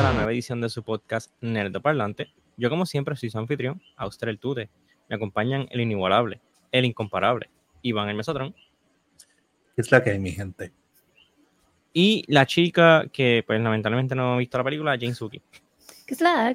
[0.00, 2.32] A la nueva edición de su podcast Nerdo Parlante.
[2.56, 4.70] Yo, como siempre, soy su anfitrión, Auster el Tute.
[5.10, 6.40] Me acompañan el inigualable,
[6.72, 7.50] el incomparable,
[7.82, 8.54] Iván el Mesotrón.
[9.76, 10.72] Es la que hay, mi gente.
[11.92, 15.42] Y la chica que, pues, lamentablemente no ha visto la película, Jane Suki.
[16.06, 16.54] ¿Qué es la?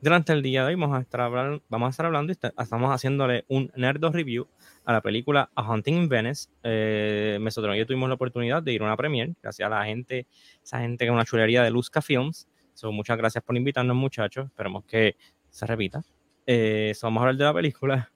[0.00, 2.52] Durante el día de hoy vamos a estar hablando, vamos a estar hablando y está-
[2.58, 4.48] estamos haciéndole un Nerdo Review
[4.84, 6.48] a la película A Hunting in Venice.
[6.62, 9.84] Eh, Mesotrón y yo tuvimos la oportunidad de ir a una premiere, gracias a la
[9.84, 10.26] gente,
[10.62, 12.48] esa gente que es una chulería de Luzca Films.
[12.74, 14.46] So, muchas gracias por invitarnos, muchachos.
[14.46, 15.16] Esperemos que
[15.50, 16.02] se repita.
[16.46, 18.12] Eh, so, vamos a hablar de la película.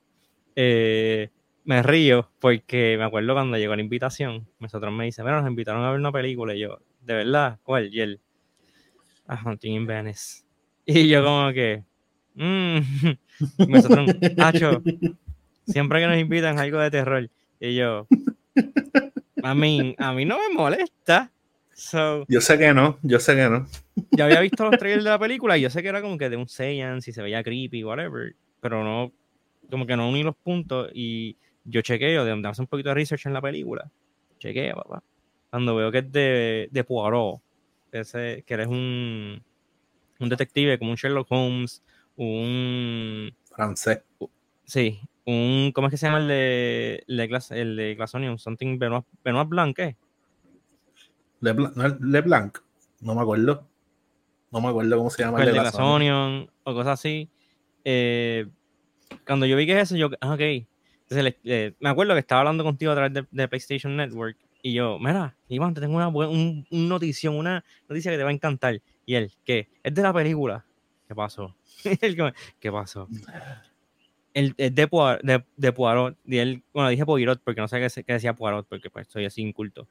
[0.56, 1.28] Eh,
[1.64, 5.84] me río porque me acuerdo cuando llegó la invitación, Mesotrón me dice, mira, nos invitaron
[5.84, 6.54] a ver una película.
[6.54, 7.58] Y yo, ¿de verdad?
[7.62, 7.92] ¿Cuál?
[7.92, 8.20] Y él,
[9.26, 10.44] A Hunting in Venice.
[10.86, 11.84] Y yo como que,
[12.34, 12.78] mmm,
[13.68, 14.06] Mesotrón,
[14.38, 14.82] Hacho,
[15.66, 17.30] siempre que nos invitan algo de terror.
[17.60, 18.06] Y yo,
[19.42, 21.30] a mí, a mí no me molesta.
[21.72, 23.66] So, Yo sé que no, yo sé que no.
[24.12, 26.30] yo había visto los trailers de la película y yo sé que era como que
[26.30, 29.12] de un seance y se veía creepy, whatever, pero no,
[29.68, 32.94] como que no uní los puntos y yo chequeo, de, de hacer un poquito de
[32.94, 33.90] research en la película,
[34.38, 35.02] chequeo, papá,
[35.50, 37.40] cuando veo que es de, de Poirot,
[37.90, 39.42] ese, que eres un,
[40.20, 41.82] un detective como un Sherlock Holmes,
[42.16, 44.00] un, Francés.
[44.64, 48.36] sí, un, ¿cómo es que se llama el de, el de, Glass, el de?
[48.38, 49.96] Something Benoit, Benoit Blanc, ¿qué?
[51.40, 52.58] Leblanc, ¿no Leblanc?
[53.00, 53.66] No me acuerdo.
[54.50, 55.92] No me acuerdo cómo se llama el de la Glass zona.
[55.94, 57.28] Onion o cosas así.
[57.84, 58.46] Eh,
[59.26, 60.66] cuando yo vi que es eso, yo, ah, ok.
[61.08, 61.36] Entonces,
[61.80, 65.36] me acuerdo que estaba hablando contigo a través de, de PlayStation Network y yo, mira,
[65.48, 68.80] Iván, te tengo una, un, un notición, una noticia que te va a encantar.
[69.04, 69.68] Y él, ¿qué?
[69.82, 70.64] Es de la película.
[71.06, 71.54] ¿Qué pasó?
[72.60, 73.06] ¿Qué pasó?
[74.34, 76.16] El, es de, Poirot, de, de Poirot.
[76.24, 79.24] Y él, bueno, dije Poirot porque no sé qué, qué decía Poirot porque pues soy
[79.24, 79.88] así inculto.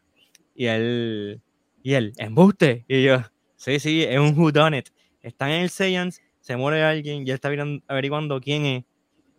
[0.54, 1.42] Y él,
[1.82, 2.86] y él, embuste.
[2.88, 3.20] Y yo,
[3.56, 4.90] sí, sí, es un whodunit.
[5.22, 7.50] Están en el Seance, se muere alguien y él está
[7.88, 8.84] averiguando quién es.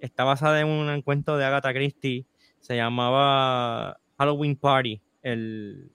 [0.00, 2.26] Está basada en un cuento de Agatha Christie.
[2.60, 5.90] Se llamaba Halloween Party, el,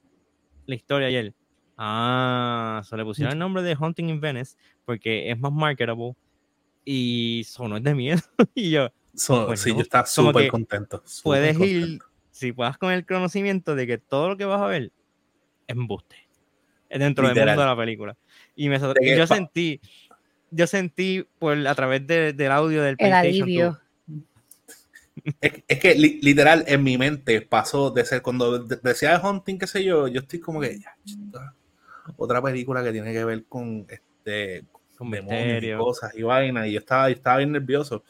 [0.65, 1.35] la historia y él.
[1.77, 6.13] Ah, se le pusieron el nombre de Hunting in Venice porque es más marketable
[6.83, 8.21] y sonó es de miedo.
[8.55, 11.03] y yo, So- Pues sí, yo estaba súper contento.
[11.23, 11.99] puedes ir,
[12.31, 14.91] si puedas con el conocimiento de que todo lo que vas a ver es
[15.67, 16.15] embuste.
[16.89, 18.17] Es dentro del mundo de la película.
[18.55, 19.79] Y me yo sentí,
[20.51, 23.79] yo sentí por a través de- del audio del El PlayStation alivio.
[25.41, 29.27] Es, es que li- literal en mi mente pasó de ser cuando de- decía de
[29.27, 31.53] Hunting, qué sé yo, yo estoy como que ya, chita,
[32.15, 34.63] otra película que tiene que ver con este
[34.97, 38.03] con demonios y cosas y vainas, y yo estaba, yo estaba bien nervioso.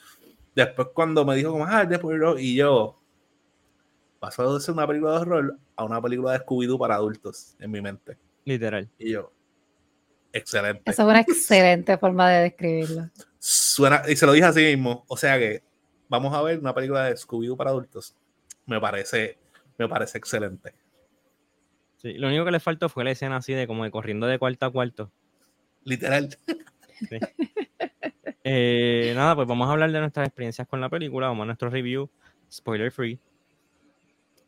[0.65, 2.95] Después cuando me dijo como, ah, es de Poirot, y yo
[4.19, 7.71] pasó de ser una película de horror a una película de Scooby-Doo para adultos en
[7.71, 8.17] mi mente.
[8.43, 8.89] Literal.
[8.97, 9.31] Y yo,
[10.33, 10.81] excelente.
[10.85, 13.09] Esa es una excelente forma de describirlo.
[13.37, 15.63] Suena, y se lo dije así mismo, o sea que
[16.09, 18.17] vamos a ver una película de Scooby-Doo para adultos.
[18.65, 19.37] Me parece,
[19.77, 20.73] me parece excelente.
[21.95, 24.37] Sí, lo único que le faltó fue la escena así de como de corriendo de
[24.39, 25.09] cuarto a cuarto.
[25.85, 26.37] Literal.
[28.43, 31.69] Eh, nada, pues vamos a hablar de nuestras experiencias con la película, vamos a nuestro
[31.69, 32.09] review,
[32.51, 33.19] spoiler free.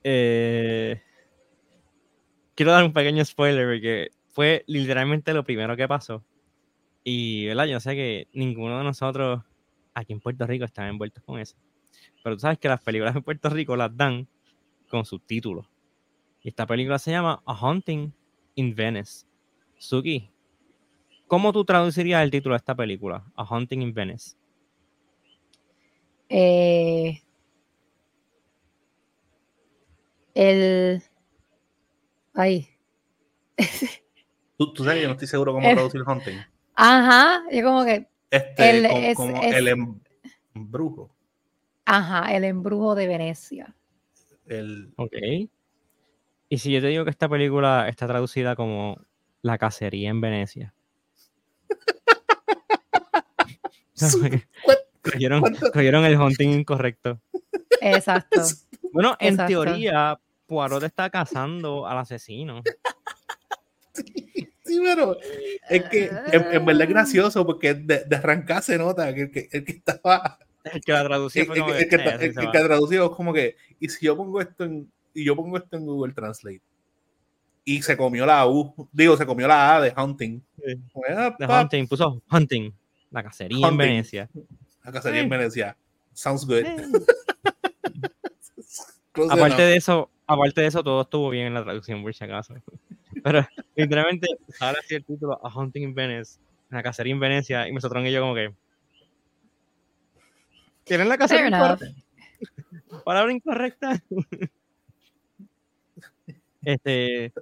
[0.03, 1.02] Eh,
[2.56, 6.24] quiero dar un pequeño spoiler porque fue literalmente lo primero que pasó.
[7.03, 7.66] Y, ¿verdad?
[7.66, 9.44] Yo sé que ninguno de nosotros
[9.94, 11.58] aquí en Puerto Rico está envueltos con eso.
[12.23, 14.28] Pero tú sabes que las películas en Puerto Rico las dan
[14.88, 15.66] con subtítulos.
[16.44, 18.13] Y esta película se llama A Haunting
[18.56, 19.25] in Venice.
[19.78, 20.29] Suki,
[21.31, 23.23] ¿cómo tú traducirías el título de esta película?
[23.37, 24.35] A Haunting in Venice.
[26.27, 27.21] Eh,
[30.33, 31.01] el.
[32.33, 32.67] Ay.
[34.57, 36.37] Tú, tú sabes que yo no estoy seguro cómo El- traducir Hunting.
[36.75, 37.43] Ajá.
[37.51, 38.07] Yo como que.
[38.29, 39.99] Este, El- como, es- como es- el em-
[40.53, 41.16] embrujo.
[41.85, 43.73] Ajá, el embrujo de Venecia.
[44.45, 45.13] El, Ok.
[46.49, 48.97] Y si yo te digo que esta película está traducida como
[49.41, 50.73] La cacería en Venecia.
[55.03, 55.41] Cogieron,
[55.73, 57.20] cogieron el hunting incorrecto.
[57.82, 58.41] Exacto.
[58.94, 59.64] Bueno, en Exacto.
[59.64, 62.62] teoría, Poirot está cazando al asesino.
[64.66, 65.16] Sí, pero
[65.70, 69.32] es que en, en verdad es gracioso porque de, de arrancar se nota que el
[69.32, 72.40] que, el que estaba El que la tradució el, que, "Eh, el- así el se
[72.41, 72.52] que va".
[72.52, 75.78] ha traducido es como que y si yo pongo esto en y yo pongo esto
[75.78, 76.62] en Google Translate
[77.76, 80.76] y se comió la U digo se comió la A de hunting Sí.
[80.94, 82.72] Bueno, The pa, Hunting, puso Hunting,
[83.09, 83.78] la cacería en.
[83.78, 84.29] Venecia.
[84.84, 85.29] la cacería en.
[85.29, 85.76] Venecia
[86.14, 86.66] sounds good
[89.14, 89.28] Eh.
[89.29, 92.56] Aparte de eso, aparte de eso, todo estuvo bien en la traducción, por si acaso.
[93.23, 93.46] Pero
[93.76, 96.40] literalmente sale así el título A Hunting in Venice,
[96.70, 98.53] la cacería en Venecia, y Mesotron y yo como que...
[100.85, 101.85] ¿Quieren la cacería incorrecta?
[103.06, 104.02] Palabra incorrecta.
[106.64, 107.34] este...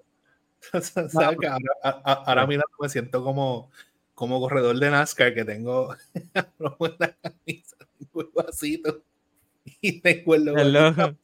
[0.73, 3.71] O sea, ¿sabes que ahora, a- ahora mira, me siento como,
[4.13, 6.29] como corredor de NASCAR que tengo en
[6.99, 9.03] la camisa, tengo el vasito
[9.81, 10.57] y tengo el logo.
[10.59, 11.15] El logo.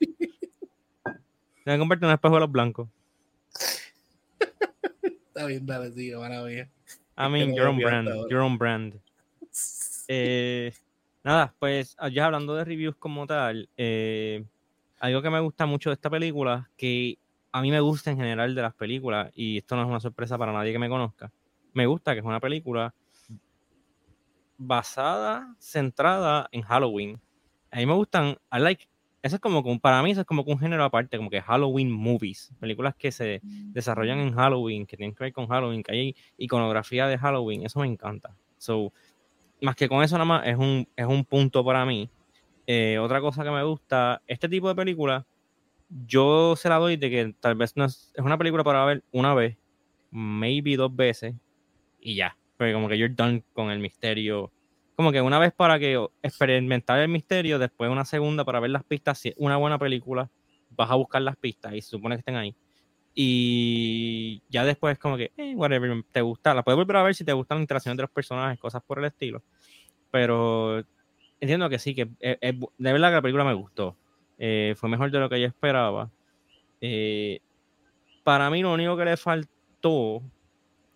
[1.64, 2.88] Se me convierte en un espejo de los blancos.
[5.04, 6.70] Está bien, dale, sigue, maravilla.
[7.18, 8.08] I mean, your own brand.
[8.30, 9.00] Your own brand.
[10.08, 10.74] Eh,
[11.24, 14.46] nada, pues ya hablando de reviews como tal, eh,
[15.00, 17.18] algo que me gusta mucho de esta película, que
[17.56, 20.38] a mí me gusta en general de las películas, y esto no es una sorpresa
[20.38, 21.32] para nadie que me conozca,
[21.72, 22.94] me gusta que es una película
[24.58, 27.18] basada, centrada en Halloween.
[27.72, 28.90] A mí me gustan, I like,
[29.22, 32.52] eso es como, para mí eso es como un género aparte, como que Halloween movies,
[32.60, 37.08] películas que se desarrollan en Halloween, que tienen que ver con Halloween, que hay iconografía
[37.08, 38.36] de Halloween, eso me encanta.
[38.58, 38.92] So,
[39.62, 42.10] más que con eso nada más, es un, es un punto para mí.
[42.68, 45.26] Eh, otra cosa que me gusta, este tipo de película,
[45.90, 49.04] yo se la doy de que tal vez no es, es una película para ver
[49.12, 49.58] una vez,
[50.12, 51.36] maybe dos veces,
[52.00, 52.38] y ya.
[52.58, 54.52] Porque como que you're done con el misterio.
[54.96, 58.84] Como que una vez para que experimentar el misterio, después una segunda para ver las
[58.86, 59.20] pistas.
[59.20, 60.30] Si es una buena película,
[60.72, 62.56] vas a buscar las pistas y se supone que estén ahí.
[63.16, 67.26] Y ya después como que, eh, whatever, te gusta, la puedes volver a ver si
[67.26, 69.44] te gustan las interacciones de los personajes, cosas por el estilo.
[70.12, 70.84] Pero
[71.40, 73.98] entiendo que sí, que es- es de verdad que la película me gustó.
[74.38, 76.10] Eh, fue mejor de lo que yo esperaba.
[76.82, 77.40] Eh,
[78.24, 80.22] para mí lo único que le faltó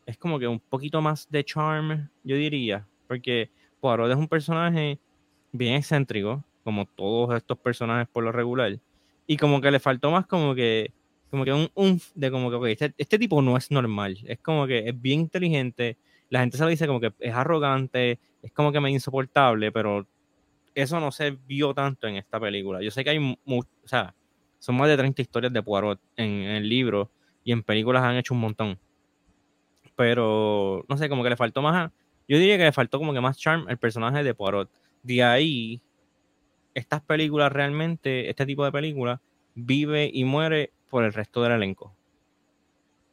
[0.05, 2.87] es como que un poquito más de charm, yo diría.
[3.07, 3.49] Porque
[3.79, 4.99] Poirot es un personaje
[5.51, 8.79] bien excéntrico, como todos estos personajes por lo regular.
[9.27, 10.91] Y como que le faltó más como que
[11.29, 14.17] como que un umf de como que ok, este, este tipo no es normal.
[14.25, 15.97] Es como que es bien inteligente.
[16.29, 20.07] La gente se lo dice como que es arrogante, es como que medio insoportable, pero
[20.75, 22.81] eso no se vio tanto en esta película.
[22.81, 24.13] Yo sé que hay mu- mu- o sea,
[24.59, 27.09] son más de 30 historias de Poirot en, en el libro
[27.43, 28.79] y en películas han hecho un montón.
[29.95, 31.91] Pero no sé, como que le faltó más.
[32.27, 34.69] yo diría que le faltó como que más charm al personaje de Poirot.
[35.03, 35.81] De ahí,
[36.73, 39.19] estas películas realmente, este tipo de películas,
[39.55, 41.95] vive y muere por el resto del elenco.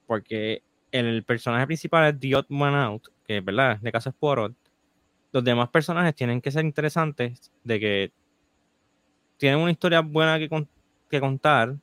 [0.06, 0.62] Porque
[0.92, 4.54] el personaje principal es The Odd Man Out, que es verdad, de caso es Poirot.
[5.32, 8.12] Los demás personajes tienen que ser interesantes, de que
[9.36, 10.68] tienen una historia buena que, con-
[11.10, 11.76] que contar,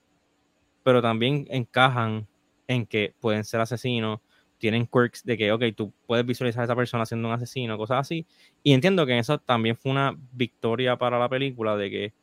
[0.84, 2.28] pero también encajan
[2.68, 4.22] en que pueden ser asesinos,
[4.60, 8.00] tienen quirks de que, ok, tú puedes visualizar a esa persona siendo un asesino, cosas
[8.00, 8.26] así.
[8.64, 12.14] Y entiendo que eso también fue una victoria para la película, de que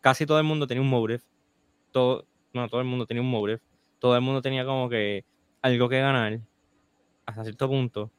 [0.00, 1.22] casi todo el mundo tenía un motive,
[1.92, 3.60] todo, no, todo el mundo tenía un motive,
[4.00, 5.24] todo el mundo tenía como que
[5.62, 6.40] algo que ganar
[7.26, 8.10] hasta cierto punto.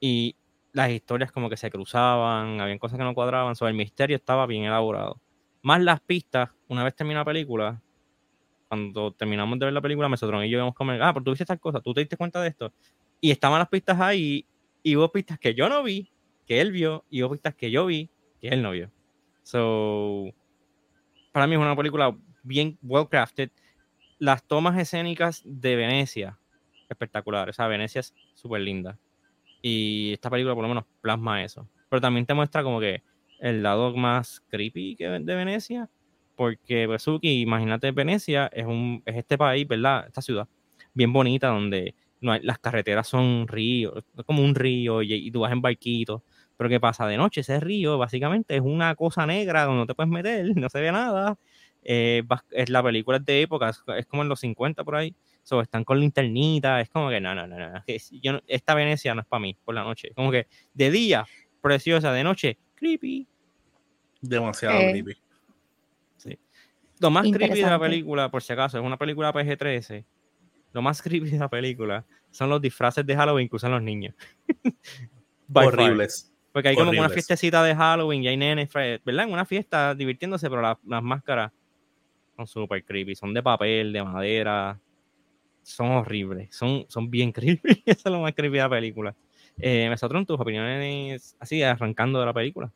[0.00, 0.36] Y
[0.74, 4.44] las historias como que se cruzaban, habían cosas que no cuadraban, sobre el misterio estaba
[4.44, 5.20] bien elaborado.
[5.62, 7.80] Más las pistas, una vez termina la película,
[8.68, 11.30] cuando terminamos de ver la película, Mesotron y yo íbamos a comer, ah, pero tú
[11.30, 12.72] viste tal cosa, tú te diste cuenta de esto.
[13.20, 14.46] Y estaban las pistas ahí,
[14.82, 16.10] y hubo pistas que yo no vi,
[16.44, 18.90] que él vio, y hubo pistas que yo vi, que él no vio.
[19.44, 20.24] So,
[21.30, 23.50] para mí es una película bien well crafted.
[24.18, 26.36] Las tomas escénicas de Venecia,
[26.88, 27.48] espectacular.
[27.48, 28.98] O sea, Venecia es súper linda.
[29.66, 31.66] Y esta película por lo menos plasma eso.
[31.88, 33.02] Pero también te muestra como que
[33.40, 35.88] el lado más creepy que de Venecia.
[36.36, 40.06] Porque Besuki, imagínate Venecia, es, un, es este país, ¿verdad?
[40.06, 40.46] Esta ciudad
[40.92, 45.40] bien bonita donde no hay, las carreteras son ríos, como un río y, y tú
[45.40, 46.20] vas en barquitos.
[46.58, 47.06] Pero ¿qué pasa?
[47.06, 50.68] De noche ese río básicamente es una cosa negra donde no te puedes meter, no
[50.68, 51.38] se ve nada.
[51.82, 55.14] Eh, es la película de época, es como en los 50 por ahí.
[55.44, 57.76] So, están con linternita, es como que no, no, no, no.
[57.76, 60.10] es que si yo esta Venecia no es para mí por la noche.
[60.16, 61.24] Como que de día,
[61.60, 63.28] preciosa, de noche, creepy.
[64.22, 64.90] Demasiado Eh.
[64.90, 65.16] creepy.
[67.00, 70.04] Lo más creepy de la película, por si acaso, es una película PG-13.
[70.72, 74.14] Lo más creepy de la película son los disfraces de Halloween que usan los niños.
[75.52, 75.66] Far.
[75.66, 76.32] Horribles.
[76.52, 77.26] Porque hay como que una Horribles.
[77.26, 79.24] fiestecita de Halloween y hay nenes, ¿verdad?
[79.26, 81.52] En una fiesta divirtiéndose, pero la- las máscaras
[82.36, 83.14] son súper creepy.
[83.16, 84.80] Son de papel, de madera.
[85.64, 86.54] Son horribles.
[86.54, 87.82] Son, son bien creepy.
[87.86, 89.14] Eso es lo más creepy de la película.
[89.58, 92.72] Eh, Mesotron, tus opiniones así, arrancando de la película.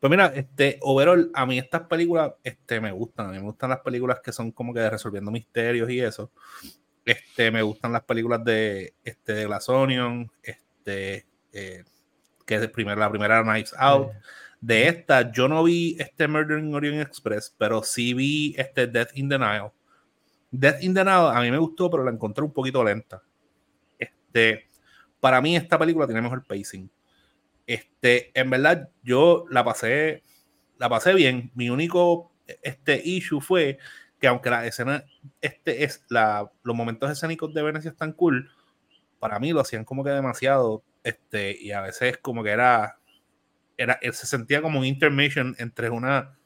[0.00, 3.26] Pues mira, este, overall, a mí estas películas este, me gustan.
[3.28, 6.32] A mí me gustan las películas que son como que resolviendo misterios y eso.
[7.04, 11.84] Este, me gustan las películas de, este, de Glass Onion, este, eh,
[12.46, 14.10] que es el primer- la primera Knives Out.
[14.60, 19.10] De esta, yo no vi este Murder in Orient Express, pero sí vi este Death
[19.14, 19.72] in Denial.
[20.52, 23.22] Death in the Now a mí me gustó, pero la encontré un poquito lenta.
[23.98, 24.68] Este,
[25.18, 26.88] para mí esta película tiene mejor pacing.
[27.66, 30.22] Este, en verdad, yo la pasé,
[30.78, 31.50] la pasé bien.
[31.54, 32.32] Mi único
[32.62, 33.78] este issue fue
[34.20, 35.04] que aunque la escena,
[35.40, 38.50] este es la, los momentos escénicos de Venecia están cool,
[39.18, 42.98] para mí lo hacían como que demasiado, este, y a veces como que era,
[43.76, 46.38] era, se sentía como un intermission entre una,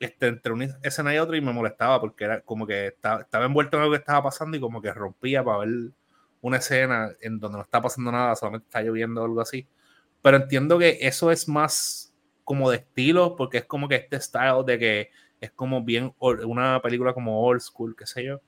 [0.00, 3.46] este, entre una escena y otra y me molestaba porque era como que estaba, estaba
[3.46, 5.92] envuelto en algo que estaba pasando y como que rompía para ver
[6.40, 9.66] una escena en donde no está pasando nada, solamente está lloviendo o algo así.
[10.22, 12.14] Pero entiendo que eso es más
[12.44, 16.80] como de estilo, porque es como que este style de que es como bien una
[16.82, 18.40] película como old school, qué sé yo.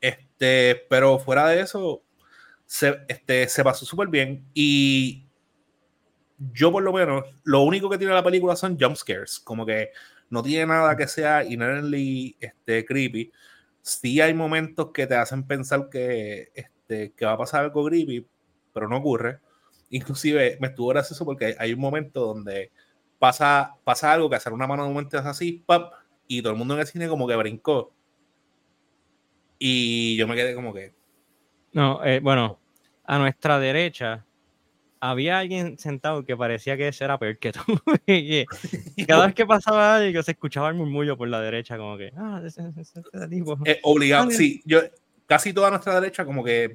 [0.00, 2.02] Este, pero fuera de eso,
[2.66, 5.26] se, este, se pasó súper bien y
[6.52, 9.90] yo por lo menos, lo único que tiene la película son jump scares, como que
[10.30, 13.32] no tiene nada que sea inherently este, creepy.
[13.82, 18.26] Sí hay momentos que te hacen pensar que, este, que va a pasar algo creepy,
[18.72, 19.40] pero no ocurre.
[19.90, 22.70] Inclusive me estuvo gracioso porque hay un momento donde
[23.18, 25.92] pasa, pasa algo que hacer una mano de momento es así, pop,
[26.26, 27.92] y todo el mundo en el cine como que brincó.
[29.58, 30.94] Y yo me quedé como que,
[31.72, 32.58] no, eh, bueno,
[33.04, 34.24] a nuestra derecha
[35.00, 37.60] había alguien sentado que parecía que ese era peor que tú.
[39.08, 42.42] cada vez que pasaba algo se escuchaba el murmullo por la derecha, como que, ah,
[42.44, 43.58] ese, ese, tipo.
[43.64, 44.62] Eh, obligado, sí.
[44.64, 44.80] Yo,
[45.26, 46.74] casi toda nuestra derecha, como que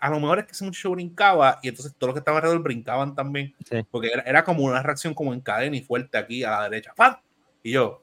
[0.00, 2.62] a lo mejor es que ese muchacho brincaba y entonces todos los que estaban alrededor
[2.62, 3.54] brincaban también.
[3.90, 6.92] Porque era, era, como una reacción como en cadena y fuerte aquí a la derecha.
[6.96, 7.16] ¡Pam!
[7.62, 8.02] Y yo,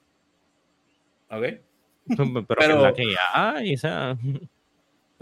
[1.30, 1.44] ¿ok?
[2.08, 4.18] Pero, pero la que o sea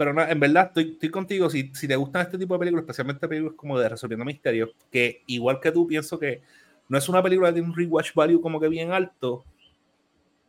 [0.00, 1.50] pero no, en verdad estoy, estoy contigo.
[1.50, 5.24] Si, si, te gustan este tipo de películas, especialmente películas como de resolviendo misterios, que
[5.26, 6.40] igual que tú, pienso que
[6.88, 9.44] no es una película que tiene un rewatch value como que bien alto,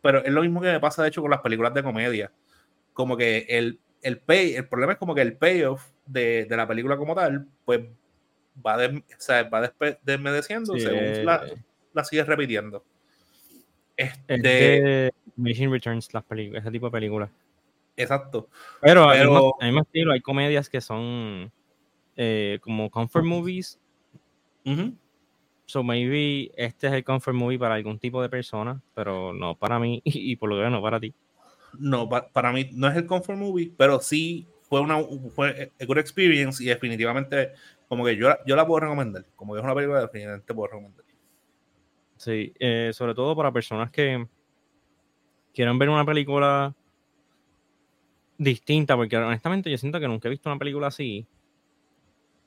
[0.01, 2.31] pero es lo mismo que me pasa de hecho con las películas de comedia.
[2.93, 6.65] Como que el, el pay, el problema es como que el payoff de, de la
[6.65, 7.81] película como tal, pues
[8.65, 9.69] va, de, o sea, va
[10.01, 11.43] desmedeciendo según la,
[11.91, 12.85] la sigues repitiendo.
[13.97, 17.29] Este, de Machine Returns, las películas, ese tipo de películas.
[17.95, 18.47] Exacto.
[18.81, 19.53] Pero, Pero...
[19.61, 21.51] mismo estilo, hay comedias que son
[22.15, 23.79] eh, como comfort movies.
[25.65, 29.79] So maybe este es el comfort movie para algún tipo de persona, pero no para
[29.79, 31.13] mí y, por lo que no para ti.
[31.79, 35.01] No, para mí no es el comfort movie, pero sí fue una
[35.33, 37.53] fue a good experience y definitivamente
[37.87, 39.25] como que yo, yo la puedo recomendar.
[39.35, 41.05] Como que es una película definitivamente puedo recomendar.
[42.17, 44.27] Sí, eh, sobre todo para personas que
[45.53, 46.75] quieran ver una película
[48.41, 51.27] distinta, porque honestamente yo siento que nunca he visto una película así.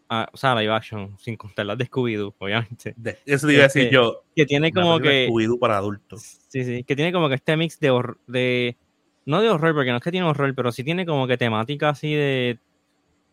[0.08, 2.94] Ah, o sea, live action, sin contar las de Scooby-Doo, obviamente.
[3.24, 4.24] eso te iba a decir este, yo.
[4.34, 5.28] Que tiene como que.
[5.28, 6.22] Scooby-Doo para adultos.
[6.48, 8.76] Sí, sí, que tiene como que este mix de, horror, de.
[9.24, 11.90] No de horror, porque no es que tiene horror, pero sí tiene como que temática
[11.90, 12.58] así de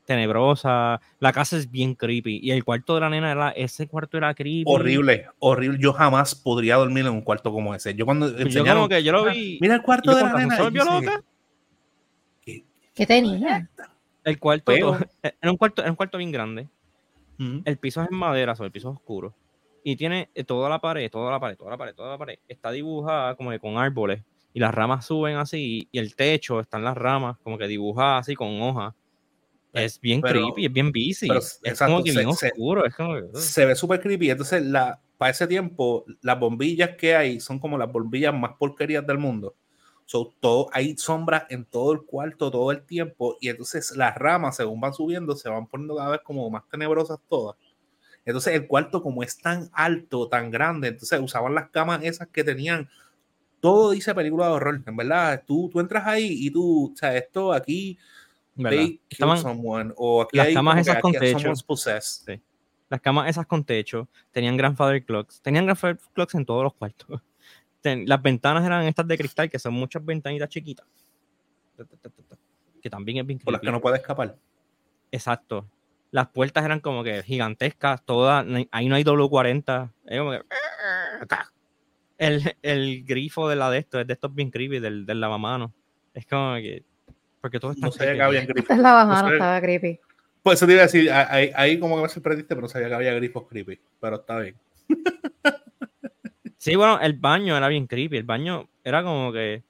[0.05, 1.01] tenebrosa.
[1.19, 2.39] La casa es bien creepy.
[2.41, 4.63] Y el cuarto de la nena, era, ese cuarto era creepy.
[4.65, 5.77] Horrible, horrible.
[5.81, 7.95] Yo jamás podría dormir en un cuarto como ese.
[7.95, 8.33] Yo cuando.
[8.33, 9.57] Pues yo como que yo lo vi.
[9.59, 10.57] Mira el cuarto de la nena.
[10.69, 11.23] loca?
[12.93, 13.69] ¿Qué tenía?
[14.23, 14.71] El cuarto,
[15.23, 16.67] era un cuarto, era un cuarto bien grande.
[17.65, 19.33] El piso es en madera, sobre el piso es oscuro.
[19.83, 22.37] Y tiene eh, toda la pared, toda la pared, toda la pared, toda la pared.
[22.47, 24.21] Está dibujada como que con árboles.
[24.53, 25.87] Y las ramas suben así.
[25.91, 28.93] Y el techo están las ramas como que dibujadas así con hojas.
[29.73, 31.29] Es bien creepy, es bien busy.
[31.63, 32.83] es como que bien oscuro.
[33.33, 34.29] Se ve súper creepy.
[34.29, 39.07] Entonces, la, para ese tiempo, las bombillas que hay son como las bombillas más porquerías
[39.07, 39.55] del mundo.
[40.11, 44.57] So, todo, hay sombras en todo el cuarto todo el tiempo y entonces las ramas
[44.57, 47.55] según van subiendo se van poniendo cada vez como más tenebrosas todas.
[48.25, 52.43] Entonces el cuarto como es tan alto, tan grande, entonces usaban las camas esas que
[52.43, 52.89] tenían,
[53.61, 57.15] todo dice película de horror, en verdad, tú, tú entras ahí y tú, o sea,
[57.15, 57.97] esto aquí,
[59.37, 61.53] someone, o aquí las camas esas con techo.
[62.89, 67.21] Las camas esas con techo tenían grandfather clocks, tenían grandfather clocks en todos los cuartos
[67.83, 70.85] las ventanas eran estas de cristal, que son muchas ventanitas chiquitas.
[72.81, 74.37] Que también es bien Por las que no puede escapar.
[75.11, 75.67] Exacto.
[76.11, 78.45] Las puertas eran como que gigantescas, todas.
[78.71, 79.91] Ahí no hay W40.
[80.05, 80.41] Es como que.
[82.17, 85.71] El, el, grifo de la de esto es de estos bien creepy, del, del lavamanos.
[86.13, 86.83] Es como que.
[87.39, 87.87] Porque todo está.
[87.87, 88.69] No sabía que había grifos.
[88.69, 89.99] El lavamanos estaba creepy.
[90.43, 92.87] Pues eso te iba a decir, ahí, ahí como que me sorprendiste, pero no sabía
[92.87, 93.79] que había grifos creepy.
[93.99, 94.55] Pero está bien.
[96.61, 98.17] Sí, bueno, el baño era bien creepy.
[98.17, 99.63] El baño era como que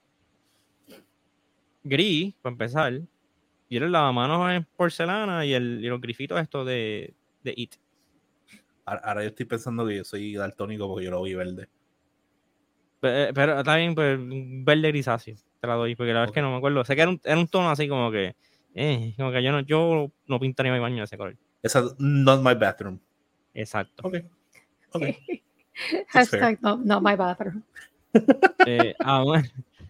[1.86, 3.00] gris, para empezar.
[3.70, 7.14] Y era el lavamanos en porcelana y, el, y los grifitos estos de,
[7.46, 7.76] de It.
[8.84, 11.70] Ahora yo estoy pensando que yo soy daltónico porque yo lo vi verde.
[13.00, 15.38] Pero, está bien, pues verde grisáceo.
[15.62, 16.84] te la doy, porque la verdad es que no me acuerdo.
[16.84, 18.36] Sé que era un, era un tono así como que,
[18.76, 21.38] eh, como que yo no, yo no pintaría mi baño de ese color.
[21.64, 23.00] Esa not my bathroom.
[23.54, 24.06] Exacto.
[24.06, 24.18] Ok.
[24.92, 25.04] Ok.
[26.10, 27.64] Hashtag no, not my bathroom.
[28.66, 29.42] Eh, aún,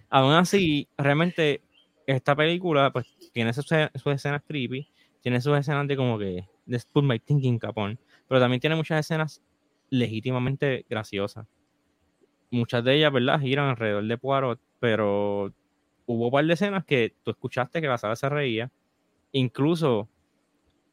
[0.10, 1.62] aún así, realmente
[2.06, 4.88] esta película pues tiene sus, sus escenas creepy,
[5.22, 9.00] tiene sus escenas de como que de put my thinking capón, pero también tiene muchas
[9.00, 9.42] escenas
[9.90, 11.48] legítimamente graciosas.
[12.50, 13.40] Muchas de ellas, ¿verdad?
[13.40, 15.54] Giran alrededor de Poirot, pero
[16.06, 18.72] hubo un par de escenas que tú escuchaste que la sala se reía.
[19.32, 20.10] Incluso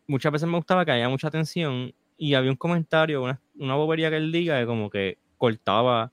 [0.07, 4.11] muchas veces me gustaba que haya mucha tensión y había un comentario, una, una bobería
[4.11, 6.13] que él diga de como que cortaba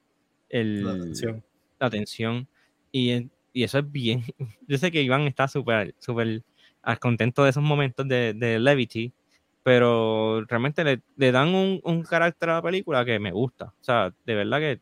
[0.49, 1.43] el, La atención.
[1.79, 2.47] la.
[2.91, 4.23] Y, y eso es bien.
[4.67, 6.43] Yo sé que Iván está súper, súper
[6.99, 9.11] contento de esos momentos de, de levity,
[9.63, 13.65] pero realmente le, le dan un, un carácter a la película que me gusta.
[13.65, 14.79] O sea, de verdad que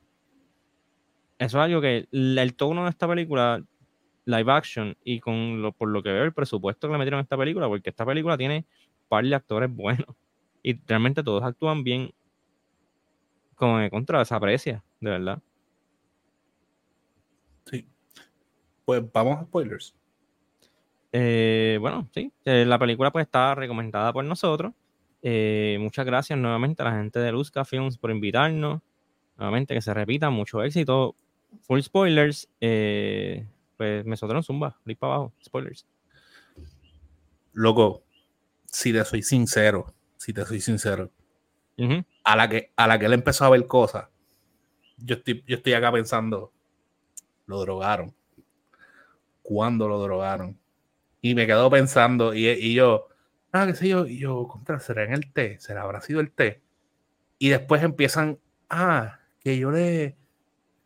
[1.40, 3.64] eso es algo que el, el tono de esta película,
[4.26, 7.24] live action, y con lo, por lo que veo el presupuesto que le metieron a
[7.24, 8.66] esta película, porque esta película tiene
[9.08, 10.08] par de actores buenos
[10.64, 12.12] y realmente todos actúan bien
[13.56, 15.42] como de contra, desaprecia, de verdad.
[17.66, 17.88] Sí.
[18.86, 19.96] Pues vamos a spoilers.
[21.12, 24.74] Eh, bueno, sí, eh, la película pues está recomendada por nosotros.
[25.22, 28.82] Eh, muchas gracias nuevamente a la gente de Luzca Films por invitarnos.
[29.38, 31.16] Nuevamente que se repita, mucho éxito.
[31.62, 32.50] Full spoilers.
[32.60, 35.86] pues me soltaron zumba, para abajo, spoilers.
[37.54, 38.04] Loco,
[38.66, 41.12] si te soy sincero, si te soy sincero,
[42.24, 44.08] A la que, a la que él empezó a ver cosas,
[44.98, 46.54] yo estoy, yo estoy acá pensando,
[47.46, 48.14] lo drogaron.
[49.42, 50.58] ¿Cuándo lo drogaron?
[51.22, 53.08] Y me quedo pensando, y, y yo,
[53.52, 55.60] ah, qué sé yo, y yo, contra, ¿será en el té?
[55.60, 56.62] ¿Será habrá sido el té?
[57.40, 60.16] Y después empiezan, ah, que yo le,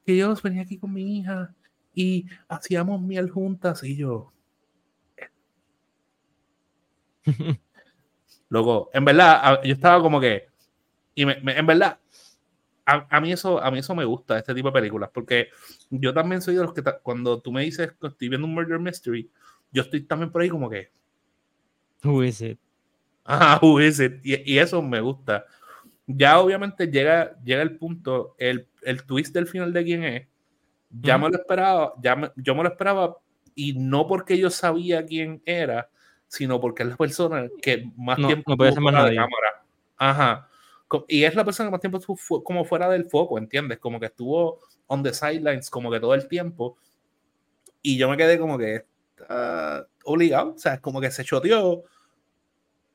[0.06, 1.54] que yo venía aquí con mi hija
[1.94, 4.34] y hacíamos miel juntas, y yo,
[8.50, 10.48] Loco, en verdad, yo estaba como que.
[11.18, 12.00] Y me- me- en verdad,
[12.86, 15.50] a, a mí eso, a mí eso me gusta, este tipo de películas, porque
[15.90, 18.78] yo también soy de los que cuando tú me dices que estoy viendo un murder
[18.80, 19.30] mystery,
[19.72, 20.92] yo estoy también por ahí como que,
[22.04, 22.60] Who is it?
[23.26, 24.24] ah, who is it?
[24.24, 25.46] Y, y eso me gusta.
[26.06, 30.28] Ya obviamente llega, llega el punto, el, el twist del final de quién es.
[31.02, 31.26] Ya Ujú.
[31.26, 33.18] me lo esperaba, ya me- yo me lo esperaba,
[33.56, 35.90] y no porque yo sabía quién era,
[36.28, 39.16] sino porque es la persona que más No, tiempo no puede ser más nadie.
[39.16, 39.64] cámara.
[39.98, 40.47] Ajá.
[41.08, 43.80] Y es la persona que más tiempo estuvo como fuera del foco, ¿entiendes?
[43.80, 46.78] Como que estuvo on the sidelines como que todo el tiempo.
[47.82, 48.86] Y yo me quedé como que
[49.30, 51.84] ah, obligado, o sea, como que se choteó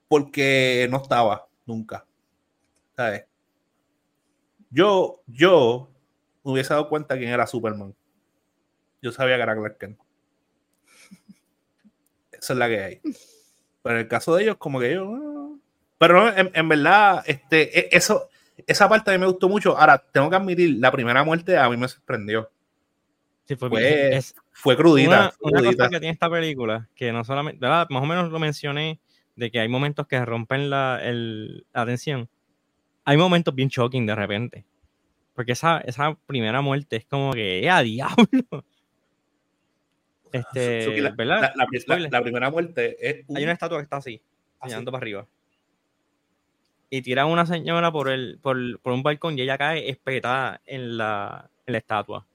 [0.08, 2.06] porque no estaba nunca.
[2.96, 3.24] ¿Sabes?
[4.70, 5.90] Yo, yo
[6.44, 7.94] me hubiese dado cuenta quién era Superman.
[9.02, 9.98] Yo sabía que era Clark Kent.
[12.32, 13.00] Esa es la que hay.
[13.82, 15.31] Pero en el caso de ellos, como que yo.
[16.08, 18.28] Pero en, en verdad, este, e- eso,
[18.66, 19.78] esa parte a mí me gustó mucho.
[19.78, 22.50] Ahora, tengo que admitir, la primera muerte a mí me sorprendió.
[23.44, 24.16] Sí, fue, Fue.
[24.16, 25.08] Es Fue crudita.
[25.08, 25.84] una, fue una crudita.
[25.84, 27.86] cosa que tiene esta película, que no solamente, ¿verdad?
[27.90, 28.98] más o menos lo mencioné,
[29.36, 32.28] de que hay momentos que rompen la, el, la tensión.
[33.04, 34.64] Hay momentos bien shocking de repente.
[35.34, 38.64] Porque esa, esa primera muerte es como que, ¡eh, a diablo!
[40.32, 41.52] Este, la, ¿verdad?
[41.54, 43.24] la- primera muerte es.
[43.28, 44.20] un- Hay una estatua que está así,
[44.62, 45.26] señalando para arriba.
[46.94, 50.60] Y tiran a una señora por, el, por, por un balcón y ella cae espetada
[50.66, 52.26] en la, en la estatua.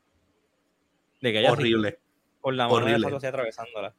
[1.21, 1.99] De que ella horrible.
[2.41, 3.05] con la mano de la horrible.
[3.05, 3.93] estatua así atravesándola.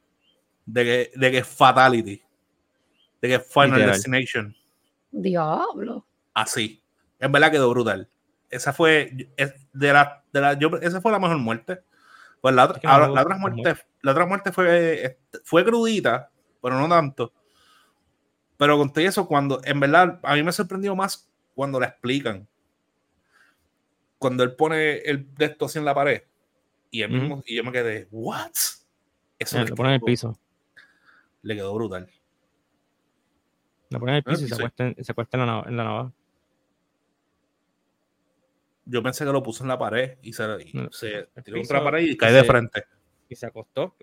[0.65, 2.21] De que, de que es Fatality.
[3.21, 3.91] De que es Final Literal.
[3.91, 4.55] Destination.
[5.11, 6.05] Diablo.
[6.33, 6.83] Así.
[7.19, 8.09] En verdad quedó brutal.
[8.49, 9.29] Esa fue.
[9.37, 11.79] es de la, de la, yo, esa fue la mejor muerte.
[12.41, 15.05] Pues la otra, Es que no ahora, me la otra muerte, la otra muerte fue,
[15.05, 16.29] este, fue crudita,
[16.61, 17.31] pero no tanto.
[18.59, 22.45] Pero con todo eso, cuando en verdad a mí me sorprendió más cuando la explican.
[24.17, 26.23] Cuando él pone el de esto así en la pared
[26.91, 28.51] y, él mismo, y yo me quedé, ¿what?
[29.39, 30.37] Eso le lo ponen en el piso.
[31.41, 32.09] Le quedó brutal.
[33.91, 35.83] Lo ponen en el piso y se acuesta, en- se acuesta en, la, en la
[35.85, 36.11] navaja.
[38.83, 41.77] Yo pensé que lo puso en la pared y se, y No, se tiró contra
[41.77, 42.83] la pared y cae de frente.
[43.29, 43.95] Y se acostó.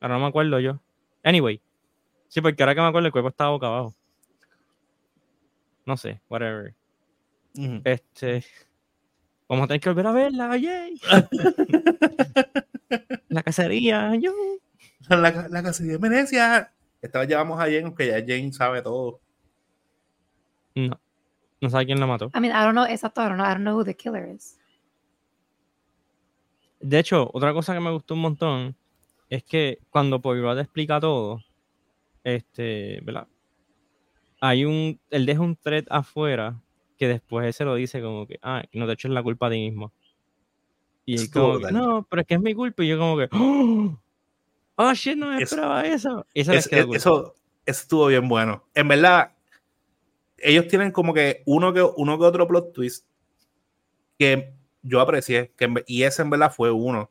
[0.00, 0.80] Ahora no me acuerdo yo.
[1.22, 1.62] Anyway.
[2.36, 3.94] Sí, porque ahora que me acuerdo el cuerpo estaba boca abajo.
[5.86, 6.74] No sé, whatever.
[7.82, 8.44] Este.
[9.48, 11.00] Vamos a tener que volver a verla, yay.
[13.30, 14.34] la cacería, yo.
[15.08, 16.74] la, la casa de Venecia.
[17.00, 19.18] Esta vez llevamos a Jane, aunque ya Jane sabe todo.
[20.74, 21.00] No.
[21.62, 22.30] No sabe quién la mató.
[22.34, 24.30] I mean, I don't know, exacto, I don't know, I don't know who the killer
[24.30, 24.58] is.
[26.80, 28.76] De hecho, otra cosa que me gustó un montón
[29.30, 31.40] es que cuando Poirot explica todo,
[32.26, 33.28] este, ¿verdad?
[34.40, 36.60] Hay un, él deja un thread afuera
[36.98, 39.48] que después él se lo dice como que, ah, no, de hecho es la culpa
[39.48, 39.92] de ti mismo.
[41.04, 42.82] Y él como que, no, pero es que es mi culpa.
[42.82, 43.96] Y yo como que, oh,
[44.76, 46.26] oh, shit, no me Es- esperaba eso.
[46.34, 47.34] Y Es- es- eso, eso
[47.64, 48.64] estuvo bien bueno.
[48.74, 49.32] En verdad,
[50.38, 53.06] ellos tienen como que uno que, uno que otro plot twist
[54.18, 57.10] que yo aprecié, que y ese en verdad fue uno.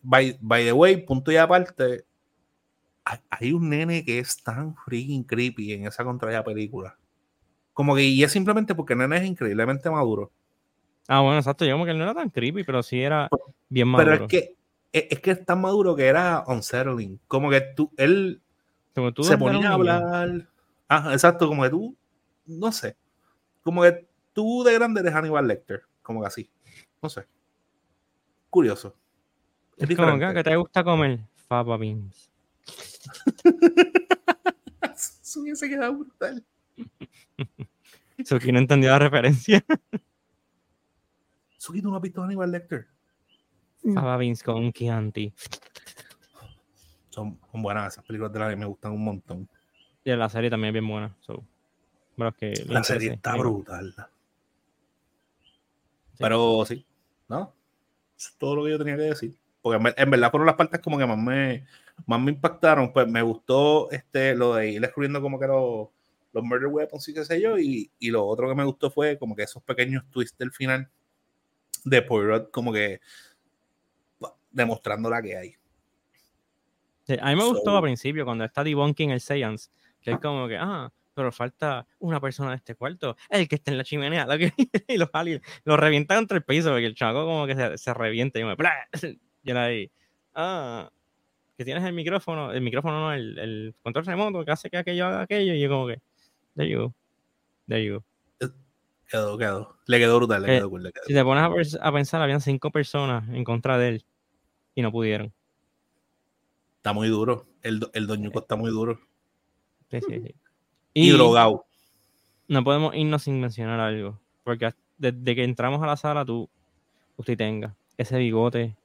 [0.00, 2.04] By, by the way, punto y aparte,
[3.08, 6.96] hay, hay un nene que es tan freaking creepy en esa contraria película.
[7.72, 10.30] Como que, y es simplemente porque el nene es increíblemente maduro.
[11.06, 11.64] Ah, bueno, exacto.
[11.64, 13.30] Yo como que él no era tan creepy, pero sí era
[13.68, 14.10] bien maduro.
[14.12, 14.56] Pero es que,
[14.92, 17.18] es, es que es tan maduro que era unsettling.
[17.26, 18.42] Como que tú, él
[18.94, 20.48] Como tú se ponía a hablar.
[20.88, 21.96] Ajá, exacto, como que tú,
[22.46, 22.96] no sé.
[23.62, 26.50] Como que tú de grande eres Hannibal Lecter, como que así.
[27.00, 27.26] No sé.
[28.50, 28.94] Curioso.
[29.76, 30.24] Es Es como que, diferente.
[30.26, 31.20] "Ah, ¿qué te gusta comer?
[31.48, 32.27] Fava beans.
[35.22, 36.44] Eso hubiese quedado brutal.
[38.40, 39.64] Que no entendió la referencia.
[41.56, 42.88] Suki, ¿tú no has visto Hannibal Lecter?
[43.84, 43.94] No.
[43.94, 45.32] Fava beans con Chianti.
[47.10, 49.48] Son, son buenas esas películas de la que me gustan un montón.
[50.04, 51.16] Y la serie también es bien buena.
[51.20, 51.44] So,
[52.38, 53.14] que La serie interese.
[53.14, 53.94] está brutal.
[56.18, 56.84] Pero sí,
[57.28, 57.54] ¿no?
[58.16, 59.38] Eso es todo lo que yo tenía que decir.
[59.68, 61.66] Porque en, ver- en verdad fueron las partes como que más me,
[62.06, 62.92] más me impactaron.
[62.92, 65.88] Pues me gustó este, lo de ir descubriendo como que los,
[66.32, 67.58] los murder weapons y qué sé yo.
[67.58, 70.88] Y, y lo otro que me gustó fue como que esos pequeños twists del final
[71.84, 73.00] de Poirot como que
[74.50, 75.54] demostrando la que hay.
[77.06, 80.18] Sí, a mí me gustó So- al principio cuando está debunking el Seance, que es
[80.18, 83.84] como que, ah, pero falta una persona de este cuarto, el que está en la
[83.84, 84.52] chimenea, la que-
[84.88, 87.94] y los aliens lo revientan contra el piso, porque el chavo como que se, se
[87.94, 88.56] revienta y me.
[89.42, 89.90] y era ahí,
[90.34, 90.90] ah,
[91.56, 95.06] que tienes el micrófono, el micrófono no, el, el control remoto que hace que aquello
[95.06, 96.00] haga aquello, y yo como que,
[96.54, 96.94] there you go,
[97.66, 98.04] there you go.
[99.08, 99.76] Quedó, quedó.
[99.86, 102.42] Le quedó brutal, le Eh, quedó cool, le quedó Si te pones a, pensar, habían
[102.42, 104.04] cinco personas en contra de él
[104.74, 105.32] y no pudieron.
[106.76, 107.46] Está muy duro.
[107.62, 109.00] El, el doñuco está muy duro.
[109.90, 110.34] Sí, sí, sí.
[110.92, 111.64] Y, drogado.
[112.48, 114.20] no podemos irnos sin mencionar algo.
[114.44, 116.48] Porque desde que entramos a la sala, tú,
[117.16, 118.76] usted tenga ese bigote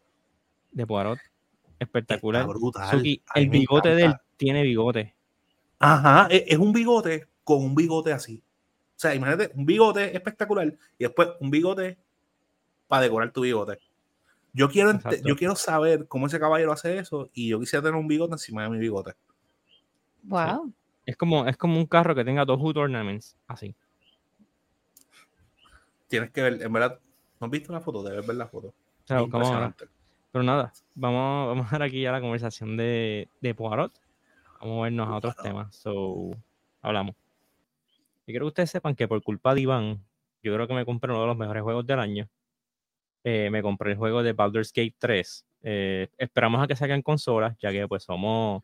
[0.74, 1.20] de Poirot
[1.84, 2.42] espectacular.
[2.42, 2.90] Está brutal.
[2.92, 5.16] Suki, A mí el bigote de él tiene bigote.
[5.80, 8.42] Ajá, e, es, es un bigote con un bigote así.
[8.96, 11.98] O sea, imagínate, un bigote espectacular y después un bigote
[12.88, 13.80] para decorar tu bigote.
[14.54, 15.18] Yo quiero, Exacto.
[15.26, 18.64] yo quiero saber cómo ese caballero hace eso y yo quisiera tener un bigote encima
[18.64, 19.14] de mi bigote.
[20.24, 20.72] Wow.
[21.06, 23.76] Es como, es como un carro que tenga dos hood ornaments, así.
[26.08, 27.00] Tienes que ver, en verdad,
[27.42, 28.04] ¿no has visto la foto?
[28.04, 28.68] Debes ver la foto.
[28.68, 29.76] O sea,
[30.34, 33.94] Pero nada, vamos, vamos a dar aquí ya la conversación de, de Poirot.
[34.60, 35.76] Vamos a vernos a otros temas.
[35.76, 36.32] So,
[36.82, 37.16] hablamos.
[38.26, 40.04] Y quiero que ustedes sepan que por culpa de Iván,
[40.42, 42.28] yo creo que me compré uno de los mejores juegos del año.
[43.24, 45.46] Eh, me compré el juego de Baldur's Gate 3.
[45.64, 48.64] Eh, esperamos a que salgan consolas, ya que pues somos,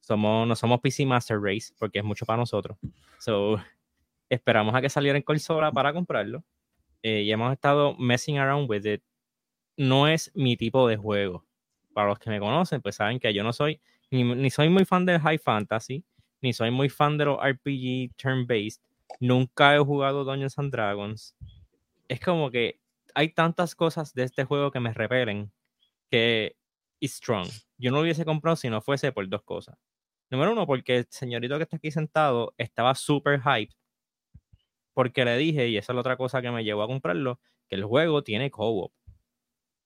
[0.00, 2.76] somos, no somos PC Master Race, porque es mucho para nosotros.
[3.18, 3.56] So,
[4.28, 6.44] esperamos a que saliera en consola para comprarlo.
[7.02, 9.02] Eh, y hemos estado messing around with it
[9.78, 11.46] no es mi tipo de juego.
[11.94, 15.06] Para los que me conocen, pues saben que yo no soy, ni, soy muy fan
[15.06, 16.04] del High Fantasy,
[16.42, 18.82] ni soy muy fan de los RPG turn-based.
[19.20, 21.34] Nunca he jugado Dungeons and Dragons.
[22.08, 22.80] Es como que
[23.14, 25.50] hay tantas cosas de este juego que me repelen
[26.10, 26.56] que
[27.00, 27.48] es strong.
[27.78, 29.78] Yo no lo hubiese comprado si no fuese por dos cosas.
[30.30, 33.74] Número uno, porque el señorito que está aquí sentado estaba súper hyped.
[34.92, 37.76] Porque le dije, y esa es la otra cosa que me llevó a comprarlo, que
[37.76, 38.92] el juego tiene co-op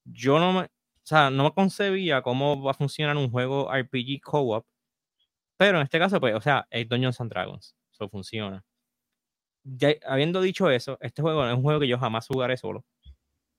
[0.05, 0.69] yo no me, o
[1.03, 4.65] sea, no me concebía cómo va a funcionar un juego RPG co-op,
[5.57, 8.63] pero en este caso, pues, o sea, es Dungeons and Dragons, eso funciona.
[9.65, 12.83] Ya, habiendo dicho eso, este juego es un juego que yo jamás jugaré solo.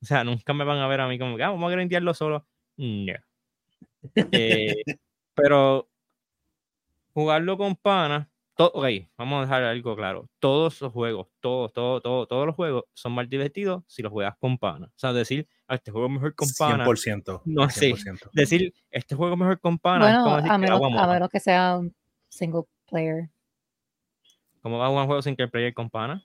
[0.02, 2.46] O sea, nunca me van a ver a mí como ah, vamos a grindearlo solo.
[2.76, 3.14] No.
[4.32, 4.74] Eh,
[5.34, 5.88] pero
[7.12, 10.28] jugarlo con pana, to- ok, vamos a dejar algo claro.
[10.38, 14.36] Todos los juegos, todos, todos, todos, todos los juegos son más divertidos si los juegas
[14.38, 14.86] con pana.
[14.86, 16.84] O sea, decir, "Ah, este juego mejor con pana.
[16.84, 17.42] 100%.
[17.46, 17.92] No sé.
[17.94, 18.30] 100%.
[18.32, 20.06] Decir, este juego mejor con pana.
[20.18, 21.94] como Bueno, decir a que menos, a que sea un
[22.28, 23.30] single player.
[24.62, 26.24] ¿Cómo va a jugar un juego sin que player con pana?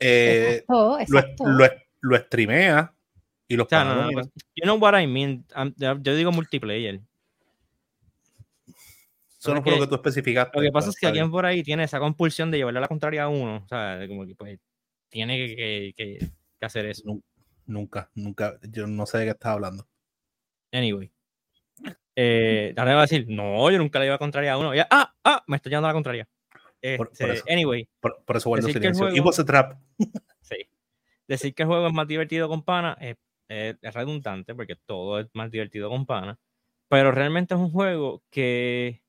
[0.00, 1.44] Eh, Exacto, lo, exacto.
[1.46, 1.64] lo,
[2.00, 2.94] lo streamea
[3.48, 4.22] y los O sea, no, lo no,
[4.54, 5.44] you know what I mean.
[5.54, 7.00] I'm- yo digo multiplayer.
[9.40, 10.56] Eso no fue lo que- tú especificaste.
[10.58, 13.24] Lo que pasa es que alguien por ahí tiene esa compulsión de llevarle la contraria
[13.24, 13.62] a uno.
[13.64, 14.58] O sea, como que pues
[15.08, 16.18] tiene que- que-
[16.58, 17.04] que hacer eso.
[17.68, 18.58] Nu- Nunca, nunca.
[18.70, 19.86] Yo no sé de qué estás hablando.
[20.72, 21.12] Anyway.
[22.16, 24.74] Eh, ahora va a decir, no, yo nunca le iba a contraria a uno.
[24.74, 26.28] Ya, ah, ah, me estoy llevando a la contraria.
[26.96, 27.44] Por- por Este, eso.
[27.48, 29.04] anyway, Por, por eso guardo silencio.
[29.04, 29.78] juego- It was a trap.
[30.40, 30.56] sí.
[31.28, 33.16] Decir que el juego es más divertido con pana es,
[33.48, 36.38] es- es redundante porque todo es más divertido con pana.
[36.88, 39.02] Pero realmente es un juego que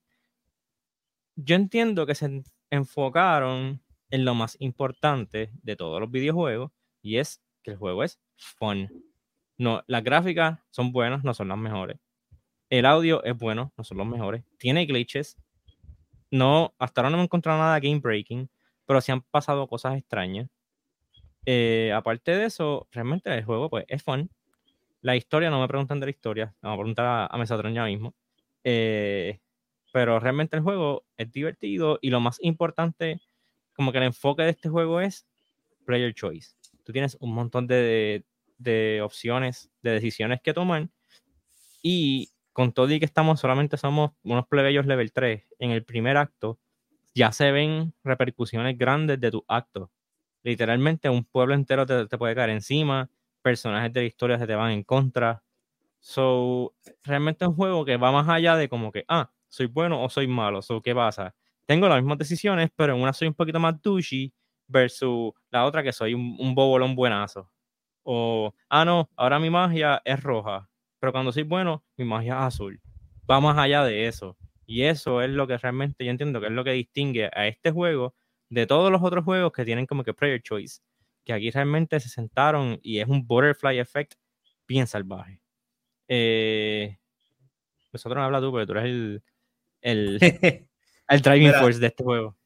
[1.36, 6.70] yo entiendo que se en- enfocaron en lo más importante de todos los videojuegos
[7.02, 8.88] y es que el juego es fun.
[9.58, 11.98] No, las gráficas son buenas, no son las mejores.
[12.70, 14.44] El audio es bueno, no son los mejores.
[14.58, 15.36] Tiene glitches.
[16.30, 18.48] No, hasta ahora no me he encontrado nada game breaking,
[18.86, 20.48] pero sí han pasado cosas extrañas.
[21.46, 24.30] Eh, aparte de eso, realmente el juego pues, es fun.
[25.02, 27.84] La historia, no me preguntan de la historia, vamos a preguntar a, a Mesotron ya
[27.84, 28.14] mismo.
[28.64, 29.40] Eh,
[29.92, 33.20] pero realmente el juego es divertido y lo más importante,
[33.74, 35.26] como que el enfoque de este juego es
[35.84, 36.54] player choice.
[36.90, 38.24] Tú tienes un montón de,
[38.58, 40.88] de opciones, de decisiones que tomar
[41.80, 46.16] y con todo y que estamos solamente somos unos plebeyos level 3 en el primer
[46.16, 46.58] acto,
[47.14, 49.92] ya se ven repercusiones grandes de tu acto.
[50.42, 53.08] Literalmente un pueblo entero te, te puede caer encima,
[53.40, 55.44] personajes de la historia se te van en contra.
[56.00, 56.74] So,
[57.04, 60.10] realmente es un juego que va más allá de como que, ah, soy bueno o
[60.10, 60.60] soy malo.
[60.60, 61.36] So, ¿qué pasa?
[61.66, 64.34] Tengo las mismas decisiones, pero en una soy un poquito más douchey
[64.70, 67.50] versus la otra que soy un, un bobolón buenazo.
[68.02, 72.54] O, ah, no, ahora mi magia es roja, pero cuando soy bueno, mi magia es
[72.54, 72.80] azul.
[73.30, 74.36] Va más allá de eso.
[74.66, 77.70] Y eso es lo que realmente yo entiendo que es lo que distingue a este
[77.70, 78.14] juego
[78.48, 80.80] de todos los otros juegos que tienen como que player choice.
[81.24, 84.14] Que aquí realmente se sentaron y es un butterfly effect
[84.66, 85.42] bien salvaje.
[86.08, 86.98] Eh,
[87.92, 89.22] nosotros no habla tú, pero tú eres el,
[89.82, 90.18] el,
[91.08, 91.60] el driving Mira.
[91.60, 92.36] force de este juego.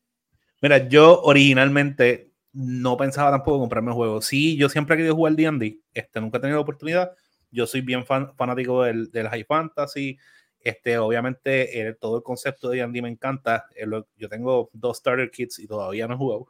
[0.65, 4.23] Mira, yo originalmente no pensaba tampoco comprarme el juego.
[4.23, 7.13] Sí, yo siempre he querido jugar D&D, este, nunca he tenido la oportunidad.
[7.51, 10.19] Yo soy bien fan- fanático del, del High Fantasy.
[10.61, 13.67] Este, obviamente, eh, todo el concepto de D&D me encanta.
[13.77, 13.85] Eh,
[14.17, 16.49] yo tengo dos starter kits y todavía no he jugado.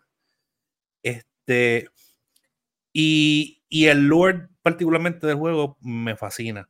[1.03, 1.89] Este,
[2.93, 6.69] y, y el lore particularmente del juego me fascina.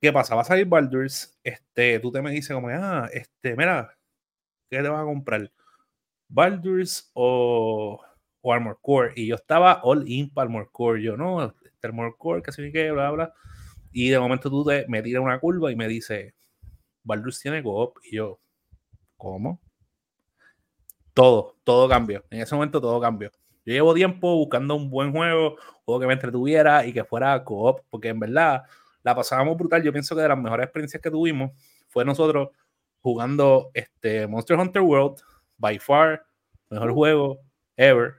[0.00, 0.34] ¿Qué pasa?
[0.36, 1.38] Va a salir Baldur's.
[1.44, 3.96] Este, tú te me dices como, ah, este, mira,
[4.70, 5.52] ¿qué te vas a comprar?
[6.28, 8.00] Baldur's o,
[8.40, 9.12] o Armor Core.
[9.16, 11.02] Y yo estaba all in para Armor Core.
[11.02, 13.32] Yo, no, este Armor Core, que sé qué, bla, bla.
[13.92, 16.34] Y de momento tú te, me tiras una curva y me dice,
[17.04, 17.98] Baldur's tiene co-op.
[18.04, 18.40] Y yo,
[19.16, 19.60] ¿cómo?
[21.12, 22.24] Todo, todo cambió.
[22.30, 23.30] En ese momento todo cambió.
[23.64, 27.80] Yo llevo tiempo buscando un buen juego, juego que me entretuviera y que fuera co-op,
[27.88, 28.64] porque en verdad
[29.02, 29.82] la pasábamos brutal.
[29.82, 31.52] Yo pienso que de las mejores experiencias que tuvimos
[31.88, 32.48] fue nosotros
[33.00, 35.18] jugando este Monster Hunter World,
[35.58, 36.26] by far,
[36.70, 37.40] mejor juego
[37.76, 38.14] ever.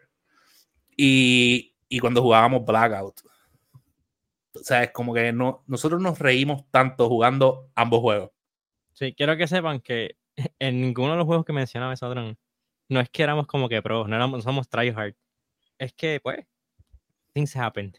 [0.98, 3.22] Y, y cuando jugábamos Blackout.
[4.54, 8.32] O sea, es como que no, nosotros nos reímos tanto jugando ambos juegos.
[8.94, 10.18] Sí, quiero que sepan que
[10.60, 12.38] en ninguno de los juegos que mencionaba Mesotron,
[12.88, 15.16] no es que éramos como que pros, no éramos, somos tryhard.
[15.78, 16.46] Es que, pues,
[17.34, 17.96] things happened.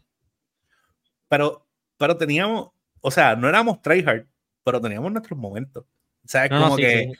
[1.28, 1.66] Pero,
[1.98, 2.70] pero teníamos,
[3.00, 4.26] o sea, no éramos tryhard,
[4.64, 5.84] pero teníamos nuestros momentos.
[6.24, 7.12] O sea, es No, no, como sí, que sí.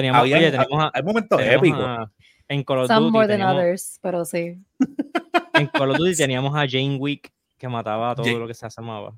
[0.00, 1.84] Teníamos, había, oye, teníamos a- hay momentos teníamos épicos.
[1.86, 2.10] a-
[2.48, 4.58] en Call of Some Duty more than teníamos, others, pero sí.
[5.54, 8.54] en Call of Duty teníamos a Jane Wick que mataba a todo Jane- lo que
[8.54, 9.14] se asomaba.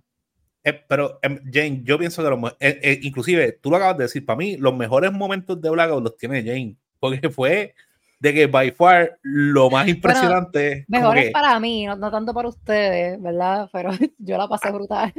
[0.65, 4.05] Eh, pero, em, Jane, yo pienso que los, eh, eh, inclusive, tú lo acabas de
[4.05, 7.75] decir, para mí, los mejores momentos de Blackout los tiene Jane, porque fue
[8.21, 12.11] de que by far lo más impresionante como Mejor que es para mí, no, no
[12.11, 13.69] tanto para ustedes, ¿verdad?
[13.73, 15.13] Pero yo la pasé brutal.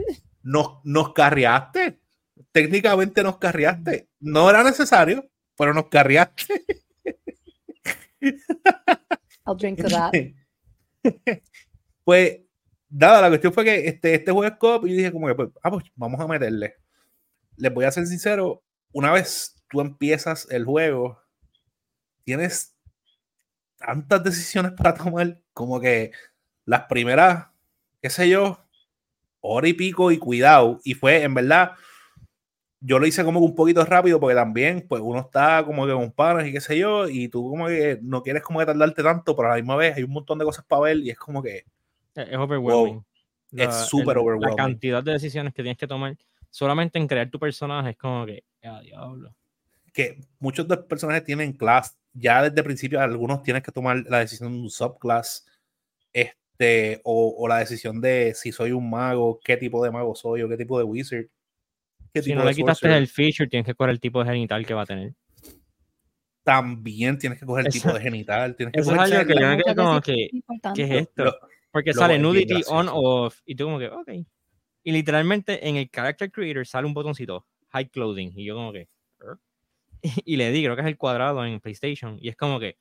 [0.43, 1.99] nos, nos carriaste,
[2.51, 5.25] técnicamente nos carriaste, no era necesario,
[5.59, 6.65] pero nos carriaste.
[9.45, 10.13] I'll drink to that.
[12.05, 12.39] pues,
[12.89, 15.49] nada, la cuestión fue que este, este juego es cop y dije como que, pues,
[15.61, 16.77] ah, pues vamos a meterle.
[17.57, 21.21] Les voy a ser sincero, una vez tú empiezas el juego,
[22.23, 22.73] tienes
[23.77, 26.11] tantas decisiones para tomar, como que
[26.63, 27.47] las primeras,
[28.01, 28.65] qué sé yo,
[29.41, 31.73] hora y pico y cuidado, y fue, en verdad,
[32.81, 35.93] yo lo hice como que un poquito rápido porque también, pues uno está como que
[35.93, 39.03] con panas y qué sé yo, y tú como que no quieres como que tardarte
[39.03, 41.17] tanto, pero a la misma vez hay un montón de cosas para ver y es
[41.17, 41.65] como que
[42.15, 43.03] Es overwhelming.
[43.51, 44.49] es súper el- overwhelming.
[44.57, 46.15] La cantidad de decisiones que tienes que tomar
[46.49, 49.33] solamente en crear tu personaje es como que, ah, diablo.
[49.93, 54.03] que muchos de los personajes tienen class, ya desde el principio algunos tienes que tomar
[54.07, 55.45] la decisión de un subclass,
[56.13, 60.41] este, o, o la decisión de si soy un mago, qué tipo de mago soy
[60.41, 61.27] o qué tipo de wizard.
[62.13, 62.97] Qué Si tipo no de le quitaste sorcerer.
[62.97, 65.13] el feature, tienes que coger el tipo de genital que va a tener.
[66.43, 69.39] También tienes que coger el tipo de genital, tienes que eso es coger algo que
[69.39, 70.29] yo me quedé como que.
[70.73, 71.25] ¿qué es esto?
[71.25, 71.39] lo-
[71.71, 74.09] Porque Lo- sale es nudity on off y tú como que, ok.
[74.83, 78.31] Y literalmente en el character creator sale un botoncito, hide clothing.
[78.35, 78.87] Y yo como que,
[80.25, 82.17] y le di, creo que es el cuadrado en PlayStation.
[82.19, 82.77] Y es como que,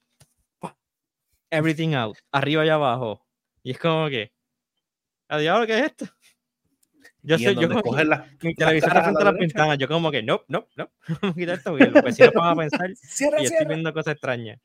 [1.50, 3.26] everything out, arriba y abajo.
[3.62, 4.32] Y es como que,
[5.28, 6.06] adiós, ¿qué es esto?
[7.22, 9.34] Yo y sé, yo como que- coges las- mi televisor a frente a la las
[9.34, 9.58] derecha.
[9.58, 12.52] ventanas, yo como que, no, no, no, vamos a quitar esto porque los vecinos van
[12.52, 13.68] a pensar Cierra, que yo estoy cierra.
[13.74, 14.60] viendo cosas extrañas.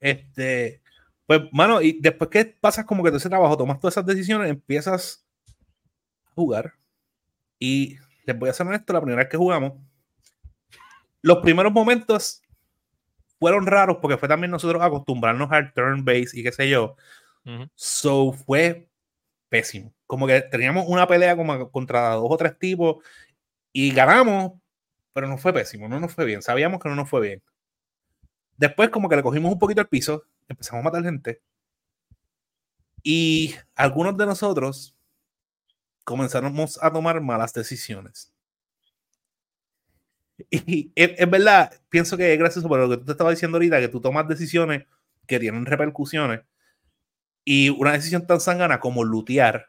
[0.00, 0.82] Este,
[1.26, 4.50] pues, mano, y después que pasas como que todo ese trabajo, tomas todas esas decisiones,
[4.50, 5.26] empiezas
[6.26, 6.74] a jugar.
[7.58, 9.72] Y les voy a ser honesto, la primera vez que jugamos,
[11.22, 12.42] los primeros momentos
[13.40, 16.96] fueron raros porque fue también nosotros acostumbrarnos al turn base y qué sé yo.
[17.44, 17.68] Ujú.
[17.74, 18.88] So fue
[19.48, 19.94] pésimo.
[20.06, 21.36] Como que teníamos una pelea
[21.70, 23.04] contra dos o tres tipos
[23.72, 24.52] y ganamos,
[25.12, 26.42] pero no fue pésimo, no nos fue bien.
[26.42, 27.42] Sabíamos que no nos fue bien.
[28.56, 31.42] Después como que le cogimos un poquito el piso, empezamos a matar gente
[33.08, 34.96] y algunos de nosotros
[36.02, 38.32] comenzamos a tomar malas decisiones.
[40.50, 43.78] Y es, verdad, pienso que es gracioso por lo que tú te estabas diciendo ahorita,
[43.78, 44.86] que tú tomas decisiones
[45.26, 46.40] que tienen repercusiones
[47.48, 49.68] y una decisión tan sangana como lutear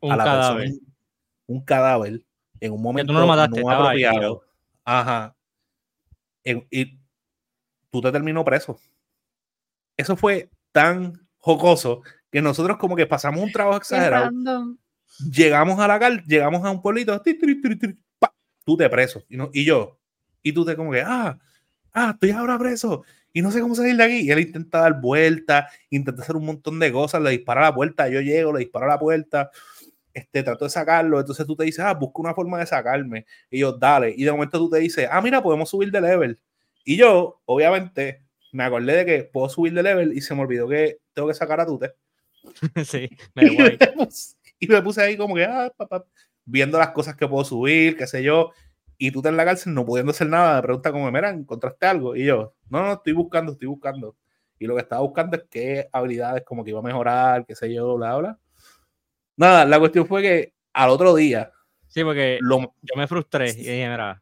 [0.00, 0.64] Un a la cadáver.
[0.68, 0.86] persona,
[1.46, 2.22] un cadáver
[2.60, 4.14] en un momento no lo mataste, no ahí apropiado.
[4.18, 4.44] tirado.
[4.84, 5.36] Ajá.
[6.44, 6.98] En- y
[7.90, 8.78] tú te terminó preso.
[9.96, 14.30] Eso fue tan jocoso que nosotros como que pasamos un trabajo exagerado.
[15.30, 18.34] Llegamos a la cal, llegamos a un pueblito, ti, ti, ti, pa,
[18.64, 19.22] tú te preso.
[19.28, 19.98] Y, no, y yo,
[20.42, 21.38] y tú te como que, ah,
[21.92, 23.04] ah, estoy ahora preso
[23.34, 24.20] y no sé cómo salir de aquí.
[24.22, 27.74] Y él intenta dar vueltas, intenta hacer un montón de cosas, le dispara a la
[27.74, 29.50] puerta, yo llego, le disparo a la puerta,
[30.14, 33.26] este, trato de sacarlo, entonces tú te dices, ah, busca una forma de sacarme.
[33.50, 34.14] Y yo, dale.
[34.16, 36.38] Y de momento tú te dices, ah, mira, podemos subir de level.
[36.84, 40.68] Y yo, obviamente, me acordé de que puedo subir de level y se me olvidó
[40.68, 41.92] que tengo que sacar a Tute.
[42.84, 46.04] sí, me Y me puse- y me puse ahí como que, ah, pa, pa,
[46.44, 48.52] viendo las cosas que puedo subir, qué sé yo.
[48.98, 51.86] Y tú te en la cárcel no pudiendo hacer nada, me pregunta como, mira, ¿encontraste
[51.86, 52.14] algo?
[52.14, 54.16] Y yo, no, no, estoy buscando, estoy buscando.
[54.58, 57.72] Y lo que estaba buscando es qué habilidades como que iba a mejorar, qué sé
[57.72, 58.38] yo, bla, bla.
[59.36, 61.50] Nada, la cuestión fue que al otro día,
[61.94, 64.20] Sí, porque lo, yo me frustré y dije, mira,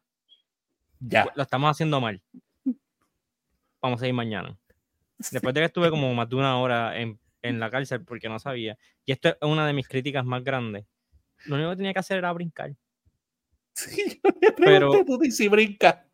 [0.99, 2.21] ya, lo estamos haciendo mal.
[3.81, 4.55] Vamos a ir mañana.
[5.17, 8.37] Después de que estuve como más de una hora en, en la cárcel porque no
[8.37, 10.85] sabía, y esto es una de mis críticas más grandes,
[11.47, 12.75] lo único que tenía que hacer era brincar.
[13.73, 16.05] Sí, yo le Pero- tú dices, brinca.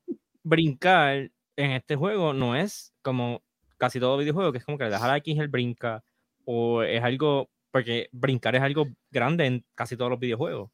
[0.43, 3.43] Brincar en este juego no es como
[3.77, 6.03] casi todo videojuego, que es como que le das a la X el brinca,
[6.45, 10.71] o es algo, porque brincar es algo grande en casi todos los videojuegos.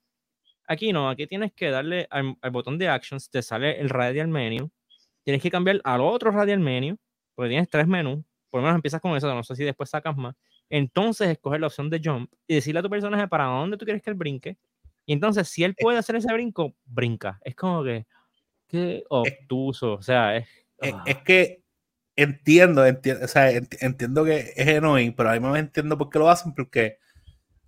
[0.68, 4.28] Aquí no, aquí tienes que darle al, al botón de actions, te sale el radial
[4.28, 4.70] menu,
[5.24, 6.98] tienes que cambiar al otro radial menu,
[7.36, 10.16] porque tienes tres menús, por lo menos empiezas con eso, no sé si después sacas
[10.16, 10.36] más.
[10.70, 14.02] Entonces escoger la opción de jump y decirle a tu personaje para dónde tú quieres
[14.02, 14.58] que él brinque.
[15.06, 17.40] Y entonces, si él puede hacer ese brinco, brinca.
[17.44, 18.06] Es como que,
[18.68, 19.94] qué obtuso.
[19.94, 20.48] O sea, es.
[20.80, 21.04] Es, ah.
[21.06, 21.62] es que
[22.16, 26.10] entiendo, entiendo, o sea, ent- entiendo que es annoying, pero a mí me entiendo por
[26.10, 26.98] qué lo hacen, porque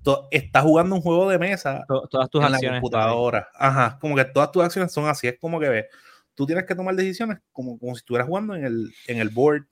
[0.03, 2.81] tú estás jugando un juego de mesa to- todas tus en la acciones.
[2.81, 3.49] computadora.
[3.53, 5.27] Ajá, como que todas tus acciones son así.
[5.27, 5.85] Es como que ves,
[6.33, 9.65] tú tienes que tomar decisiones como, como si estuvieras jugando en el, en el board.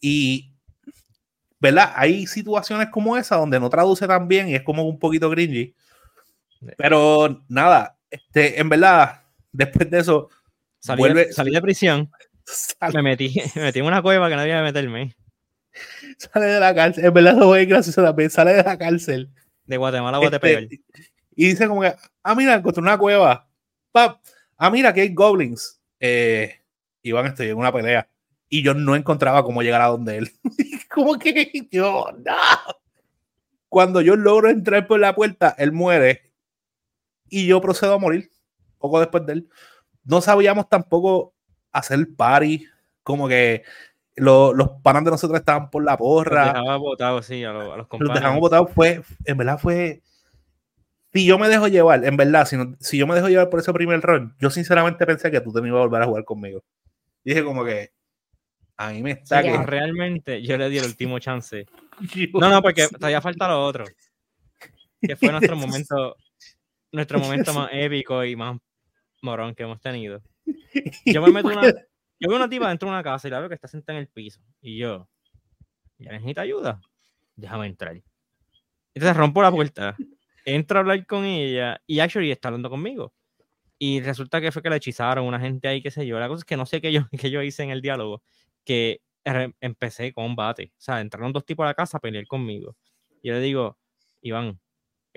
[0.00, 0.52] Y,
[1.60, 1.92] ¿verdad?
[1.96, 5.74] Hay situaciones como esa donde no traduce tan bien y es como un poquito cringy.
[6.76, 10.28] Pero nada, este, en verdad, después de eso,
[10.78, 12.10] Salí, vuelve- de, salí de prisión,
[12.94, 15.16] me metí, me metí en una cueva que no debía meterme.
[16.18, 17.04] sale de la cárcel.
[17.04, 18.30] En verdad, no es gracioso también.
[18.30, 19.30] Sale de la cárcel.
[19.64, 20.80] De Guatemala a Este,
[21.34, 23.48] y dice como que, ah, mira, encontré una cueva.
[23.92, 24.20] Pap,
[24.56, 25.80] ah, mira, que hay goblins.
[26.00, 26.60] Eh,
[27.02, 28.08] Iván, estoy en una pelea.
[28.48, 30.30] Y yo no encontraba cómo llegar a donde él.
[30.90, 32.36] como que yo, no.
[33.68, 36.25] Cuando yo logro entrar por la puerta, él muere.
[37.28, 38.30] Y yo procedo a morir.
[38.78, 39.48] Poco después de él.
[40.04, 41.34] No sabíamos tampoco
[41.72, 42.66] hacer party.
[43.02, 43.62] Como que
[44.16, 47.72] lo- los panas de nosotros estaban por la Los porra dejaba botados, sí, a, los-
[47.72, 50.02] a los los dejamos botados fue, en verdad fue,
[51.12, 53.60] si yo me dejo llevar, en verdad, si, no- si yo me dejo llevar por
[53.60, 56.24] ese primer run, yo sinceramente pensé que tú te me ibas a volver a jugar
[56.24, 56.62] conmigo.
[57.24, 57.90] Y dije como que,
[58.76, 59.40] a mí me está.
[59.42, 59.66] Pero que...
[59.66, 61.66] realmente yo le di el último chance.
[62.34, 63.84] No, no, porque todavía falta lo otro.
[65.00, 66.16] Que fue nuestro momento,
[66.92, 68.58] nuestro momento más épico y más
[69.22, 70.22] morón que hemos tenido.
[71.04, 71.62] Yo me meto una,
[72.18, 74.02] yo veo una tipa dentro de una casa y la veo que está sentada en
[74.02, 74.40] el piso.
[74.60, 75.08] Y yo,
[75.98, 76.80] ¿ya necesita ayuda?
[77.34, 78.00] Déjame entrar.
[78.94, 79.96] Entonces rompo la puerta,
[80.44, 83.12] entro a hablar con ella y actually está hablando conmigo.
[83.78, 86.18] Y resulta que fue que la hechizaron una gente ahí, qué sé yo.
[86.18, 88.22] La cosa es que no sé qué yo, qué yo hice en el diálogo,
[88.64, 89.02] que
[89.60, 90.72] empecé combate.
[90.72, 92.76] O sea, entraron dos tipos a la casa a pelear conmigo.
[93.22, 93.78] Y yo le digo,
[94.22, 94.58] Iván,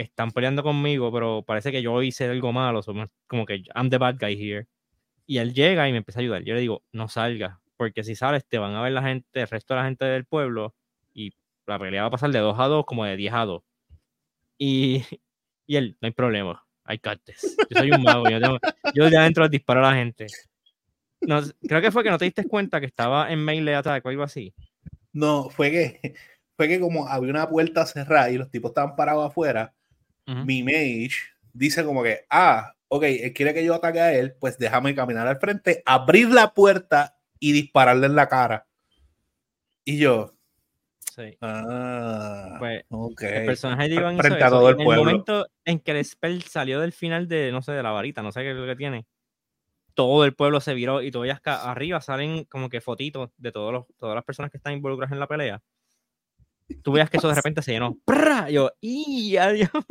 [0.04, 2.82] están peleando conmigo, pero parece que yo hice algo malo,
[3.28, 4.68] como que I'm the bad guy here.
[5.26, 6.43] Y él llega y me empieza a ayudar.
[6.43, 9.47] Yo le digo, no salgas, porque si sales te van a ver la gente, el
[9.47, 10.74] resto de la gente del pueblo,
[11.14, 11.34] y
[11.68, 13.64] la pelea va a pasar de 2 a 2 como de 10 a 2.
[14.58, 15.04] Y,
[15.68, 17.56] y él, no hay problema, hay cartes.
[17.70, 18.60] Yo soy un mago, yo, tengo-
[18.93, 20.28] yo de adentro disparo a la gente.
[21.22, 24.10] No, creo que fue que no te diste cuenta que estaba en melee attack o
[24.10, 24.54] algo así.
[25.14, 26.14] No, fue que,
[26.58, 29.74] fue que como había una puerta cerrada y los tipos estaban parados afuera,
[30.46, 31.12] Mi mage
[31.54, 35.28] dice como que, ah, ok, él quiere que yo ataque a él, pues déjame caminar
[35.28, 38.68] al frente, abrir la puerta y dispararle en la cara.
[39.86, 40.36] Y yo,
[41.20, 41.38] Sí.
[41.42, 43.22] ah, Pues, ok.
[43.24, 45.80] El personaje de Iván hizo Frente a eso, todo y el en el momento en
[45.80, 48.52] que el spell salió del final de, no sé, de la varita, no sé qué
[48.52, 49.06] es lo que tiene,
[49.96, 53.74] todo el pueblo se viró y todavía acá arriba salen como que fotitos de todos
[53.74, 55.62] los, todas las personas que están involucradas en la pelea.
[56.84, 57.97] Tú veas que eso de repente se llenó.
[58.05, 58.49] ¡Prra!
[58.49, 59.84] Y yo, ¡y a diablo!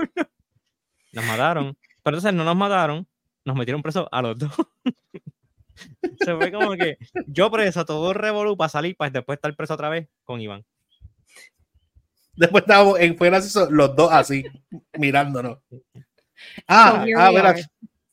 [1.13, 1.77] Nos mataron.
[2.03, 3.07] Pero entonces no nos mataron,
[3.45, 4.53] nos metieron presos a los dos.
[6.21, 9.89] se fue como que yo preso, todo revolú para salir, para después estar preso otra
[9.89, 10.65] vez con Iván.
[12.37, 14.45] Después estábamos en fue gracioso, los dos así,
[14.99, 15.59] mirándonos.
[16.69, 17.65] Ah, So ah, we verá, are.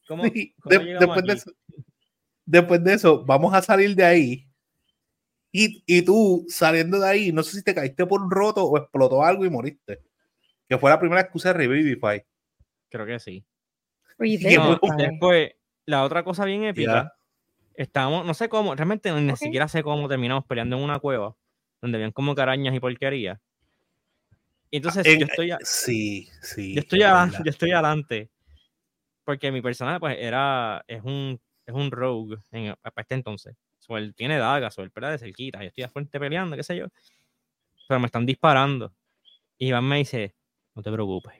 [0.07, 1.51] ¿Cómo, Sí, cómo de- llegamos después, de eso,
[2.43, 4.47] después de eso, vamos a salir de ahí.
[5.58, 8.78] Y, y tú saliendo de ahí, no sé si te caíste por un roto o
[8.78, 10.01] explotó algo y moriste.
[10.68, 12.22] Que fue la primera que usé Revivify.
[12.89, 13.45] Creo que sí.
[14.58, 15.51] No, después,
[15.86, 17.14] la otra cosa bien épica,
[17.76, 21.36] estábamos, no sé cómo, realmente ni siquiera sé cómo terminamos peleando en una cueva,
[21.82, 23.39] donde habían como carañas y porquería.
[24.72, 26.74] Y entonces En- yo estoy, a- Sí, sí.
[26.74, 27.06] yo estoy, es
[27.39, 28.30] a- yo estoy adelante,
[29.24, 33.56] porque mi personaje pues era, es un, es un rogue en, para este entonces.
[33.86, 36.64] So, él tiene dagas, o él pelea de cerquita, yo estoy a frente peleando, qué
[36.64, 36.88] sé yo.
[37.88, 38.94] Pero me están disparando.
[39.60, 40.36] Y Iván me dice,
[40.74, 41.36] no te preocupes.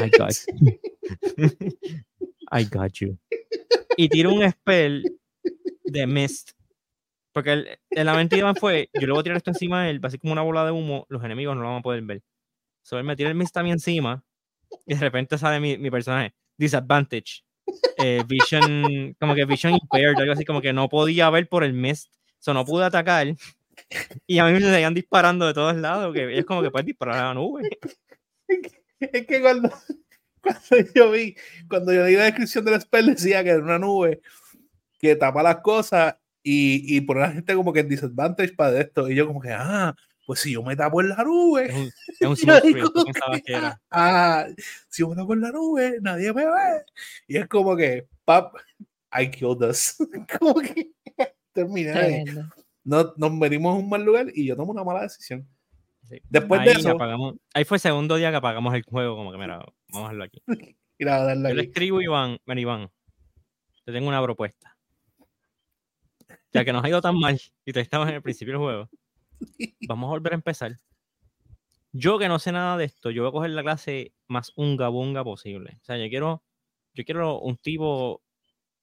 [0.00, 1.58] I got you.
[2.50, 3.18] I got you.
[3.96, 5.04] Y tiro un spell
[5.84, 6.52] de mist.
[7.32, 9.84] Porque el, el la mente de Iván fue, yo le voy a tirar esto encima
[9.84, 12.02] de él, así como una bola de humo, los enemigos no lo van a poder
[12.02, 12.22] ver.
[12.82, 14.24] So, él me tira el mist a mí encima
[14.86, 16.34] y de repente sale mi, mi personaje.
[16.56, 17.44] Disadvantage.
[17.98, 21.72] Eh, vision, como que vision impaired, algo así como que no podía ver por el
[21.72, 22.12] mist.
[22.38, 23.34] So, no pude atacar.
[24.26, 26.14] Y a mí me seguían disparando de todos lados.
[26.14, 27.68] Que es como que puedes disparar a la nube.
[29.00, 29.70] Es que cuando,
[30.40, 31.36] cuando yo vi,
[31.68, 34.20] cuando yo leí la descripción del spell decía que era una nube
[34.98, 38.80] que tapa las cosas y, y pone a la gente como que en disadvantage para
[38.80, 39.08] esto.
[39.08, 39.94] Y yo como que, ah,
[40.28, 42.92] pues si yo me tapo en la Es nube, un, es un smooth free, digo
[43.46, 43.80] que era.
[43.90, 44.46] ah,
[44.86, 46.84] si yo me tapo en la nube, nadie me ve.
[47.26, 48.54] Y es como que, pap,
[49.18, 49.96] I killed us.
[50.38, 50.90] como que
[51.54, 51.92] terminé.
[51.92, 52.24] ahí.
[52.24, 52.54] Tremendo.
[52.84, 55.48] No, nos venimos en un mal lugar y yo tomo una mala decisión.
[56.10, 56.20] Sí.
[56.28, 59.32] Después ahí de eso, apagamos- ahí fue el segundo día que apagamos el juego, como
[59.32, 59.56] que mira,
[59.88, 60.42] vamos a dejarlo aquí.
[60.98, 62.90] ir a darle Yo le escribo a Iván, ven Iván,
[63.86, 64.76] te tengo una propuesta.
[66.52, 68.88] Ya que nos ha ido tan mal y te estamos en el principio del juego,
[69.88, 70.80] vamos a volver a empezar.
[71.92, 74.88] Yo que no sé nada de esto, yo voy a coger la clase más unga
[74.88, 75.78] bunga posible.
[75.80, 76.44] O sea, yo quiero,
[76.94, 78.22] yo quiero un tipo,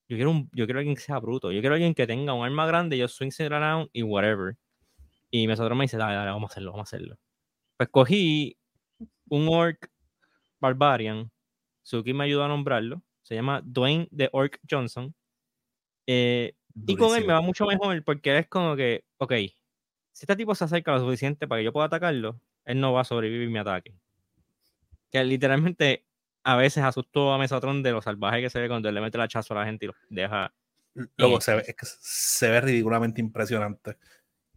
[0.10, 2.44] yo quiero un, yo quiero alguien que sea bruto, yo quiero alguien que tenga un
[2.44, 4.58] arma grande, yo swing it around y whatever.
[5.30, 7.18] Y Mesotro me dice, dale, dale, vamos a hacerlo, vamos a hacerlo.
[7.78, 8.58] Pues cogí
[9.30, 9.90] un orc
[10.60, 11.32] barbarian,
[11.84, 15.14] Suki me ayudó a nombrarlo, se llama Dwayne the Orc Johnson.
[16.08, 16.54] Eh,
[16.88, 19.34] y con él me va mucho mejor porque es como que, ok,
[20.16, 23.02] si este tipo se acerca lo suficiente para que yo pueda atacarlo, él no va
[23.02, 23.94] a sobrevivir mi ataque.
[25.12, 26.06] Que literalmente
[26.42, 29.18] a veces asustó a Mesotron de lo salvaje que se ve cuando él le mete
[29.18, 30.54] el hachazo a la gente y lo deja.
[31.18, 33.98] Luego se ve, es que se ve ridículamente impresionante.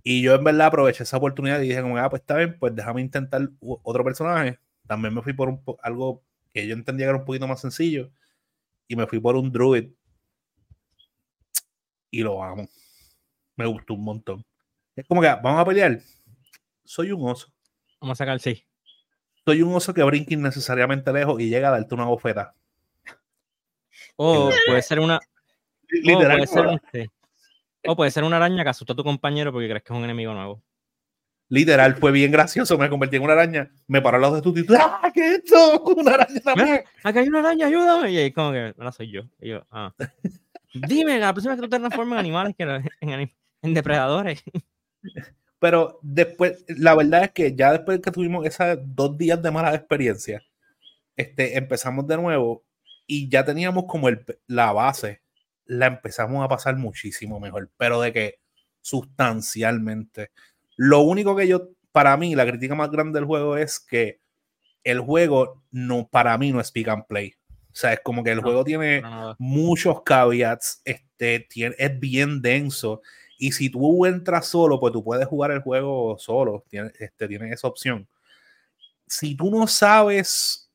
[0.04, 2.72] Y yo en verdad aproveché esa oportunidad y dije como, ah, pues está bien, pues
[2.76, 4.60] déjame intentar otro personaje.
[4.86, 6.22] También me fui por un algo
[6.54, 8.12] que yo entendía que era un poquito más sencillo.
[8.86, 9.90] Y me fui por un druid.
[12.12, 12.68] Y lo amo.
[13.56, 14.47] Me gustó un montón.
[14.98, 16.00] Es como que, vamos a pelear.
[16.84, 17.52] Soy un oso.
[18.00, 18.66] Vamos a sacar, sí.
[19.44, 22.52] Soy un oso que brinca innecesariamente lejos y llega a darte una bofeta.
[24.16, 25.18] O puede ser una.
[25.18, 25.20] O
[25.88, 26.38] Literal.
[26.38, 27.10] puede ser,
[27.86, 30.02] o puede ser una araña que asustó a tu compañero porque crees que es un
[30.02, 30.64] enemigo nuevo.
[31.48, 32.76] Literal, fue bien gracioso.
[32.76, 33.70] Me convertí en una araña.
[33.86, 34.80] Me paró al lado de tu título.
[34.82, 35.80] ¡Ah, qué es esto!
[35.96, 36.84] Una araña también.
[37.04, 38.10] Acá hay una araña, ayúdame.
[38.10, 39.22] Y ahí como que, no soy yo.
[39.40, 39.94] Y yo, ah.
[40.74, 43.30] Dime, la próxima vez que tú te transformes en animales que
[43.62, 44.42] en depredadores.
[45.58, 49.74] Pero después, la verdad es que ya después que tuvimos esos dos días de mala
[49.74, 50.42] experiencia,
[51.16, 52.64] este, empezamos de nuevo
[53.06, 55.22] y ya teníamos como el, la base,
[55.64, 58.34] la empezamos a pasar muchísimo mejor, pero de que
[58.80, 60.30] sustancialmente.
[60.76, 64.20] Lo único que yo para mí, la crítica más grande del juego es que
[64.84, 67.34] el juego no, para mí no es pick and play.
[67.50, 69.02] O sea, es como que el No, juego tiene
[69.38, 73.02] muchos caveats, este, tiene, es bien denso.
[73.38, 76.64] Y si tú entras solo, pues tú puedes jugar el juego solo.
[76.68, 78.06] Tienes, este, tienes esa opción.
[79.06, 80.70] Si tú no sabes,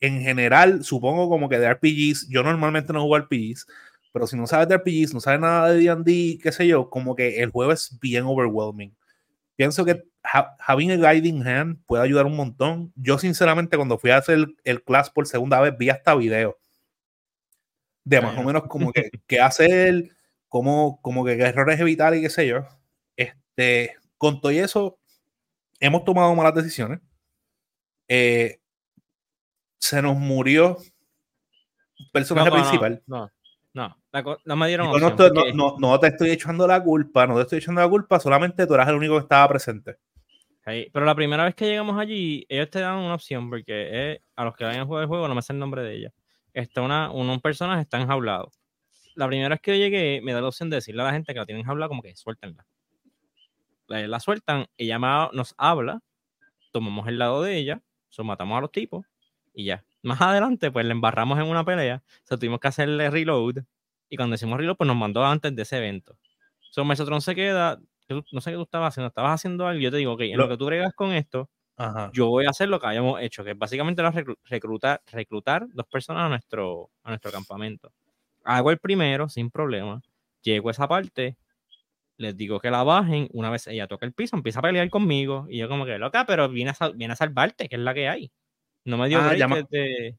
[0.00, 3.66] en general, supongo como que de RPGs, yo normalmente no juego RPGs,
[4.12, 7.14] pero si no sabes de RPGs, no sabes nada de D&D, qué sé yo, como
[7.14, 8.96] que el juego es bien overwhelming.
[9.54, 12.92] Pienso que ha- having a guiding hand puede ayudar un montón.
[12.96, 16.56] Yo, sinceramente, cuando fui a hacer el, el class por segunda vez, vi hasta video
[18.04, 20.10] de más o menos como que qué hacer,
[20.48, 22.66] cómo, como que qué errores evitar y qué sé yo.
[23.16, 24.98] Este, con todo y eso,
[25.80, 27.00] hemos tomado malas decisiones.
[28.08, 28.60] Eh,
[29.78, 30.76] se nos murió
[32.00, 33.02] un personaje No, no, principal.
[33.06, 33.30] No,
[34.12, 36.30] no, co- no me dieron Yo no, opción, estoy- no- porque- no- no te estoy
[36.30, 39.22] echando la culpa, no te estoy echando la culpa, solamente tú eras el único que
[39.22, 39.96] estaba presente.
[40.66, 43.64] Sí, pero la primera vez que llegamos allí, ellos te dan una opción, porque
[44.12, 45.94] eh, a los que vayan a jugar el juego no me sé el nombre de
[45.96, 46.12] ella.
[46.52, 48.50] Está una, un, un personaje está enjaulado.
[49.18, 51.32] La primera vez que yo llegué, me da la opción de decirle a la gente
[51.34, 52.66] que la tienen enjaulada, como que suéltenla.
[53.86, 56.00] La, la sueltan, ella nos habla,
[56.72, 59.06] tomamos el lado de ella, so, matamos a los tipos
[59.54, 59.84] y ya.
[60.02, 63.64] Más adelante, pues le embarramos en una pelea, o sea, tuvimos que hacerle reload.
[64.10, 66.18] Y cuando hicimos reload, pues nos mandó antes de ese evento.
[66.70, 67.80] So, Mesotron se queda,
[68.32, 70.36] no sé qué tú estabas haciendo, estabas haciendo algo, y yo te digo, ok, en
[70.38, 72.10] lo, Lo- que tú bregas con esto, Ajá.
[72.12, 75.86] yo voy a hacer lo que habíamos hecho, que básicamente era reclu- reclutar, reclutar dos
[75.86, 77.92] personas a nuestro, a nuestro campamento.
[78.50, 80.00] Hago el primero sin problema,
[80.42, 81.36] llego a esa parte,
[82.16, 85.46] les digo que la bajen, una vez ella toca el piso, empieza a pelear conmigo,
[85.50, 88.08] y yo como que, loca, pero viene a, viene a salvarte, que es la que
[88.08, 88.32] hay.
[88.86, 90.16] No me dio Ah, break llama- de-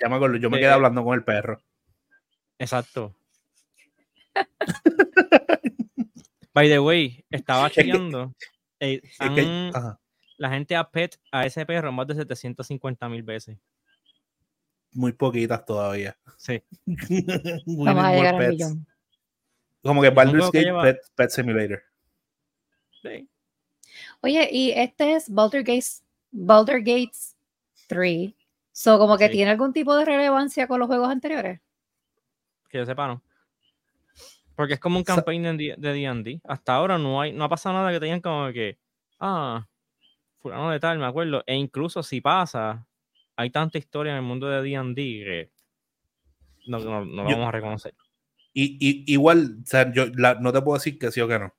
[0.00, 1.60] Ya me acuerdo, yo me quedé hablando con el perro.
[2.58, 3.14] Exacto.
[6.54, 8.34] By the way, estaba chequeando.
[8.80, 9.72] eh, han-
[10.38, 13.58] la gente ha pet a ese perro más de 750 mil veces.
[14.98, 16.16] Muy poquitas todavía.
[16.36, 16.62] Sí.
[17.66, 18.86] Vamos a llegar al millón.
[19.82, 21.82] Como que Baldur's Gate lleva- Pet, Pet Simulator.
[23.02, 23.28] sí.
[24.20, 27.36] Oye, y este es Baldur Gates, Baldur Gates
[27.86, 28.32] 3.
[28.72, 29.32] So, como que Sí.
[29.32, 31.60] tiene algún tipo de relevancia con los juegos anteriores.
[32.68, 33.22] que yo sepa, no.
[34.54, 36.40] Porque es como un campaign de D- de D&D.
[36.44, 38.76] Hasta ahora no hay, no ha pasado nada que tengan como que,
[39.20, 39.66] ah,
[40.40, 41.42] fulano de tal, me acuerdo.
[41.46, 42.84] E incluso si pasa,
[43.38, 45.50] hay tanta historia en el mundo de D&D que
[46.66, 47.94] no, no, no lo Yo- vamos a reconocer.
[48.52, 51.38] Y, y- igual, o sea, yo la- no te puedo decir que sí o que
[51.38, 51.54] no.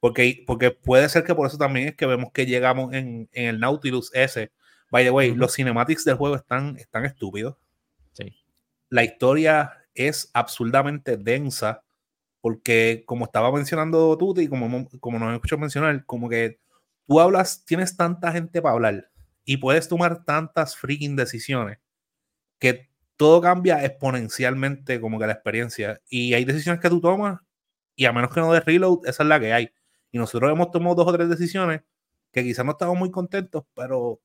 [0.00, 3.46] Porque, porque puede ser que por eso también es que vemos que llegamos en, en
[3.46, 4.50] el Nautilus ese.
[4.90, 7.56] By the way, los cinematics del juego están, están estúpidos.
[8.12, 8.36] Sí.
[8.90, 11.82] La historia es absurdamente densa.
[12.40, 16.58] Porque, como estaba mencionando tú, y como, como nos escuchado mencionar, como que
[17.06, 19.10] tú hablas, tienes tanta gente para hablar
[19.44, 21.78] y puedes tomar tantas freaking decisiones
[22.58, 26.00] que todo cambia exponencialmente como que la experiencia.
[26.08, 27.40] Y hay decisiones que tú tomas
[27.94, 29.70] y a menos que no de reload, esa es la que hay.
[30.10, 31.82] Y nosotros hemos tomado dos o tres decisiones
[32.32, 34.20] que quizás no estamos muy contentos, pero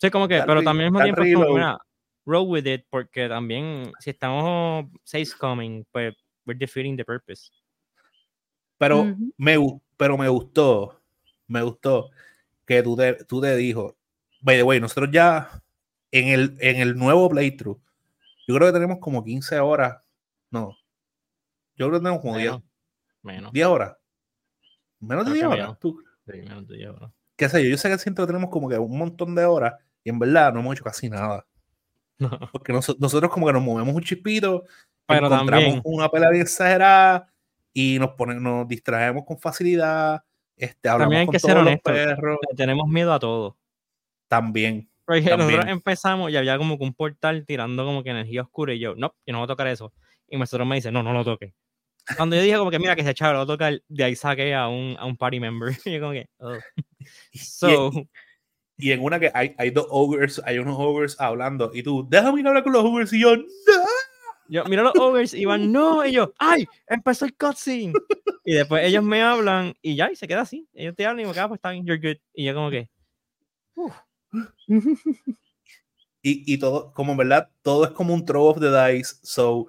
[0.00, 1.78] Sí, como que, pero también al mismo tiempo es como, mira,
[2.26, 6.14] roll with it, porque también si estamos seis coming, pues
[6.46, 7.50] we're defeating the purpose.
[8.76, 9.56] pero, me,
[9.96, 11.00] pero me gustó,
[11.46, 12.10] me gustó
[12.66, 13.96] que tú te, tú te dijo,
[14.44, 15.48] by the way, nosotros ya
[16.10, 17.80] en el, en el nuevo playthrough,
[18.46, 19.96] yo creo que tenemos como 15 horas,
[20.50, 20.76] no,
[21.76, 22.62] yo creo que tenemos como 10, Menos,
[23.22, 23.52] menos.
[23.52, 23.96] 10 horas,
[25.00, 25.78] menos de Creo 10 que horas, menos.
[25.80, 27.12] tú, Sí, menos de yo, ¿no?
[27.36, 29.74] qué sé yo, yo sé que siento que tenemos como que un montón de horas
[30.04, 31.46] y en verdad no hemos hecho casi nada.
[32.16, 32.30] No.
[32.52, 34.62] Porque noso- nosotros como que nos movemos un chispito,
[35.06, 37.28] Pero encontramos también- una pelea bien exagerada
[37.72, 40.22] y nos ponen, nos distraemos con facilidad,
[40.56, 41.92] este, hablamos También hay con que ser honestos.
[42.56, 43.58] tenemos miedo a todo.
[44.28, 44.90] También.
[45.04, 45.68] Porque nosotros También.
[45.68, 49.14] empezamos y había como que un portal tirando como que energía oscura y yo, no,
[49.26, 49.92] yo no voy a tocar eso.
[50.28, 51.54] Y nosotros me dice, no, no lo toque.
[52.16, 54.16] Cuando yo dije como que mira que se echaba, lo voy a tocar, de ahí
[54.16, 55.74] saqué a un, a un party member.
[55.84, 56.56] Y yo como que, oh.
[57.34, 57.90] So,
[58.76, 62.40] Y en una que hay, hay dos ogres, hay unos ogres hablando y tú, déjame
[62.40, 63.44] ir a hablar con los ogres y yo, no.
[64.48, 67.92] yo miro los ogres y van, no, y yo, ay, empezó el cutscene.
[68.44, 70.68] Y después ellos me hablan y ya, y se queda así.
[70.74, 72.20] Ellos te hablan y me quedan, pues está bien, you're good.
[72.34, 72.88] Y yo como que,
[76.26, 79.16] Y, y todo, como en verdad, todo es como un throw of the dice.
[79.22, 79.66] So,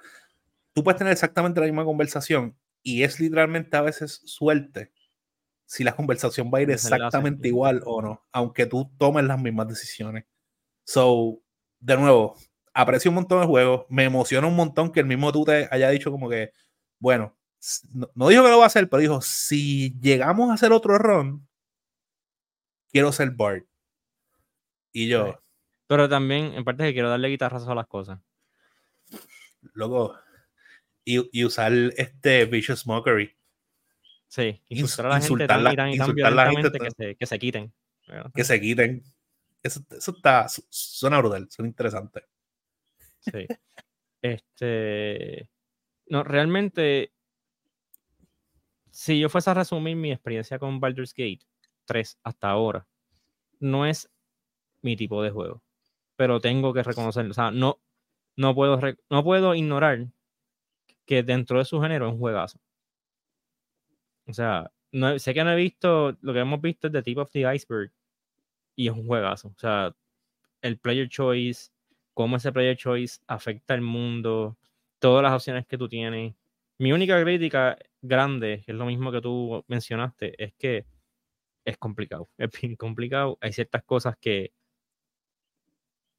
[0.72, 4.94] tú puedes tener exactamente la misma conversación y es literalmente a veces suerte
[5.66, 9.68] si la conversación va a ir exactamente igual o no, aunque tú tomes las mismas
[9.68, 10.24] decisiones.
[10.86, 11.42] So,
[11.82, 12.38] de nuevo,
[12.74, 15.90] aprecio un montón el juego, me emociona un montón que el mismo tú te haya
[15.90, 16.52] dicho como que,
[17.00, 17.36] bueno,
[17.94, 20.98] no, no dijo que lo va a hacer, pero dijo, si llegamos a hacer otro
[20.98, 21.46] run,
[22.92, 23.66] quiero ser Bart.
[24.98, 25.38] Y yo,
[25.88, 28.20] Pero también, en parte, que quiero darle guitarrazos a las cosas.
[29.74, 30.16] luego,
[31.04, 33.36] y, y usar este Vicious Mockery,
[34.28, 36.72] Sí, Ins- insultar a la gente insultar tan, la- tan, y tan insultar la gente
[36.80, 37.74] que se, que se quiten.
[38.08, 38.32] ¿verdad?
[38.34, 39.04] que se quiten.
[39.62, 42.24] Eso, eso está, su- suena brutal, suena interesante.
[43.20, 43.46] Sí.
[44.22, 45.50] Este.
[46.08, 47.12] No, realmente.
[48.92, 51.42] Si yo fuese a resumir mi experiencia con Baldur's Gate
[51.86, 52.88] 3 hasta ahora,
[53.60, 54.10] no es
[54.86, 55.64] mi tipo de juego.
[56.16, 57.32] Pero tengo que reconocerlo.
[57.32, 57.80] O sea, no,
[58.38, 58.80] no, puedo,
[59.10, 60.08] no puedo ignorar
[61.06, 62.60] que dentro de su género es un juegazo.
[64.28, 66.16] O sea, no, sé que no he visto.
[66.22, 67.92] Lo que hemos visto es The Tip of the Iceberg.
[68.76, 69.50] Y es un juegazo.
[69.50, 69.96] O sea,
[70.62, 71.72] el player choice,
[72.14, 74.58] cómo ese player choice afecta el mundo,
[75.00, 76.36] todas las opciones que tú tienes.
[76.78, 80.86] Mi única crítica grande, que es lo mismo que tú mencionaste, es que
[81.66, 82.30] es complicado.
[82.38, 83.38] Es bien complicado.
[83.42, 84.54] Hay ciertas cosas que.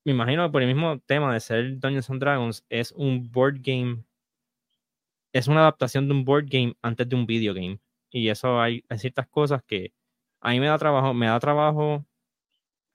[0.06, 3.56] Me imagino que por el mismo tema de ser Dungeons and Dragons, es un board
[3.60, 4.04] game.
[5.32, 7.80] Es una adaptación de un board game antes de un video game.
[8.10, 9.92] Y eso hay, ciertas cosas que
[10.40, 12.06] a mí me da trabajo, me da trabajo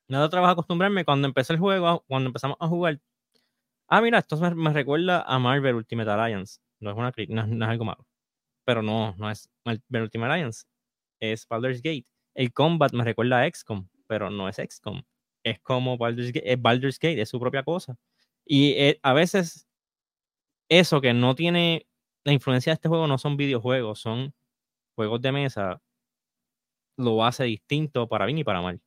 [0.08, 3.02] me da trabajo acostumbrarme cuando empecé el juego, cuando empezamos a jugar.
[3.90, 6.62] Ah, mira, esto me, recuerda a Marvel Ultimate Alliance.
[6.80, 8.08] No es, una, no, no es algo malo.
[8.66, 10.64] Pero no, no es Marvel Ultimate Alliance.
[11.20, 12.06] Es Baldur's Gate.
[12.36, 15.04] El combat me recuerda a XCOM, pero no es XCOM.
[15.44, 17.98] Es como Baldur's Gate, es Baldur's Gate, es su propia cosa.
[18.46, 19.68] Y eh, a veces
[20.70, 21.88] eso que no tiene
[22.24, 24.34] la influencia de este juego no son videojuegos, son
[24.96, 25.82] juegos de mesa,
[26.98, 28.82] lo hace distinto para bien y para mal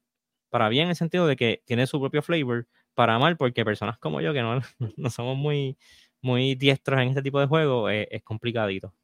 [0.55, 3.99] para bien en el sentido de que tiene su propio flavor, para mal porque personas
[3.99, 4.61] como yo que no,
[4.97, 5.77] no somos muy,
[6.23, 8.95] muy diestros en este tipo de juegos, es, es complicadito.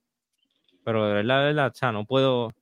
[0.85, 2.53] Pero de verdad, de verdad, o no puedo,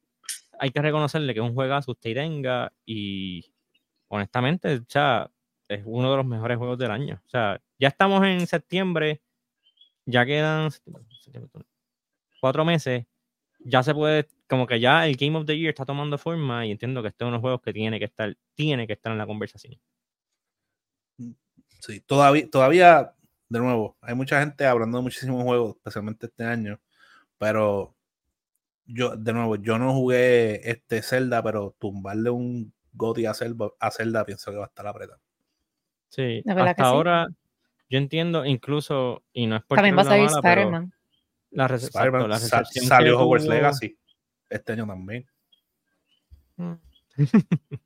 [0.58, 3.52] hay que reconocerle que es un juegazo usted tenga y
[4.08, 5.30] honestamente, o sea,
[5.68, 7.20] es uno de los mejores juegos del año.
[7.26, 9.20] O sea, ya estamos en septiembre,
[10.06, 10.70] ya quedan
[12.40, 13.06] cuatro meses,
[13.60, 16.70] ya se puede, como que ya el Game of the Year está tomando forma y
[16.70, 19.12] entiendo que este es uno de los juegos que tiene que estar, tiene que estar
[19.12, 19.78] en la conversación.
[21.80, 23.14] Sí, todavía, todavía,
[23.48, 26.80] de nuevo, hay mucha gente hablando de muchísimos juegos, especialmente este año,
[27.38, 27.94] pero
[28.86, 33.90] yo, de nuevo, yo no jugué este Zelda, pero tumbarle un Goti a Zelda, a
[33.90, 35.20] Zelda pienso que va a estar apretado.
[36.08, 36.94] Sí, La verdad hasta que sí.
[36.94, 37.28] ahora
[37.90, 40.92] yo entiendo incluso, y no es por También va a salir Spider-Man.
[41.50, 41.90] La, rece-
[42.28, 43.98] la sa- recepción que salió Hogwarts tuvo- Legacy
[44.50, 45.26] este año también.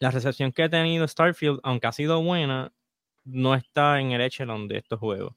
[0.00, 2.72] la recepción que ha tenido Starfield, aunque ha sido buena,
[3.24, 5.34] no está en el echelon de estos juegos.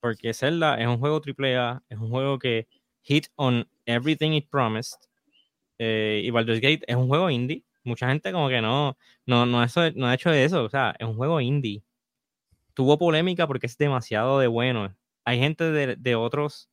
[0.00, 2.68] Porque Zelda es un juego AAA, es un juego que
[3.02, 4.98] hit on everything it promised.
[5.78, 7.64] Eh, y Baldur's Gate es un juego indie.
[7.84, 8.96] Mucha gente como que no,
[9.26, 10.64] no, no, eso, no ha hecho eso.
[10.64, 11.82] O sea, es un juego indie.
[12.74, 14.94] Tuvo polémica porque es demasiado de bueno.
[15.24, 16.68] Hay gente de, de otros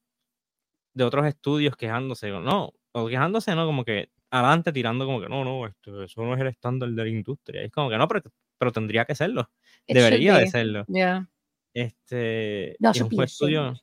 [0.93, 2.29] de otros estudios quejándose.
[2.29, 6.33] No, o quejándose, no, como que adelante tirando como que no, no, esto, eso no
[6.33, 7.61] es el estándar de la industria.
[7.61, 8.21] Es como que no, pero,
[8.57, 9.49] pero tendría que serlo.
[9.87, 10.85] It Debería de serlo.
[10.87, 11.27] Yeah.
[11.73, 13.73] Este No es un estudio,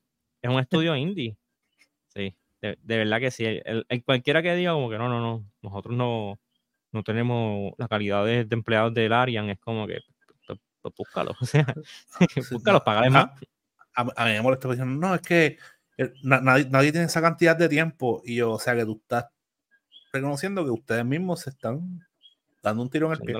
[0.41, 1.37] es un estudio indie.
[2.09, 3.45] Sí, de, de verdad que sí.
[3.45, 6.39] El, el- el cualquiera que diga como que no, no, no, nosotros no,
[6.93, 10.01] no tenemos la calidad de, de empleados del Arian, es como que
[10.47, 11.67] pues, pues, búscalo, o sea,
[12.51, 13.27] búscalo, pagale más.
[13.95, 15.59] A, a mí me molesta porque dicen, no, es que
[15.99, 18.23] eh, na- nadie, nadie tiene esa cantidad de tiempo.
[18.25, 19.27] Y yo, o sea, que tú estás
[20.13, 22.01] reconociendo que ustedes mismos se están
[22.63, 23.35] dando un tiro en el pie.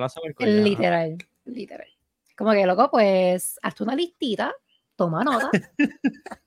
[0.63, 1.87] Literal, literal.
[2.37, 4.53] Como que, loco, pues, hazte una listita,
[4.95, 5.49] toma nota.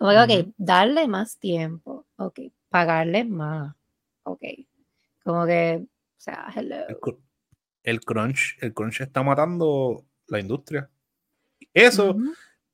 [0.00, 2.40] Como que, ok, darle más tiempo, ok,
[2.70, 3.76] pagarle más,
[4.22, 4.42] ok.
[5.22, 6.88] Como que, o sea, hello.
[6.88, 7.18] El, cr-
[7.82, 10.88] el crunch, el crunch está matando la industria.
[11.74, 12.16] Eso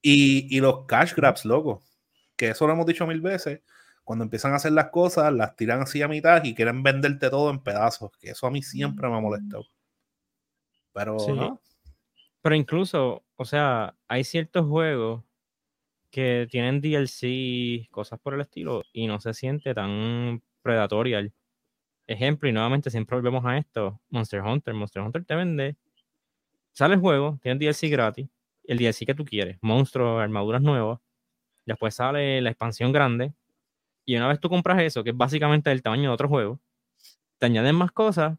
[0.00, 1.82] y, y los cash grabs, loco.
[2.36, 3.60] Que eso lo hemos dicho mil veces.
[4.04, 7.50] Cuando empiezan a hacer las cosas, las tiran así a mitad y quieren venderte todo
[7.50, 8.12] en pedazos.
[8.20, 9.64] Que eso a mí siempre me ha molestado.
[10.92, 11.32] Pero Sí.
[11.32, 11.60] no.
[12.40, 15.24] Pero incluso, o sea, hay ciertos juegos
[16.16, 21.30] que tienen DLC, cosas por el estilo, y no se siente tan predatorial.
[22.06, 24.72] Ejemplo, y nuevamente siempre volvemos a esto, Monster Hunter.
[24.72, 25.76] Monster Hunter te vende,
[26.72, 28.28] sale el juego, tiene DLC gratis,
[28.64, 31.00] el DLC que tú quieres, monstruos, armaduras nuevas,
[31.66, 33.34] después sale la expansión grande,
[34.06, 36.60] y una vez tú compras eso, que es básicamente del tamaño de otro juego,
[37.38, 38.38] te añaden más cosas,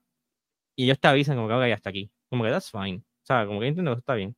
[0.76, 2.12] y ellos te avisan como que ok, hasta aquí.
[2.30, 2.98] Como que that's fine.
[3.00, 4.36] O sea, como que entiendo que está bien.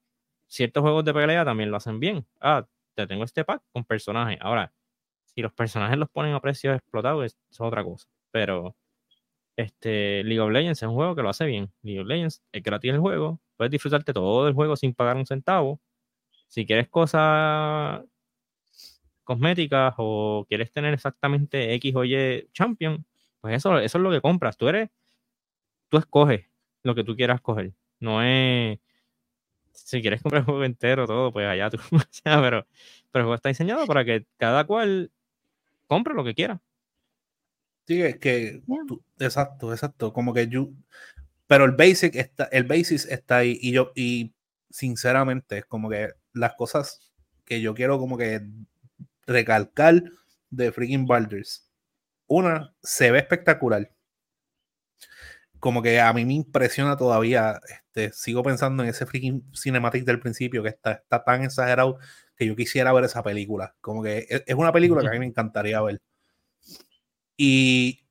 [0.48, 2.26] Ciertos juegos de pelea también lo hacen bien.
[2.42, 2.68] Ah,
[3.00, 4.38] te tengo este pack con personajes.
[4.42, 4.74] Ahora,
[5.26, 8.08] si los personajes los ponen a precios explotados, es, es otra cosa.
[8.32, 8.76] Pero
[9.58, 11.72] Este, League of Legends es un juego que lo hace bien.
[11.84, 13.40] League of Legends es gratis el juego.
[13.58, 15.82] Puedes disfrutarte todo el juego sin pagar un centavo.
[16.48, 18.04] Si quieres cosas
[19.24, 23.06] cosméticas o quieres tener exactamente X o Y champion,
[23.42, 24.58] pues eso, eso es lo que compras.
[24.58, 24.90] Tú eres,
[25.90, 26.46] tú escoges
[26.84, 27.74] lo que tú quieras coger.
[28.00, 28.80] No es,
[29.74, 31.78] si quieres comprar el juego entero, todo, pues allá tú.
[32.24, 32.68] pero,
[33.12, 35.12] pero el juego está diseñado para que cada cual
[35.88, 36.62] compre lo que quiera.
[37.88, 40.70] Sí, es que, tú- exacto, exacto, como que yo,
[41.48, 44.34] pero el basic está, el basis está ahí y yo, y
[44.72, 47.12] sinceramente, es como que las cosas
[47.46, 48.42] que yo quiero como que
[49.28, 50.04] recalcar
[50.52, 51.70] de freaking Baldur's.
[52.28, 53.92] Una, se ve espectacular.
[55.60, 60.20] Como que a mí me impresiona todavía, este, sigo pensando en ese freaking cinematic del
[60.20, 61.98] principio que está, está tan exagerado
[62.38, 63.76] que yo quisiera ver esa película.
[63.82, 66.02] Como que es, es una película que a mí me encantaría ver.
[67.38, 68.06] Y,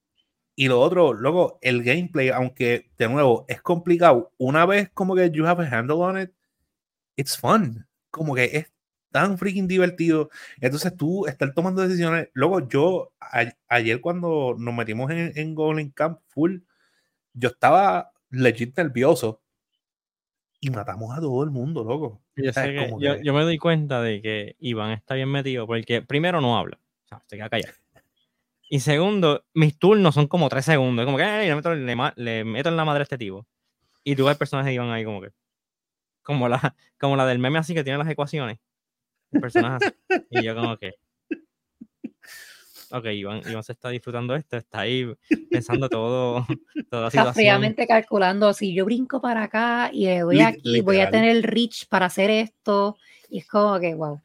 [0.56, 5.30] y lo otro, luego, el gameplay, aunque de nuevo es complicado, una vez como que
[5.30, 6.32] you have a handle on it,
[7.16, 7.86] it's fun.
[8.10, 8.72] Como que es
[9.12, 10.30] tan freaking divertido.
[10.60, 12.30] Entonces tú estás tomando decisiones.
[12.34, 16.58] Luego yo, a- ayer cuando nos metimos en, en Golden Camp full,
[17.38, 19.40] yo estaba legit nervioso.
[20.60, 22.20] Y matamos a todo el mundo, loco.
[22.36, 25.66] Yo, sé que- yo, que- yo me doy cuenta de que Iván está bien metido
[25.66, 27.74] porque primero no habla, o sea, se queda callado.
[28.70, 31.04] Y segundo, mis turnos son como tres segundos.
[31.06, 33.46] Como que "Ay, le, meto, le le meto en la madre a este tipo.
[34.04, 35.30] Y tú ves el personaje de Iván ahí como que.
[36.22, 38.58] Como la, como la del meme así que tiene las ecuaciones.
[39.32, 40.24] El personaje así.
[40.30, 40.94] Y yo como que.
[42.90, 45.06] Ok, Iván, Iván se está disfrutando esto, está ahí
[45.50, 46.46] pensando todo,
[46.90, 47.34] toda la Está situación.
[47.34, 51.10] fríamente calculando, si yo brinco para acá y le doy aquí, voy a literal.
[51.10, 52.96] tener el reach para hacer esto.
[53.28, 54.22] Y es como que, wow.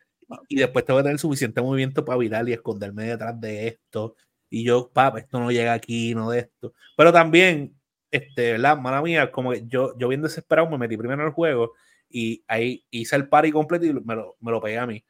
[0.48, 4.16] y después tengo que tener suficiente movimiento para virar y esconderme detrás de esto.
[4.50, 6.74] Y yo, papá, esto no llega aquí, no de esto.
[6.96, 7.76] Pero también,
[8.12, 11.34] este, la mala mía, como que yo, yo bien desesperado me metí primero en el
[11.34, 11.74] juego
[12.10, 15.04] y ahí hice el party completo y me lo, me lo pegué a mí.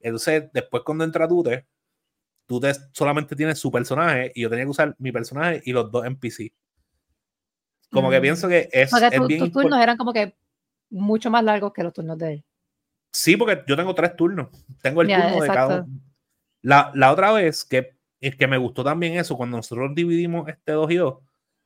[0.00, 1.26] Entonces, después cuando entra
[2.50, 5.90] Tute, Tute solamente tiene su personaje y yo tenía que usar mi personaje y los
[5.90, 6.52] dos NPC.
[7.90, 10.36] Como que pienso que es, Porque es tu- bien tus turnos eran como que
[10.90, 12.44] mucho más largos que los turnos de él.
[13.12, 14.48] Sí, porque yo tengo tres turnos.
[14.82, 16.00] Tengo el turno de cada uno.
[16.62, 20.72] La, la otra vez que, es que me gustó también eso, cuando nosotros dividimos este
[20.72, 21.18] 2 y 2,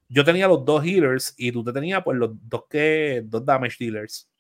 [0.09, 3.77] yo tenía los dos healers y tú te tenías pues los dos que dos damage
[3.81, 4.31] dealers.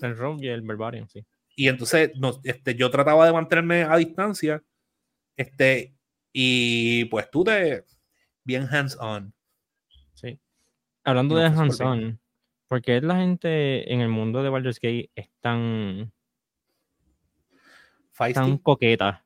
[0.00, 1.24] El Rogue y el Barbarian, sí.
[1.56, 4.62] Y entonces nos- este, yo trataba de mantenerme a distancia.
[5.36, 5.93] Este,
[6.36, 7.84] y pues tú te
[8.42, 9.32] bien hands on.
[10.14, 10.38] Sí.
[11.04, 12.04] Hablando No, de fue hands súper bien.
[12.08, 12.20] on,
[12.66, 16.12] ¿por qué la gente en el mundo de Baldur's Gate es tan,
[18.10, 18.34] Feisty.
[18.34, 19.24] tan coqueta?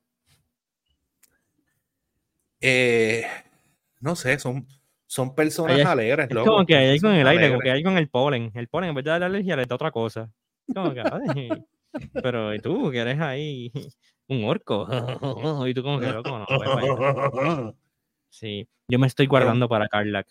[2.61, 3.25] Eh,
[4.01, 4.67] no sé, son,
[5.07, 6.27] son personas alegres.
[6.29, 8.53] Es loco, como que hay son con el aire, como que hay con el polen.
[8.55, 10.31] El polen en vez de darle alergia le da otra cosa.
[10.75, 11.03] Como que,
[12.23, 13.73] pero ¿y tú que eres ahí
[14.29, 14.87] un orco?
[15.69, 17.75] y tú como que loco, no, pues.
[18.31, 20.29] Sí, yo me estoy guardando para Karlak.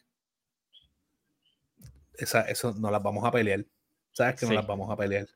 [2.16, 3.66] Esa, eso no las vamos a pelear.
[4.12, 4.54] Sabes que Sí.
[4.54, 5.28] no las vamos a pelear.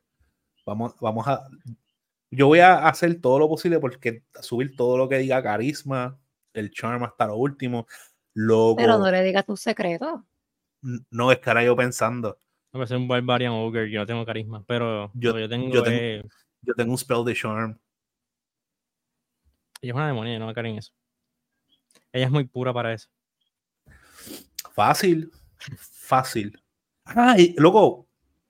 [0.65, 1.47] Vamos, vamos a.
[2.31, 6.19] Yo voy a hacer todo lo posible porque subir todo lo que diga carisma,
[6.53, 7.87] el charm hasta lo último.
[8.33, 8.77] Loco.
[8.77, 10.21] Pero no le digas tus secretos.
[11.09, 12.37] No es que ahora yo pensando.
[12.73, 15.83] Voy a ser un Barbarian Ogre, yo no tengo carisma, pero Yo- yo tengo, yo
[15.83, 16.23] tengo- es...
[16.61, 17.77] Yo tengo un spell de charm.
[19.81, 20.93] Ella es una demonia, no me caer en eso.
[22.13, 23.09] Ella es muy pura para eso.
[24.73, 25.31] Fácil.
[25.77, 26.61] Fácil.
[27.05, 28.07] Ah, y, loco,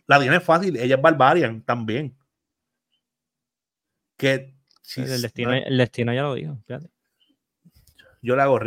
[0.07, 0.75] la tiene fácil.
[0.77, 2.15] Ella es Barbarian también.
[4.17, 4.53] Que El
[4.83, 6.57] she's destino, el destino ya lo dijo.
[6.67, 6.89] fíjate.
[8.21, 8.59] yo le hago.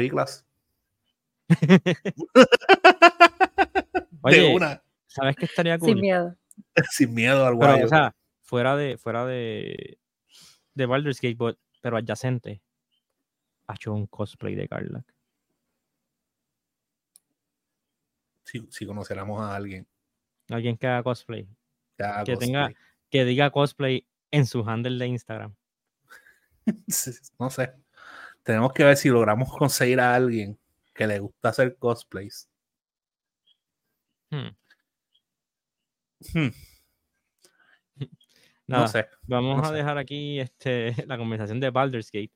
[4.22, 4.82] Oye, de una.
[5.14, 5.90] ¿Sabes qué estaría cool?
[5.90, 6.36] Sin miedo.
[6.90, 7.84] Sin miedo al Pero, guayo.
[7.86, 9.98] o sea, fuera de, fuera de,
[10.74, 12.62] de Baldur's Gate, but- pero adyacente,
[13.66, 15.04] ha hecho un cosplay de Karlak.
[18.44, 19.86] si, si conociéramos a alguien
[20.50, 21.48] Alguien que haga cosplay.
[21.96, 22.70] que, haga Que tenga-.
[23.10, 25.54] Que diga cosplay en su handle de Instagram.
[27.38, 27.74] No sé.
[28.42, 30.58] Tenemos que ver si logramos conseguir a alguien
[30.94, 32.48] que le gusta hacer cosplays.
[34.30, 34.48] Hmm.
[36.32, 36.48] Hmm,
[38.66, 39.06] Nada, no sé.
[39.26, 39.74] vamos no a sé.
[39.74, 42.32] dejar aquí este, la conversación de Baldur's Gate.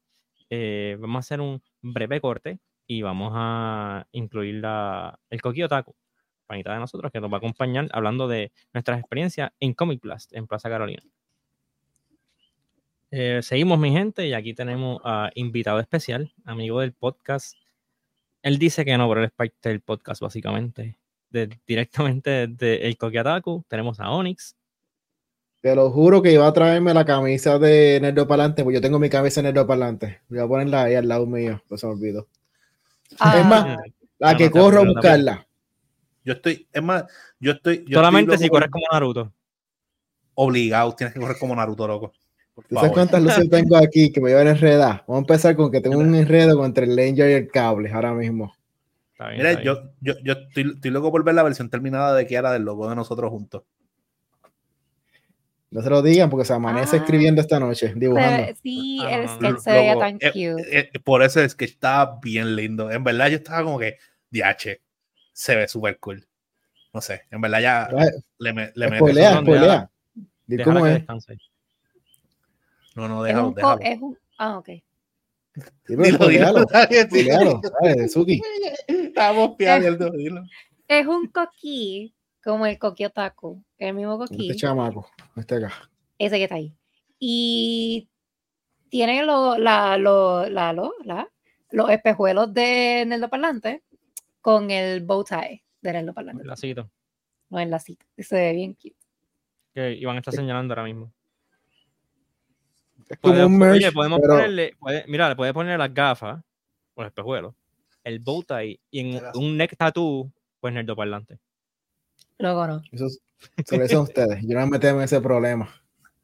[0.51, 5.95] Eh, vamos a hacer un breve corte y vamos a incluir la, el Coqui Otaku,
[6.47, 10.33] panita de nosotros, que nos va a acompañar hablando de nuestras experiencias en Comic Blast
[10.35, 11.03] en Plaza Carolina.
[13.11, 17.57] Eh, seguimos, mi gente, y aquí tenemos a invitado especial, amigo del podcast,
[18.43, 20.99] Él dice que no, pero él es parte del podcast, básicamente.
[21.31, 24.57] De, directamente desde el Kokiataku tenemos a Onyx.
[25.61, 28.99] Te lo juro que iba a traerme la camisa de Nerdo Palante, pues yo tengo
[28.99, 30.21] mi camisa de Nerdo Palante.
[30.29, 32.29] Voy a ponerla ahí al lado mío, pues se me olvidó.
[33.19, 33.77] Ah, Es más,
[34.19, 35.47] la No, que no corro a buscarla.
[36.25, 37.05] Yo estoy, es más,
[37.41, 37.85] yo estoy.
[37.89, 39.33] yo Solamente estoy si corres como Naruto.
[40.35, 42.13] Obligado, tienes que correr como Naruto, loco.
[42.69, 45.05] ¿Tú sabes cuántas luces tengo aquí que me iban a enredar?
[45.07, 48.13] Vamos a empezar con que tengo un enredo entre el Ranger y el cable ahora
[48.13, 48.55] mismo.
[49.19, 52.15] Está bien, Mira, está yo, yo, yo estoy, estoy loco por ver la versión terminada
[52.15, 53.65] de Kiara del logo de nosotros juntos.
[55.73, 57.01] No se lo digan porque se amanece Ah.
[57.01, 58.45] escribiendo esta noche, dibujando.
[58.63, 60.79] sí, Ah, el sketch Loco, se veía tan eh, cute.
[60.79, 62.93] eh, por eso es que estaba bien lindo.
[62.93, 63.99] En verdad, yo estaba como que,
[64.31, 64.81] DH,
[65.33, 66.25] se ve súper cool.
[66.95, 67.89] No sé, en verdad ya
[68.39, 68.87] le, me- le.
[68.99, 69.91] Spoilea, spoilea.
[70.47, 71.05] Déjala cómo es.
[72.95, 73.81] No, no, es, déjalo, un co- déjalo.
[73.83, 74.19] es un.
[74.39, 74.69] Ah, ok.
[75.87, 76.49] Dilo, Dilo,
[77.11, 77.61] dilo.
[78.87, 80.43] Estamos piando, dilo.
[80.87, 83.63] Es un coquí, como el coquí otaku.
[83.79, 84.49] El mismo coquí.
[84.49, 85.73] Este chamaco, este acá.
[86.19, 86.75] ese que está ahí.
[87.19, 88.09] Y
[88.89, 91.29] tiene lo, la, lo, la, lo- la-
[91.71, 93.83] los espejuelos de Nerdo Parlante
[94.41, 96.43] con el bow tie de Nerdo Parlante.
[96.43, 96.91] Un lacito.
[97.51, 98.07] No en la cita.
[98.19, 98.97] Se ve bien cute.
[99.75, 101.13] Que Iván está señalando ahora mismo.
[103.09, 106.43] Es como un merch, oye, podemos pero ponerle, puede- mira, le puedes poner las gafas
[106.95, 107.55] o los espejuelos,
[108.05, 109.35] el bow tie y en Gracias.
[109.37, 110.31] un neck tattoo,
[110.61, 111.39] pues nerdo parlante.
[112.39, 112.83] Luego no.
[112.93, 113.21] eso, es-
[113.67, 114.43] sobre eso ustedes.
[114.47, 115.69] Yo no me meto en ese problema.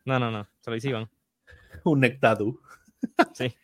[0.04, 1.08] No, no, no, se lo Iván.
[1.84, 2.60] Un nectatu.
[3.34, 3.54] Sí,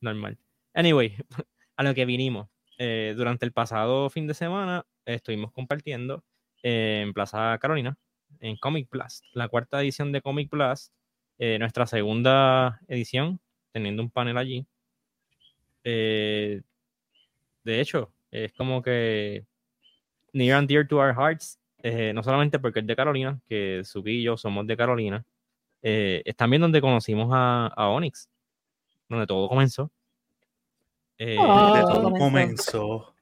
[0.00, 0.38] normal.
[0.74, 1.16] Anyway,
[1.76, 2.48] a lo que vinimos.
[2.78, 6.24] Eh, durante el pasado fin de semana eh, estuvimos compartiendo
[6.62, 7.96] eh, en Plaza Carolina,
[8.40, 10.92] en Comic Blast, la cuarta edición de Comic Blast,
[11.38, 13.40] eh, nuestra segunda edición,
[13.72, 14.66] teniendo un panel allí.
[15.84, 16.62] Eh,
[17.64, 19.44] de hecho, es como que
[20.32, 24.10] near and dear to our hearts, eh, no solamente porque es de Carolina, que Suki
[24.20, 25.24] y yo somos de Carolina,
[25.82, 28.28] eh, es también donde conocimos a, a Onyx,
[29.08, 29.90] donde todo comenzó.
[31.18, 31.72] Eh, Ah.
[31.76, 33.14] De todo comenzó.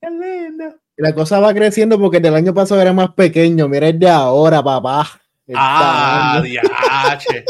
[0.00, 0.78] Qué lindo.
[0.96, 3.68] La cosa va creciendo porque el del año pasado era más pequeño.
[3.68, 5.06] Mira el de ahora, papá.
[5.54, 7.44] Ah, diache.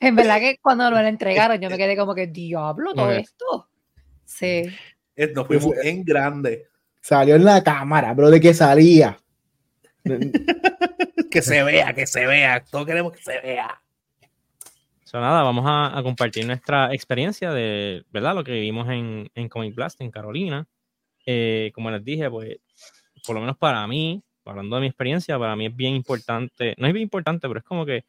[0.00, 3.68] En verdad que cuando lo entregaron, yo me quedé como que, diablo, todo esto.
[4.24, 4.68] Sí.
[5.14, 6.66] Eh, Nos fuimos en grande.
[7.00, 9.18] Salió en la cámara, bro, de que salía.
[11.30, 12.62] Que se vea, que se vea.
[12.62, 13.80] Todos queremos que se vea.
[15.04, 18.34] So, nada, vamos a, a compartir nuestra experiencia de, ¿verdad?
[18.34, 20.66] Lo que vivimos en, en Comic Blast, en Carolina.
[21.24, 22.58] Eh, como les dije, pues,
[23.26, 26.86] por lo menos para mí, hablando de mi experiencia, para mí es bien importante, no
[26.86, 28.04] es bien importante, pero es como que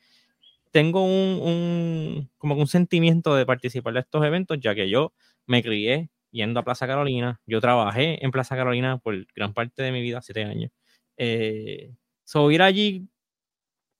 [0.71, 5.13] tengo un, un- como un sentimiento de participar de estos eventos, ya que yo
[5.47, 9.91] me crié yendo a Plaza Carolina, yo trabajé en Plaza Carolina por gran parte de
[9.91, 10.71] mi vida, siete años.
[11.17, 11.93] Eh,
[12.25, 13.07] so, ir allí,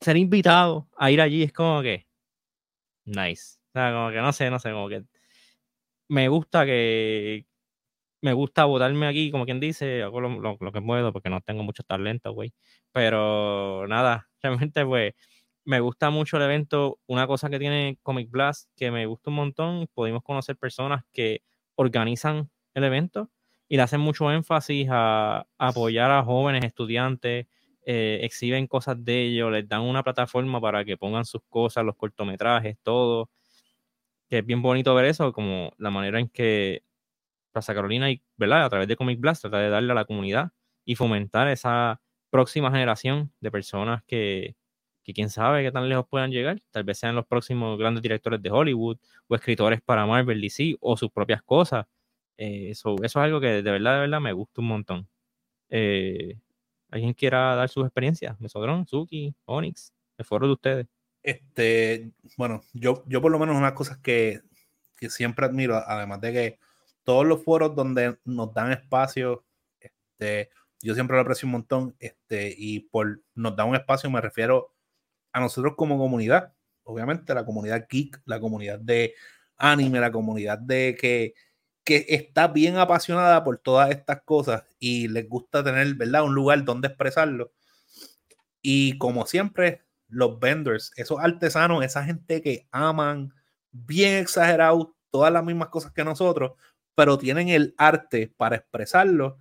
[0.02, 2.08] ser invitado a ir allí es como que,
[3.06, 3.60] nice.
[3.70, 5.04] O sea, como que no sé, no sé, como que
[6.10, 7.46] me gusta que
[8.24, 11.84] me gusta votarme aquí, como quien dice, hago lo, que puedo porque no tengo mucho
[11.84, 12.54] talento, güey.
[12.94, 15.14] Pero nada, realmente pues
[15.66, 17.00] me gusta mucho el evento.
[17.06, 21.44] Una cosa que tiene Comic Blast que me gusta un montón, pudimos conocer personas que
[21.76, 23.30] organizan el evento
[23.68, 27.48] y le hacen mucho énfasis a, a apoyar a jóvenes estudiantes,
[27.86, 31.98] eh, exhiben cosas de ellos, les dan una plataforma para que pongan sus cosas, los
[31.98, 33.30] cortometrajes, todo.
[34.30, 36.84] Que es bien bonito ver eso, como la manera en que
[37.54, 38.66] Plaza Carolina y, ¿verdad?
[38.66, 40.52] A través de Comic Blast trata de darle a la comunidad
[40.86, 44.56] y fomentar esa próxima generación de personas que,
[45.04, 46.60] que quién sabe qué tan lejos puedan llegar.
[46.72, 48.98] Tal vez sean los próximos grandes directores de Hollywood
[49.28, 51.86] o escritores para Marvel, DC o sus propias cosas.
[52.38, 55.08] Eh, eso, eso es algo que de verdad, de verdad me gusta un montón.
[55.70, 56.40] Eh,
[56.90, 58.40] ¿Alguien quiera dar sus experiencias?
[58.40, 60.88] Mesodrón, Suki, Onyx, el foro de ustedes.
[61.22, 64.42] Este, bueno, yo, yo por lo menos unas cosas que,
[64.98, 66.60] que siempre admiro, además de que
[67.04, 69.46] todos los foros donde nos dan espacio,
[69.80, 70.50] este,
[70.82, 74.74] yo siempre lo aprecio un montón, este, y por nos da un espacio me refiero
[75.32, 79.16] a nosotros como comunidad, obviamente la comunidad geek, la comunidad de
[79.58, 81.34] anime, la comunidad de que,
[81.84, 86.24] que está bien apasionada por todas estas cosas y les gusta tener, ¿verdad?
[86.24, 87.52] Un lugar donde expresarlo.
[88.62, 93.34] Y como siempre, los vendors, esos artesanos, esa gente que aman
[93.72, 96.54] bien exagerado todas las mismas cosas que nosotros,
[96.96, 99.38] pero tienen el arte para expresarlo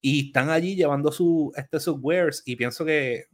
[0.00, 1.78] y están allí llevando su, este,
[2.44, 3.26] y pienso que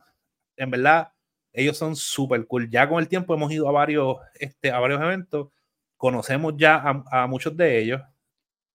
[0.57, 1.13] en verdad
[1.53, 2.69] ellos son súper cool.
[2.71, 5.49] Ya con el tiempo hemos ido a varios, este, a varios eventos,
[5.97, 8.03] conocemos ya a, muchos de ellos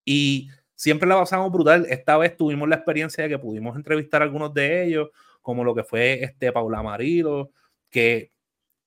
[0.06, 1.86] y siempre la pasamos brutal.
[1.90, 5.10] Esta vez tuvimos la experiencia de que pudimos entrevistar a algunos de ellos,
[5.42, 7.52] como lo que fue este Paula Marilo,
[7.90, 8.32] que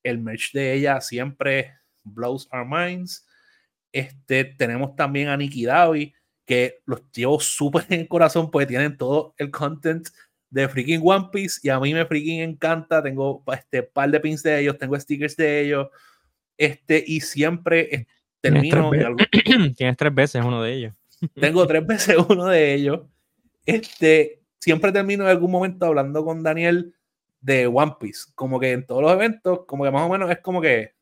[0.03, 3.27] el merch de ella siempre blows our minds.
[3.93, 6.15] Este, tenemos también a Nikki Davi,
[6.47, 10.09] que los llevo súper en el corazón porque tienen todo el content
[10.51, 13.03] de freaking One Piece y a mí me freaking encanta.
[13.03, 15.89] Tengo este par de pins de ellos, tengo stickers de ellos.
[16.59, 18.07] Este, y siempre
[18.41, 18.91] termino.
[18.91, 20.95] Tienes tres, algo- Tienes tres veces uno de ellos.
[21.41, 23.01] tengo tres veces uno de ellos.
[23.65, 26.95] Este, siempre termino en algún momento hablando con Daniel
[27.41, 28.31] de One Piece.
[28.35, 30.95] Como que en todos los eventos, como que más o menos es como que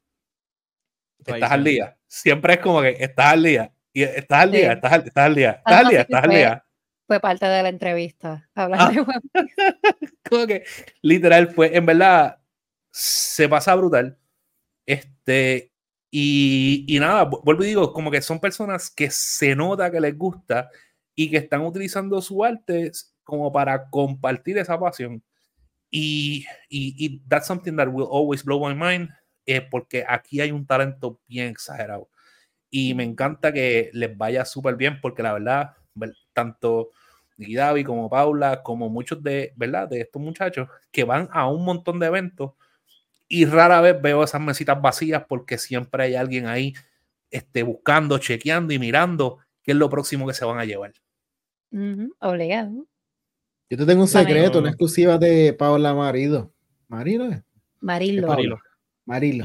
[1.34, 1.96] estás al día.
[2.12, 3.72] Siempre es como que estás al día.
[3.92, 4.56] Y estás al Sí.
[4.56, 6.64] día, estás al, estás al día, estás al día, estás al día.
[7.06, 8.48] Fue parte de la entrevista.
[8.54, 8.90] Hablar Ah.
[8.90, 9.04] de
[10.28, 10.64] como que
[11.02, 12.38] literal fue, en verdad,
[12.90, 14.18] se pasa brutal.
[14.86, 15.72] Este,
[16.10, 20.00] y, y nada, vu- vuelvo y digo, como que son personas que se nota que
[20.00, 20.68] les gusta
[21.14, 22.90] y que están utilizando su arte
[23.22, 25.22] como para compartir esa pasión.
[25.90, 29.08] Y, y, y that's something that will always blow my mind,
[29.56, 32.08] eh, porque aquí hay un talento bien exagerado.
[32.70, 36.90] Y me encanta que les vaya súper bien, porque la verdad, ver- tanto
[37.36, 39.88] Nicky Davi como Paula, como muchos de, ¿verdad?
[39.88, 42.52] de estos muchachos que van a un montón de eventos
[43.26, 46.74] y rara vez veo esas mesitas vacías porque siempre hay alguien ahí
[47.30, 50.92] este, buscando, chequeando y mirando qué es lo próximo que se van a llevar.
[52.20, 52.86] Obligado.
[53.70, 56.52] Yo te tengo un secreto, una exclusiva de Paola Marido.
[56.88, 57.30] ¿Marido?
[57.30, 57.42] es?
[58.26, 58.58] Marilo.
[59.10, 59.44] Marilo.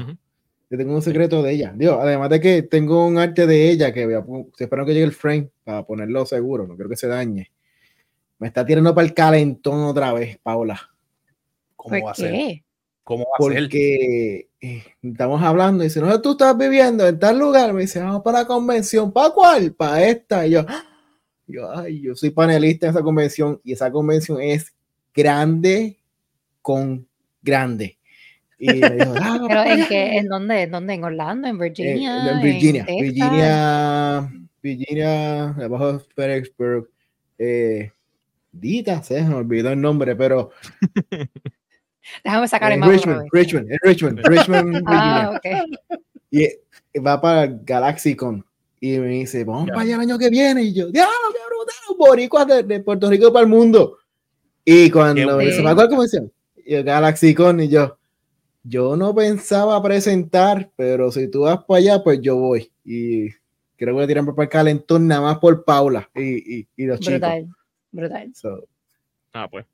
[0.70, 1.72] Yo tengo un secreto de ella.
[1.76, 4.92] Digo, además de que tengo un arte de ella que voy a pu- espero que
[4.94, 7.50] llegue el frame para ponerlo seguro, no quiero que se dañe.
[8.38, 10.80] Me está tirando para el calentón otra vez, Paula.
[11.74, 12.62] ¿Cómo ¿Por va a ser?
[13.04, 13.62] ¿Cómo va a ser?
[13.62, 17.72] Porque eh, estamos hablando y dice, no, tú estás viviendo en tal lugar.
[17.72, 19.12] Me dice, vamos para la convención.
[19.12, 19.72] ¿Para cuál?
[19.72, 20.46] Para esta.
[20.46, 20.84] Y yo, ¡ah!
[21.46, 24.74] yo, ay, yo soy panelista en esa convención y esa convención es
[25.14, 25.98] grande
[26.60, 27.06] con
[27.40, 27.95] grande.
[28.58, 29.88] Y me dijo, "Ah, ¿Pero en vaya".
[29.88, 30.16] qué?
[30.18, 30.62] ¿En dónde?
[30.62, 30.94] ¿En dónde?
[30.94, 31.48] ¿En Orlando?
[31.48, 32.30] ¿En Eh, Virginia?
[32.32, 33.02] en Virginia, Texas?
[33.02, 34.32] Virginia,
[34.62, 36.88] Virginia, abajo de Petersburg,
[37.38, 37.92] eh,
[38.52, 40.50] Dita, se me olvidó el nombre, pero
[42.24, 43.28] Déjame sacar el en mapa Richmond.
[43.32, 44.86] Richmond, en Richmond, Richmond, Virginia.
[44.86, 45.98] Ah, ok.
[46.30, 46.48] Y
[47.00, 48.44] va para Galaxycon.
[48.80, 49.72] Y me dice, vamos Ya.
[49.72, 50.62] para allá el año que viene.
[50.62, 53.98] Y yo, diablo, qué brutal, boricuas de, de Puerto Rico para el mundo.
[54.64, 55.62] Y cuando me dice.
[55.62, 56.32] ¿para cuál convención?
[56.64, 57.98] Y yo, Galaxycon, y yo,
[58.68, 62.70] yo no pensaba presentar, pero si tú vas para allá, pues yo voy.
[62.84, 63.30] Y
[63.76, 66.86] creo que voy a tirar para el calentón nada más por Paula y, y, y
[66.86, 67.20] los chicos.
[67.20, 67.48] Brutal.
[67.92, 68.34] Brutal.
[68.34, 68.66] So,
[69.32, 69.66] Ah, pues.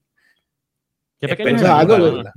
[1.21, 2.17] Qué pequeño algo.
[2.17, 2.33] ¿verdad?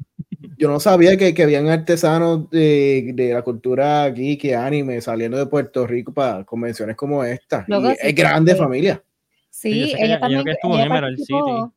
[0.57, 5.37] yo no sabía que, que habían artesanos de, de la cultura geek y anime saliendo
[5.37, 7.65] de Puerto Rico para convenciones como esta.
[7.67, 8.57] Loco, Y sí, es grande sí.
[8.59, 9.03] familia.
[9.49, 11.73] Sí, Sí, que ella también creo que estuvo en Emerald participó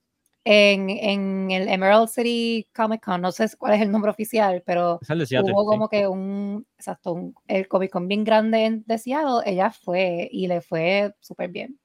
[0.49, 3.21] en, en el Emerald City Comic Con.
[3.21, 5.67] No sé cuál es el nombre oficial, pero Seattle, hubo sí.
[5.67, 10.29] como que un, exacto, un- el Comic Con bien grande en de Seattle, ella fue
[10.33, 11.79] y le fue súper bien.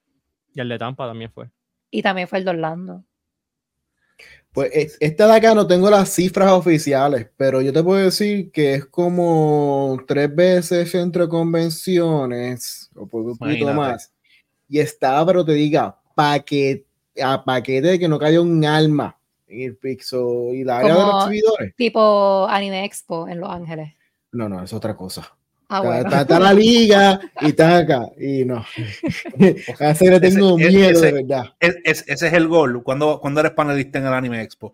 [0.56, 1.50] Y el de Tampa también fue.
[1.92, 3.06] Y también fue el de Orlando.
[4.52, 8.52] Pues e- esta de acá no tengo las cifras oficiales, pero yo te puedo decir
[8.52, 13.74] que es como tres veces centro de convenciones, o por un poquito Imagínate.
[13.74, 14.14] más.
[14.70, 16.86] Y estaba, pero te diga, paquete,
[17.22, 21.00] a paquete de que no cayó un alma en el Pixo y la área de
[21.02, 21.76] los exhibidores.
[21.76, 23.94] Tipo Anime Expo en Los Ángeles.
[24.32, 25.22] No, no, es otra cosa.
[25.70, 26.02] Ah, Está, bueno.
[26.10, 28.06] está- está la liga y está acá.
[28.20, 28.64] Y no.
[29.80, 31.46] A ese le tengo Ese- miedo, ese- de verdad.
[31.60, 32.84] Es- es- ese es el gol.
[32.84, 34.74] cuando cuando eres panelista en el Anime Expo?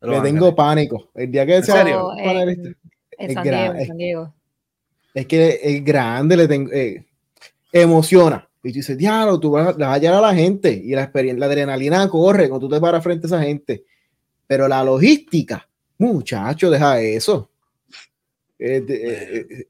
[0.00, 1.10] Le tengo pánico.
[1.14, 2.10] El día que ¿En sea serio?
[2.16, 2.68] panelista,
[3.18, 4.34] En es San Diego, en gra- San Diego.
[5.14, 7.04] es que es grande, le tengo, eh,
[7.72, 8.47] emociona.
[8.62, 11.38] Y tú dices, diablo, tú vas, vas a hallar a la gente y la experiencia,
[11.40, 13.84] la adrenalina corre cuando tú te paras frente a esa gente.
[14.46, 17.50] Pero la logística, muchacho, deja eso.
[18.58, 19.66] Es, eh, eh,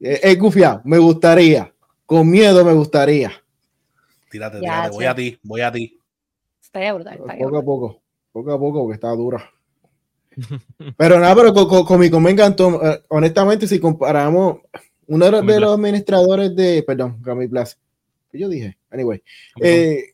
[0.00, 1.72] eh, es gufiado, me gustaría.
[2.06, 3.32] Con miedo me gustaría.
[4.30, 4.90] Tírate, Ya, tírate.
[4.90, 6.00] Voy a ti, voy a ti.
[6.62, 7.18] Estaría brutal.
[7.18, 7.64] estaría Poco a brutal.
[7.64, 9.50] poco, poco a poco, porque está dura.
[10.96, 12.80] Pero nada, pero con, con, Con me encantó.
[13.08, 14.58] Honestamente, si comparamos,
[15.08, 17.78] uno de los, de los administradores de, perdón, Comic Blast,
[18.30, 18.76] ¿qué yo dije?
[18.90, 19.22] Anyway,
[19.60, 20.12] eh,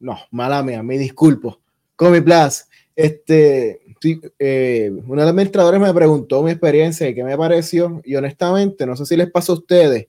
[0.00, 1.60] no, mala mía, me disculpo.
[1.96, 3.80] Comic Blast, este,
[4.38, 8.86] eh, uno de los administradores me preguntó mi experiencia y qué me pareció, y honestamente,
[8.86, 10.08] no sé si les pasó a ustedes.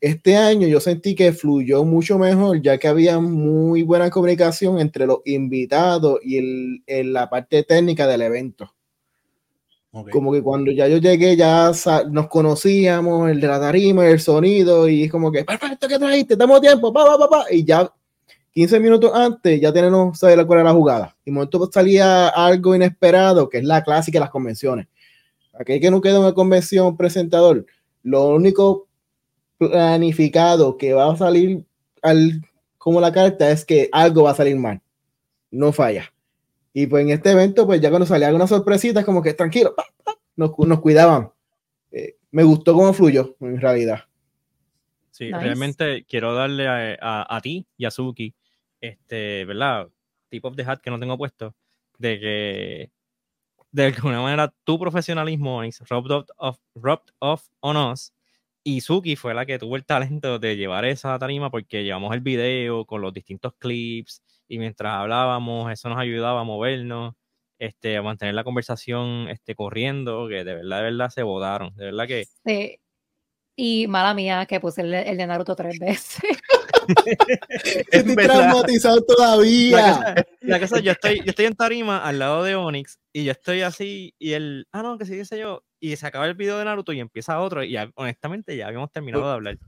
[0.00, 5.06] Este año yo sentí que fluyó mucho mejor, ya que había muy buena comunicación entre
[5.06, 8.72] los invitados y el, en la parte técnica del evento.
[9.90, 11.72] Como que cuando ya yo llegué, ya
[12.10, 16.36] nos conocíamos, el de la tarima, el sonido, y es como que, perfecto, ¿qué trajiste?
[16.36, 17.90] Damos tiempo, pa, pa, pa, pa", Y ya
[18.52, 21.16] 15 minutos antes, ya tenemos saber cuál era la jugada.
[21.24, 24.88] Y momento salía algo inesperado, que es la clásica de las convenciones.
[25.54, 27.66] Aquel que no queda una convención presentador,
[28.02, 28.86] lo único
[29.58, 31.64] planificado que va a salir
[32.02, 32.42] al,
[32.76, 34.80] como la carta es que algo va a salir mal.
[35.50, 36.12] No falla.
[36.80, 39.74] Y pues en este evento, pues ya cuando salía alguna sorpresita, es como que tranquilo,
[39.74, 41.32] pa, pa, nos, nos cuidaban.
[41.90, 44.04] Eh, me gustó cómo fluyó, en realidad.
[45.10, 45.38] Sí, Nice.
[45.40, 48.32] realmente quiero darle a, a- a ti y a Suki,
[48.80, 49.88] este, ¿verdad?
[50.28, 51.52] Tip of the hat que no tengo puesto,
[51.98, 52.90] de que
[53.72, 58.12] de alguna manera tu profesionalismo is rubbed off, rubbed off on us
[58.62, 62.20] y Suki fue la que tuvo el talento de llevar esa tarima porque llevamos el
[62.20, 67.14] video con los distintos clips y mientras hablábamos eso nos ayudaba a movernos,
[67.58, 71.84] este, a mantener la conversación este, corriendo, que de verdad, de verdad se bodaron, de
[71.86, 72.78] verdad que Sí.
[73.60, 76.20] Y mala mía que puse el, el de Naruto tres veces.
[77.90, 79.92] Estoy traumatizado La todavía.
[79.92, 83.32] cosa, la cosa, yo estoy, yo estoy en tarima al lado de Onyx y yo
[83.32, 86.58] estoy así y él, ah, no, que sí, dice yo, y se acaba el video
[86.58, 89.58] de Naruto y empieza otro y honestamente ya habíamos terminado de hablar.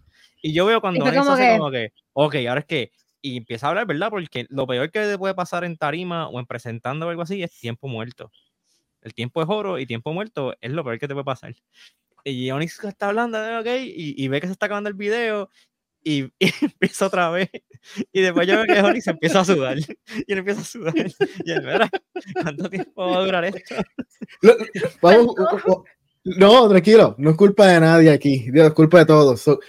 [0.43, 2.93] Y yo veo cuando como hace que- como que, ok, ahora es que,
[3.23, 4.11] y empieza a hablar, ¿verdad?
[4.11, 7.43] Porque lo peor que te puede pasar en tarima o en presentando o algo así
[7.43, 8.31] es tiempo muerto.
[9.03, 11.55] El tiempo es oro y tiempo muerto es lo peor que te puede pasar.
[12.25, 15.49] Y Onyx está hablando, ok, y, y ve que se está acabando el video
[16.03, 17.49] y, y empieza otra vez.
[18.13, 19.79] Y después yo veo que Onyx empieza a sudar.
[20.27, 20.95] Y él empieza a sudar.
[20.97, 21.89] Y él, mira,
[22.43, 23.75] ¿cuánto tiempo va a durar esto?
[24.43, 24.57] Lo-
[25.01, 25.35] vamos,
[26.25, 29.41] no, tranquilo, no es culpa de nadie aquí, es culpa de todos.
[29.41, 29.61] So,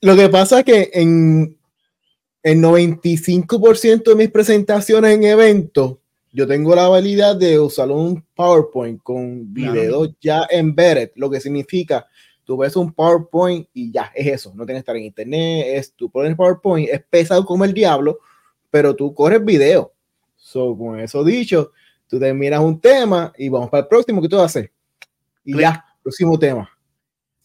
[0.00, 1.56] lo que pasa es que en
[2.42, 5.96] el 95% de mis presentaciones en eventos,
[6.32, 12.06] yo tengo la habilidad de usar un PowerPoint con videos ya embedded, lo que significa
[12.44, 15.92] tú ves un PowerPoint y ya es eso, no tienes que estar en internet, es
[15.92, 18.18] tú pones PowerPoint, es pesado como el diablo,
[18.70, 19.92] pero tú corres video.
[20.36, 21.72] So, con eso dicho,
[22.08, 24.72] tú te miras un tema y vamos para el próximo, ¿qué tú hacer?
[25.44, 25.62] Y Clic.
[25.62, 26.68] ya, próximo tema.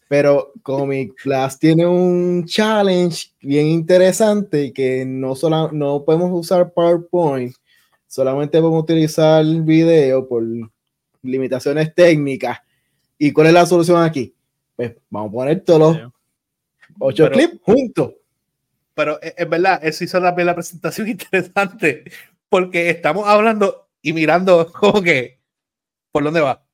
[0.07, 7.55] Pero Comic Plus tiene un challenge bien interesante que no, solo, no podemos usar PowerPoint,
[8.07, 10.43] solamente podemos utilizar video por
[11.23, 12.59] limitaciones técnicas.
[13.17, 14.35] ¿Y cuál es la solución aquí?
[14.75, 16.11] Pues vamos a poner todos los
[16.99, 18.13] ocho clips juntos.
[18.93, 22.03] Pero es, es verdad, eso hizo también la presentación interesante,
[22.49, 25.39] porque estamos hablando y mirando como que,
[26.11, 26.64] ¿por dónde va?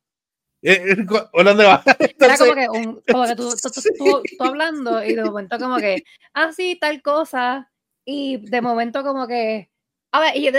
[0.64, 0.96] Eh, eh,
[1.32, 1.84] ¿Por dónde va?
[2.20, 5.58] Era como que, un, como que tú, tú- tú- tú- tú hablando y de momento
[5.58, 6.04] como que,
[6.34, 7.72] ah, sí, tal cosa.
[8.06, 9.70] Y de momento como que,
[10.12, 10.52] a ver, y,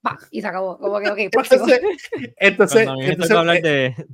[0.00, 0.78] pa, y se acabó.
[0.78, 1.66] Como que, ok, próximo.
[1.66, 1.80] entonces,
[2.36, 4.06] entonces, entonces, hablar eh, de.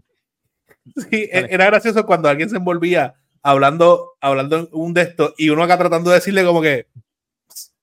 [1.11, 1.49] sí, Dale.
[1.51, 6.11] era gracioso cuando alguien se envolvía hablando, hablando un de estos y uno acá tratando
[6.11, 6.87] de decirle como que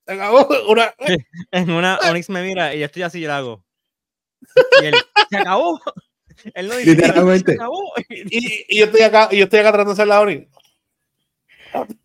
[0.04, 0.92] se acabó una,
[1.52, 3.64] En una Onyx me mira y yo estoy así y le hago.
[4.82, 4.94] Y él,
[5.30, 5.80] se acabó.
[6.54, 7.56] Él no dice, Literalmente.
[8.08, 10.48] Y, y yo estoy acá, y yo estoy acá tratando de hacer la y-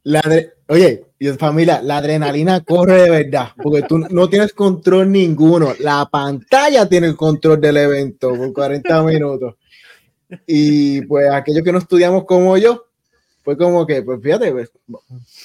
[0.03, 0.21] La
[0.69, 5.73] Oye, y familia, la adrenalina corre de verdad, porque tú no tienes control ninguno.
[5.80, 9.56] La pantalla tiene el control del evento por 40 minutos.
[10.45, 12.85] Y pues aquellos que no estudiamos como yo,
[13.43, 14.69] fue como que, pues fíjate, pues,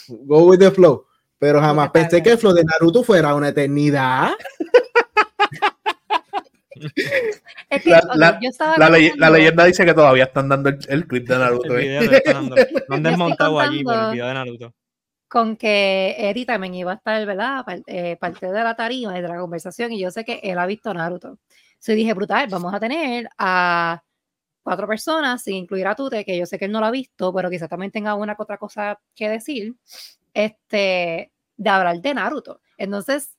[0.09, 1.07] go with the flow.
[1.39, 4.31] Pero jamás pensé que el flow de Naruto fuera una eternidad.
[7.71, 10.49] Es que, La- ok, la- yo estaba La, ley- la leyenda dice que todavía están
[10.49, 11.79] dando el, el clip de Naruto.
[11.79, 12.01] ¿eh?
[12.89, 14.75] Lo han desmontado allí por el video de Naruto.
[15.29, 17.65] con que Eddie también iba a estar, ¿verdad?
[17.87, 20.67] Eh, parte de la tarima y de la conversación, y yo sé que él ha
[20.67, 21.39] visto Naruto.
[21.79, 24.03] So dije, brutal, vamos a tener a
[24.63, 27.33] cuatro personas, sin incluir a Tute, que yo sé que él no lo ha visto,
[27.35, 29.75] pero quizás también tenga una que otra cosa que decir,
[30.35, 32.61] este, de hablar de Naruto.
[32.77, 33.37] Entonces,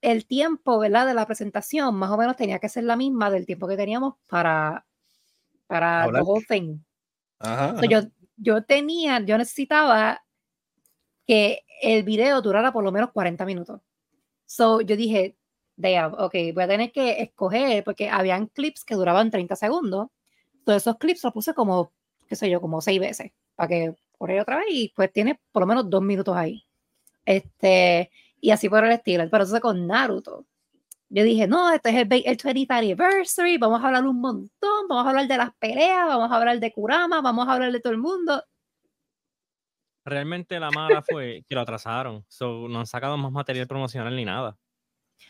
[0.00, 1.06] el tiempo, ¿verdad?
[1.06, 4.14] De la presentación, más o menos tenía que ser la misma del tiempo que teníamos
[4.28, 4.86] para,
[5.66, 6.22] para Hablar.
[6.22, 6.78] the whole thing.
[7.38, 8.00] Ajá, So, yo,
[8.36, 10.22] yo tenía, yo necesitaba
[11.26, 13.80] que el video durara por lo menos 40 minutos.
[14.46, 15.36] So, yo dije,
[15.76, 20.08] damn, ok, voy a tener que escoger, porque habían clips que duraban 30 segundos.
[20.64, 21.92] Todos esos clips los puse como,
[22.28, 25.62] qué sé yo, como seis veces, para que correr otra vez y pues tiene por
[25.62, 26.64] lo menos dos minutos ahí.
[27.24, 28.10] Este,
[28.46, 29.24] y así por el estilo.
[29.30, 30.46] Pero entonces con Naruto,
[31.08, 35.04] yo dije, no, este es el, el 20th anniversary, vamos a hablar un montón, vamos
[35.06, 37.92] a hablar de las peleas, vamos a hablar de Kurama, vamos a hablar de todo
[37.92, 38.42] el mundo.
[40.04, 42.24] Realmente la mala fue que lo atrasaron.
[42.28, 44.56] So, no han sacado más material promocional ni nada.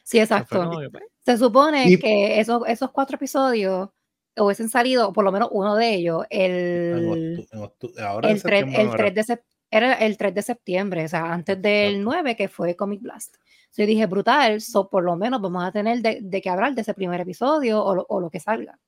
[0.03, 0.71] Sí, exacto.
[0.93, 3.89] pues, Se supone Y- que esos, esos cuatro episodios
[4.37, 8.37] hubiesen salido, por lo menos uno de ellos, En el, octu- en octu- ahora en
[8.37, 9.15] el, 3, septiembre el no 3 era.
[9.15, 12.11] de sep- era el 3 de septiembre, o sea, antes del Exacto.
[12.11, 13.37] 9 que fue Comic Blast.
[13.77, 16.81] Yo dije, brutal, so por lo menos vamos a tener de, de qué hablar de
[16.83, 18.79] ese primer episodio o lo, o lo que salga.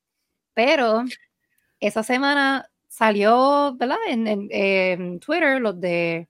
[0.55, 1.05] Pero
[1.81, 3.99] esa semana salió, ¿verdad?
[4.09, 6.29] En, en- en Twitter, los de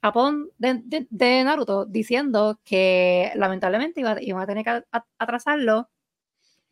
[0.00, 4.82] Japón de, de- de Naruto, diciendo que lamentablemente iba- iban a tener que
[5.18, 5.88] atrasarlo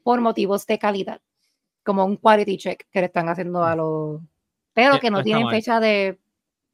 [0.02, 1.20] por motivos de calidad,
[1.84, 4.20] como un quality check que le están haciendo a los...
[4.72, 6.18] Pero Que no tienen fecha de...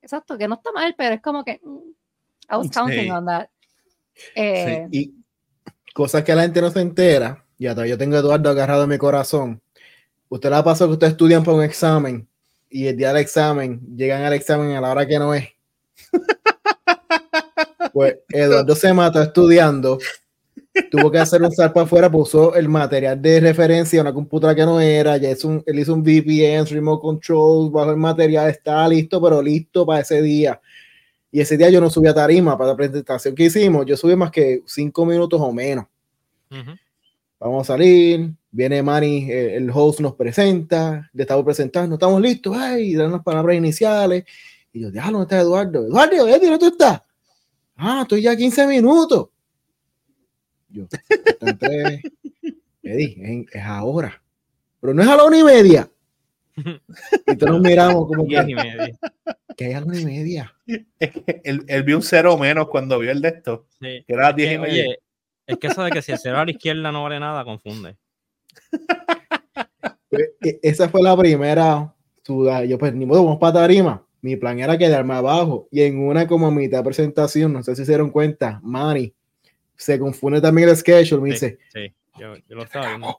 [0.02, 1.60] Exacto, que no está mal, pero es como que...
[1.62, 1.78] mm,
[2.50, 3.10] I was counting Sí.
[3.10, 3.48] on that.
[4.34, 5.14] Eh, Y
[5.94, 8.90] cosas que la gente no se entera, ya está, yo tengo a Eduardo agarrado en
[8.90, 9.62] mi corazón.
[10.28, 12.28] Usted la pasó que usted estudian para un examen
[12.68, 15.48] y el día del examen llegan al examen a la hora que no es.
[17.92, 19.98] Pues Eduardo se mató estudiando,
[20.90, 24.64] tuvo que hacer un salto afuera, puso el material de referencia a una computadora que
[24.64, 28.88] no era, ya hizo un, él hizo un VPN, remote control, bajo el material, estaba
[28.88, 30.60] listo, pero listo para ese día.
[31.30, 34.16] Y ese día yo no subí a tarima para la presentación que hicimos, yo subí
[34.16, 35.86] más que cinco minutos o menos.
[36.50, 36.72] Ujú.
[37.38, 42.56] Vamos a salir, viene Manny, eh, el host nos presenta, le estamos presentando, estamos listos,
[42.56, 44.24] ay, dan las palabras iniciales.
[44.72, 45.84] Y yo, déjalo, ¿dónde está Eduardo?
[45.86, 47.02] Eduardo, ¿dónde tú estás?
[47.76, 49.28] Ah, estoy ya 15 minutos.
[50.72, 52.00] Yo, están tres.
[52.82, 53.16] Eddie,
[53.46, 54.22] es, es ahora.
[54.80, 55.88] Pero no es a la una y media.
[57.26, 58.98] Y todos nos miramos como Diez y que, media.
[59.56, 60.54] que hay a la una y media.
[60.98, 64.04] Es que él, él vio un cero menos cuando vio el de esto, Sí.
[64.06, 64.82] que era las 10 y Eh, media.
[64.84, 64.98] oye,
[65.46, 67.96] es que eso de que si el cero a la izquierda no vale nada, confunde.
[70.08, 72.64] Pues, e- esa fue la primera sudada.
[72.64, 74.06] Yo, pues, ni modo, vamos para tarima.
[74.20, 75.68] Mi plan era quedarme abajo.
[75.70, 79.14] Y en una como mitad de presentación, no sé si se dieron cuenta, Manny
[79.82, 81.22] se confunde también el schedule.
[81.22, 83.18] Me Sí, dice, sí, yo, yo lo estaba viendo.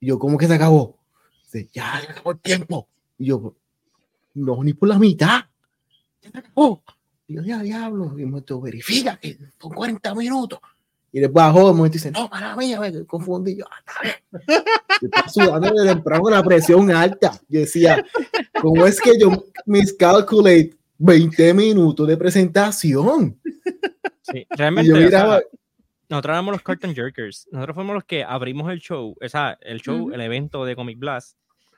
[0.00, 0.96] Y yo, ¿cómo que se acabó?
[1.44, 2.88] Dice, ya, se acabó el tiempo.
[3.18, 3.54] Y yo,
[4.34, 5.42] no, ni por la mitad.
[6.22, 6.82] Ya se acabó.
[7.26, 8.18] Y yo, ya, diablo.
[8.18, 10.58] Y me verifica que son 40 minutos.
[11.12, 13.56] Y después bajó, de momento dice, no, para mí, me confundí.
[13.56, 14.62] Yo, ah, está bien.
[15.28, 17.38] Sudando de temprano con la presión alta.
[17.48, 18.04] Yo decía,
[18.60, 23.38] ¿cómo es que yo miscalculate 20 minutos de presentación?
[24.22, 25.40] Sí, Y realmente, yo o sea, miraba,
[26.10, 27.48] nosotros éramos los Cartoon Jerkers.
[27.52, 30.98] Nosotros fuimos los que abrimos el show, o sea, el show, el evento de Comic
[30.98, 31.36] Blast.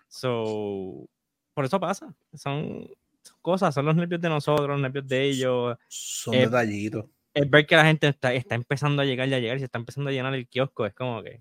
[0.09, 1.09] So,
[1.55, 2.13] por eso pasa.
[2.35, 2.89] Son,
[3.23, 5.79] son cosas, son los nervios de nosotros, los nervios de ellos.
[5.89, 7.05] Son eh, detallitos.
[7.35, 9.67] Es ver que la gente está, está empezando a llegar y a llegar y se
[9.67, 10.85] está empezando a llenar el kiosco.
[10.87, 11.41] Es como que.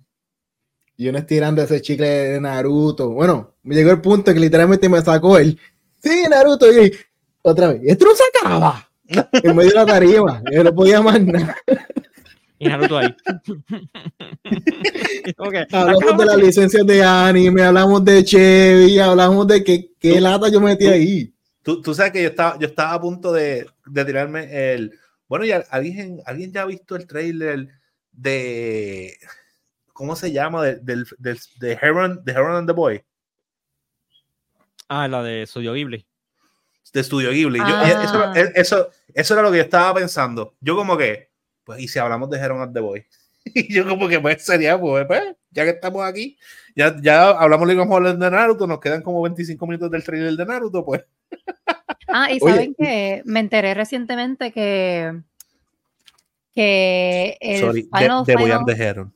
[0.98, 3.10] yo no estirando ese chicle de Naruto.
[3.10, 5.60] Bueno, me llegó el punto que literalmente me sacó él.
[6.02, 6.72] Sí, Naruto.
[6.72, 6.94] Y
[7.42, 8.88] otra vez, esto no se acaba.
[9.44, 10.42] En medio de la tarima.
[10.50, 11.58] Yo no podía más nada.
[12.62, 13.16] Y Naruto ahí.
[15.72, 20.62] Hablamos de las licencias de anime, hablamos de Chevy, hablamos de qué, qué lata yo
[20.62, 21.34] metí ahí.
[21.64, 24.94] Tú, tú sabes que yo estaba, yo estaba a punto de, de tirarme el.
[25.28, 27.68] Bueno, ya alguien, alguien ya ha visto el trailer
[28.12, 29.18] de.
[29.94, 30.64] ¿Cómo se llama?
[30.64, 33.02] De, del, del, de, Heron, de Heron and the Boy.
[34.88, 36.06] Ah, la de Studio Ghibli.
[36.94, 37.58] De Studio Ghibli.
[37.58, 38.34] Yo- Ah.
[38.36, 40.54] eso, eso, eso era lo que yo estaba pensando.
[40.62, 41.31] Yo, como que,
[41.72, 43.06] pues, y si hablamos de Heron and the Boy.
[43.44, 46.38] Y yo, como que, pues, sería, pues, pues, ya que estamos aquí,
[46.76, 50.34] ya, ya hablamos de cómo hablar de Naruto, nos quedan como 25 minutos del trailer
[50.36, 51.04] de Naruto, pues.
[52.14, 55.22] Ah, y Oye, saben que me enteré recientemente que,
[56.54, 59.14] que el Sorry, de, final, de final- de Heron.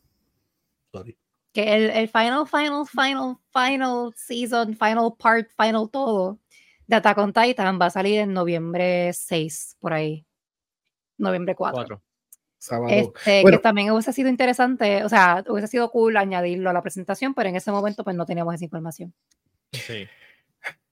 [0.93, 1.17] Sorry.
[1.51, 6.39] que el, el final, final, final, final season, final part, final todo
[6.87, 10.25] de Attack on Titan va a salir en noviembre 6, por ahí.
[11.17, 11.75] Noviembre 4.
[11.75, 12.01] Cuatro.
[12.65, 12.87] Sábado.
[12.89, 13.57] Este, Bueno.
[13.57, 17.49] que también hubiese sido interesante, o sea, hubiese sido cool añadirlo a la presentación, pero
[17.49, 19.13] en ese momento pues no teníamos esa información.
[19.71, 20.07] Sí.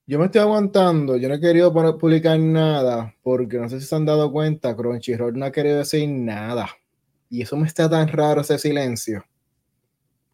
[0.06, 3.86] Yo me estoy aguantando, yo no he querido poner- publicar nada, porque no sé si
[3.86, 6.68] se han dado cuenta, Crunchyroll no ha querido decir nada.
[7.30, 9.24] Y eso me está tan raro ese silencio.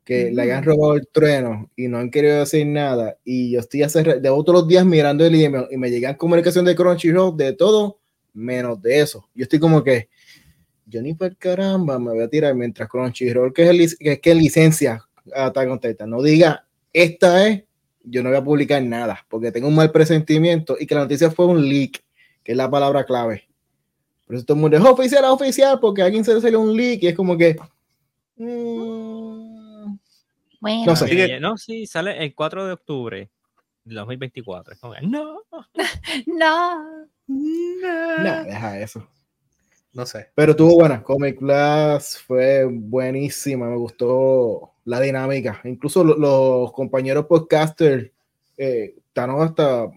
[0.04, 3.16] Que le hayan robado el trueno y no han querido decir nada.
[3.24, 6.74] Y yo estoy hace, todos los días mirando el email y me llegan comunicación de
[6.74, 8.00] Crunchyroll de todo
[8.32, 9.28] menos de eso.
[9.34, 10.08] Yo estoy como que,
[10.90, 14.20] yo ni por caramba me voy a tirar mientras Crunchyroll, que es, el, que es
[14.20, 15.02] que licencia
[15.34, 17.64] a Attack on Titan, no diga, esta es
[18.02, 21.30] yo no voy a publicar nada porque tengo un mal presentimiento y que la noticia
[21.30, 22.02] fue un leak,
[22.42, 23.46] que es la palabra clave.
[24.26, 26.76] Por eso todo el mundo es oficial, oficial, porque a alguien se le salió un
[26.76, 27.56] leak y es como que.
[28.36, 29.98] mm,
[30.60, 31.40] Bueno, No sé.
[31.40, 33.30] No, sí, sale el 4 de octubre
[33.84, 34.74] del 2024.
[34.74, 35.42] Es como que, no.
[36.26, 37.06] no.
[37.26, 39.06] nah, deja eso.
[39.92, 40.28] No sé.
[40.34, 41.02] Pero tuvo buena.
[41.02, 43.68] Comic Class fue buenísima.
[43.68, 45.60] Me gustó la dinámica.
[45.64, 48.10] Incluso lo- los compañeros podcasters
[48.56, 49.90] eh, están hasta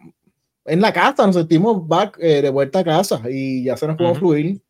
[0.66, 4.00] en la casa, nos sentimos back, eh, de vuelta a casa y ya se nos
[4.00, 4.16] Ujú.
[4.16, 4.62] fluir.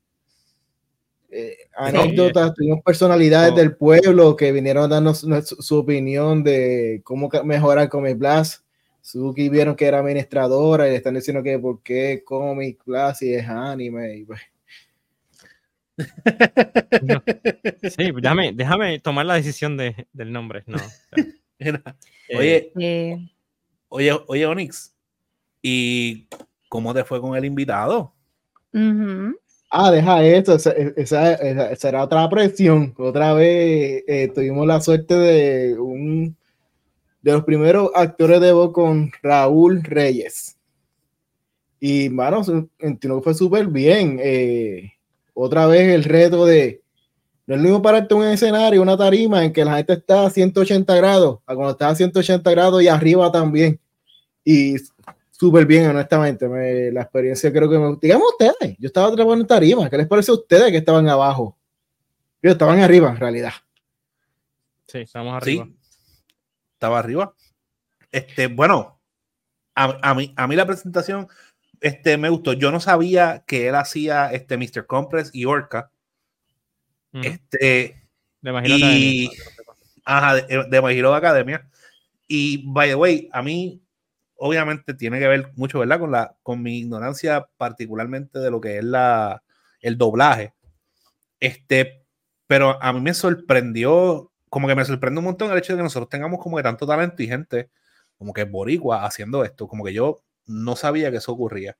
[1.29, 5.29] Eh, anécdotas, tuvimos personalidades del pueblo que vinieron a darnos su,
[5.59, 8.63] su opinión de cómo mejorar Comic Blast.
[9.01, 13.33] Suzuki vieron que era administradora y le están diciendo que por qué Comic Blast y
[13.33, 14.17] es anime.
[14.17, 14.41] Y pues,
[17.95, 20.63] Sí, déjame, déjame tomar la decisión de- del nombre.
[20.67, 20.77] No.
[20.77, 21.25] o sea,
[21.59, 21.81] Mira,
[22.29, 23.29] eh, Oye, Eh,
[23.89, 24.93] oye, oye, Onyx,
[25.61, 26.27] ¿y
[26.69, 28.13] cómo te fue con el invitado?
[29.69, 32.93] Ah, deja eso, esa, esa- esa- esa era otra presión.
[32.97, 36.35] Otra vez eh, tuvimos la suerte de un
[37.21, 40.57] de los primeros actores de voz con Raúl Reyes.
[41.79, 42.41] Y, mano,
[42.79, 44.19] entiendo que fue súper bien.
[44.21, 44.92] Eh,
[45.33, 46.81] otra vez el reto de
[47.45, 50.25] no es lo mismo pararte en un escenario, una tarima en que la gente está
[50.25, 53.77] a 180 grados, a cuando está a 180 grados y arriba también.
[54.45, 54.75] Y
[55.31, 56.47] súper bien, honestamente.
[56.47, 57.97] Me- la experiencia creo que me.
[58.01, 59.89] Digamos ustedes, yo estaba trabajando en tarima.
[59.89, 61.57] ¿Qué les parece a ustedes que estaban abajo?
[62.41, 63.51] Yo estaban arriba, en realidad.
[64.87, 65.65] sí, estamos arriba.
[65.65, 65.75] Sí,
[66.73, 67.33] estaba arriba.
[68.11, 68.99] Este, bueno,
[69.75, 71.27] a, a mí, a mí la presentación
[71.83, 72.53] este, me gustó.
[72.53, 74.87] Yo no sabía que él hacía este Mr.
[74.87, 75.91] Compress y Orca.
[77.13, 77.23] Ujú.
[77.23, 78.07] Este,
[78.41, 79.29] De My Hero y- Academia,
[80.05, 81.69] ajá, de, de My Hero Academia.
[82.25, 83.81] Y by the way, a mí
[84.37, 85.99] obviamente tiene que ver mucho, ¿verdad?
[85.99, 89.43] Con la con mi ignorancia particularmente de lo que es la
[89.81, 90.53] el doblaje.
[91.41, 92.05] Este,
[92.47, 95.83] pero a mí me sorprendió, como que me sorprende un montón el hecho de que
[95.83, 97.69] nosotros tengamos como que tanto talento y gente
[98.17, 101.77] como que boricua haciendo esto, como que yo no sabía que eso ocurría.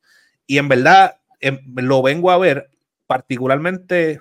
[0.47, 2.69] Y en verdad em, lo vengo a ver
[3.07, 4.19] particularmente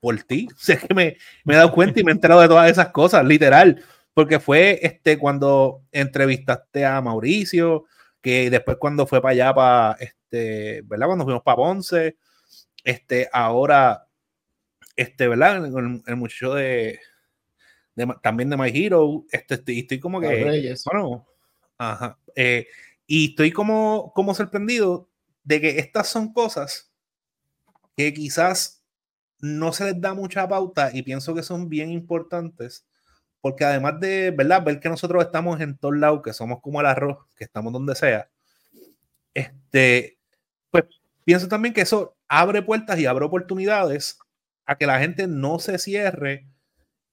[0.00, 0.48] por ti.
[0.54, 2.88] O sea, que me, me he dado cuenta y me he enterado de todas esas
[2.90, 3.82] cosas, literal.
[4.14, 7.84] Porque fue este cuando entrevistaste a Mauricio,
[8.20, 11.06] que después cuando fue para allá, para este, ¿verdad?
[11.06, 12.16] Cuando fuimos para Ponce,
[12.84, 14.06] este, ahora,
[14.96, 15.64] este, ¿verdad?
[15.64, 16.98] El, el muchacho de,
[18.22, 21.26] también de My Hero, este, estoy, estoy como que, bueno,
[21.78, 22.66] ajá, eh,
[23.12, 25.10] y estoy como, como sorprendido
[25.42, 26.92] de que estas son cosas
[27.96, 28.84] que quizás
[29.40, 32.86] no se les da mucha pauta y pienso que son bien importantes
[33.40, 34.62] porque además de, ¿verdad?
[34.62, 37.96] Ver que nosotros estamos en todos lados, que somos como el arroz, que estamos donde
[37.96, 38.30] sea,
[39.34, 40.16] este,
[40.70, 40.84] pues
[41.24, 44.20] pienso también que eso abre puertas y abre oportunidades
[44.66, 46.46] a que la gente no se cierre,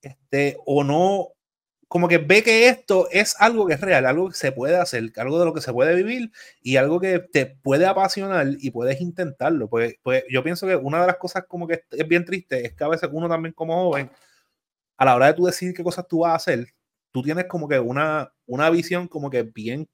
[0.04, 1.30] este, o no,
[1.88, 5.12] como que ve que esto es algo que es real, algo que se puede hacer,
[5.18, 6.32] algo de lo que se puede vivir
[6.62, 9.70] y algo que te puede apasionar y puedes intentarlo.
[9.70, 12.74] Pues, pues yo pienso que una de las cosas como que es bien triste es
[12.74, 14.12] que a veces uno también como joven,
[14.98, 16.68] a la hora de tú decidir qué cosas tú vas a hacer,
[17.12, 19.88] tú tienes como que una, una visión como que bien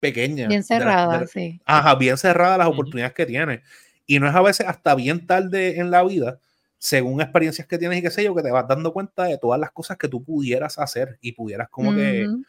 [0.00, 0.48] pequeña.
[0.48, 1.60] Bien de la- cerrada, de la- sí.
[1.64, 3.60] Ajá, bien cerrada las oportunidades que tienes.
[4.06, 6.40] Y no es a veces hasta bien tarde en la vida,
[6.78, 9.60] según experiencias que tienes y qué sé yo, que te vas dando cuenta de todas
[9.60, 12.44] las cosas que tú pudieras hacer y pudieras como que, Ujú.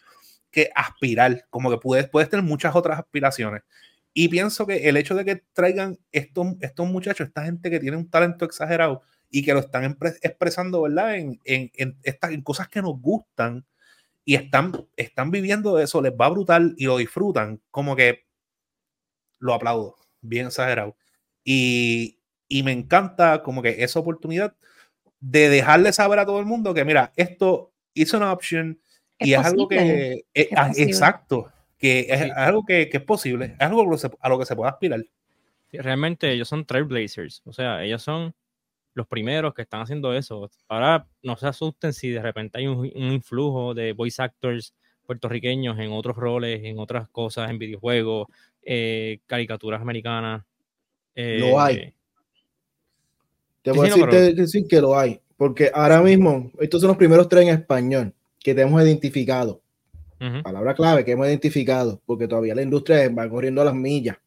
[0.52, 3.64] que aspirar, como que puedes, puedes tener muchas otras aspiraciones.
[4.14, 7.98] Y pienso que el hecho de que traigan estos, estos muchachos, esta gente que tiene
[7.98, 11.16] un talento exagerado y que lo están expresando, ¿verdad?
[11.16, 13.66] En, en, en, estas, en cosas que nos gustan
[14.26, 18.26] y están, están viviendo de eso, les va brutal y lo disfrutan, como que
[19.40, 20.96] lo aplaudo, bien exagerado.
[21.44, 22.19] Y,
[22.50, 24.54] y me encanta como que esa oportunidad
[25.22, 28.80] de dejarle saber a todo el mundo que, mira, esto es una opción
[29.20, 30.92] y es, algo que, eh, es ah, posible.
[30.92, 32.32] exacto, que es Sí.
[32.36, 35.02] algo que, que es posible, es algo a lo que se, puede aspirar.
[35.70, 38.34] Sí, Realmente ellos son trailblazers, o sea, ellos son
[38.96, 40.50] los primeros que están haciendo eso.
[40.68, 44.74] Ahora no se asusten si de repente hay un, un influjo de voice actors
[45.06, 48.28] puertorriqueños en otros roles, en otras cosas, en videojuegos,
[48.64, 50.44] eh, caricaturas americanas.
[51.16, 51.94] Lo hay.
[53.62, 56.90] Te voy a decir, pero- te- decir que lo hay, porque ahora mismo estos son
[56.90, 59.62] los primeros tres en español que tenemos identificado.
[60.44, 64.18] Palabra clave que hemos identificado, porque todavía la industria va corriendo a las millas.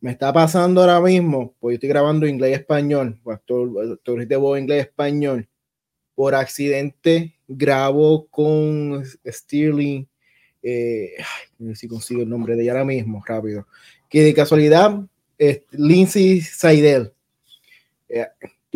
[0.00, 4.24] Me está pasando ahora mismo, pues yo estoy grabando inglés y español, o actor, actor
[4.26, 5.48] de voz inglés y español.
[6.14, 10.06] Por accidente grabo con Stirling,
[10.62, 11.12] eh,
[11.58, 13.66] no sé si consigo el nombre de ella ahora mismo, rápido.
[14.08, 15.00] Que de casualidad,
[15.38, 17.12] es Lindsay Seidel.
[18.08, 18.26] Eh,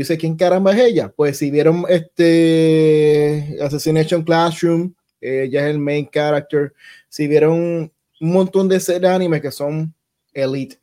[0.01, 1.12] yo sé quién caramba es ella.
[1.14, 6.72] Pues si vieron este Assassination Classroom, ella es el main character.
[7.10, 9.93] Si vieron un montón de series de anime que son
[10.32, 10.78] elite.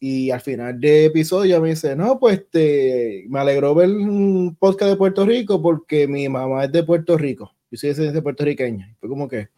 [0.00, 4.92] Y al final de episodio me dice, no, pues este, me alegró ver un podcast
[4.92, 7.52] de Puerto Rico porque mi mamá es de Puerto Rico.
[7.70, 8.96] yo soy de puertorriqueña.
[8.98, 9.48] Fue como que,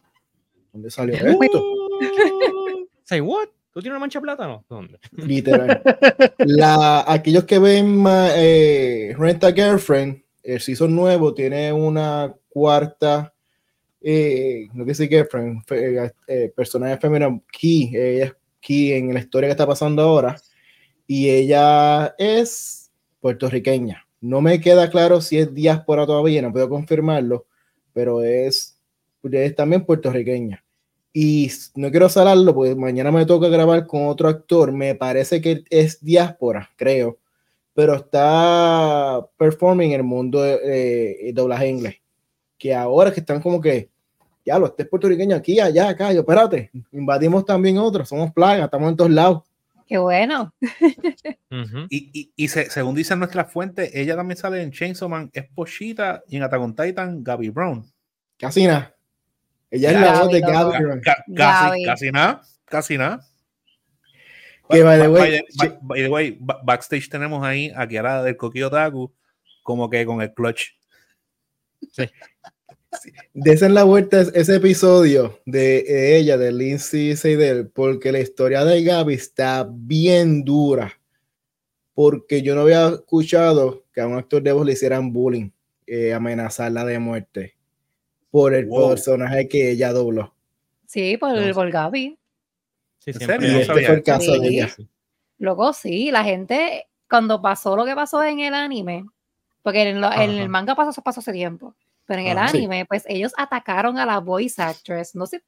[0.73, 1.63] ¿dónde salió esto?
[3.05, 3.47] Say what?
[3.73, 4.65] ¿Tú tienes una mancha de plátano?
[4.69, 4.99] ¿Dónde?
[5.13, 5.81] Literal.
[6.39, 8.03] La, aquellos que ven
[8.35, 13.33] eh, Rent a Girlfriend, el season nuevo tiene una cuarta,
[14.01, 19.19] eh, no que sí Girlfriend, fe- eh, personaje femenino, Key, ella es Key en la
[19.21, 20.35] historia que está pasando ahora,
[21.07, 22.91] y ella es
[23.21, 24.05] puertorriqueña.
[24.19, 27.45] No me queda claro si es diáspora todavía, no puedo confirmarlo,
[27.93, 28.77] pero es
[29.55, 30.63] también puertorriqueña.
[31.13, 34.71] Y no quiero salarlo porque mañana me toca grabar con otro actor.
[34.71, 37.17] Me parece que es diáspora, creo.
[37.73, 41.95] Pero está performing en el mundo de eh, doblaje inglés.
[42.57, 43.89] Que ahora que están como que,
[44.45, 46.13] ya lo, este es puertorriqueño aquí, allá, acá.
[46.13, 48.07] Yo, espérate, invadimos también otros.
[48.07, 49.43] Somos plagas, estamos en todos lados.
[49.87, 50.53] Qué bueno.
[51.89, 55.45] Y, y, y se- según dicen nuestras fuentes, ella también sale en Chainsaw Man, es
[55.53, 57.85] Pochita y en Attack on Titan, Gaby Brown.
[58.37, 58.61] Casi
[59.71, 60.41] Ella es la voz de.
[60.41, 61.01] Gaby.
[61.35, 63.25] Casi, casi nada, casi nada.
[64.69, 67.87] Que, by the way, by the- by- by the way, ba- backstage tenemos ahí a
[67.87, 69.11] Kiara del Coquillo Taku,
[69.63, 70.71] como que con el clutch.
[73.33, 78.83] Desen la vuelta es- ese episodio de ella, de Lindsay Seidel, porque la historia de
[78.83, 80.93] Gaby está bien dura.
[81.93, 85.51] Porque yo no había escuchado que a un actor de voz le hicieran bullying,
[85.87, 87.55] eh, amenazarla de muerte
[88.31, 88.89] por el Wow.
[88.89, 90.33] personaje que ella dobló.
[90.87, 91.53] Sí, por, No.
[91.53, 92.17] por Gaby.
[92.99, 93.25] Sí, este
[93.65, 94.47] fue el caso de Sí.
[94.59, 94.69] ella.
[95.37, 99.05] Luego sí, la gente, cuando pasó lo que pasó en el anime,
[99.63, 100.23] porque en, lo- en Ajá.
[100.23, 101.75] el manga pasó, eso pasó hace tiempo,
[102.05, 102.49] pero en el.
[102.49, 102.57] Sí.
[102.57, 105.43] anime, pues ellos atacaron a la voice actress, no sé,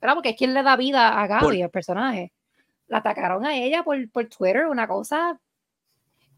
[0.00, 2.32] pero porque es quien le da vida a Gaby, Por- el personaje.
[2.88, 5.38] La atacaron a ella por, por Twitter, una cosa.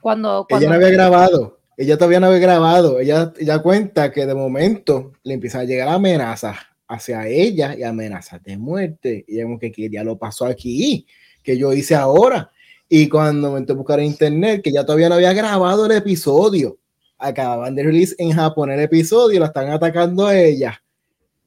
[0.01, 3.01] Cuando, cuando Ella no había grabado, ella todavía no había grabado.
[3.01, 8.43] Ella, ella cuenta que de momento le empiezan a llegar amenazas hacia ella y amenazas
[8.43, 9.25] de muerte.
[9.27, 11.07] Y como que, que ya lo pasó aquí,
[11.43, 12.51] que yo hice ahora.
[12.87, 15.93] Y cuando me entré a buscar en internet, que ya todavía no había grabado el
[15.93, 16.79] episodio,
[17.17, 20.83] acababan de release en Japón el episodio, la están atacando a ella.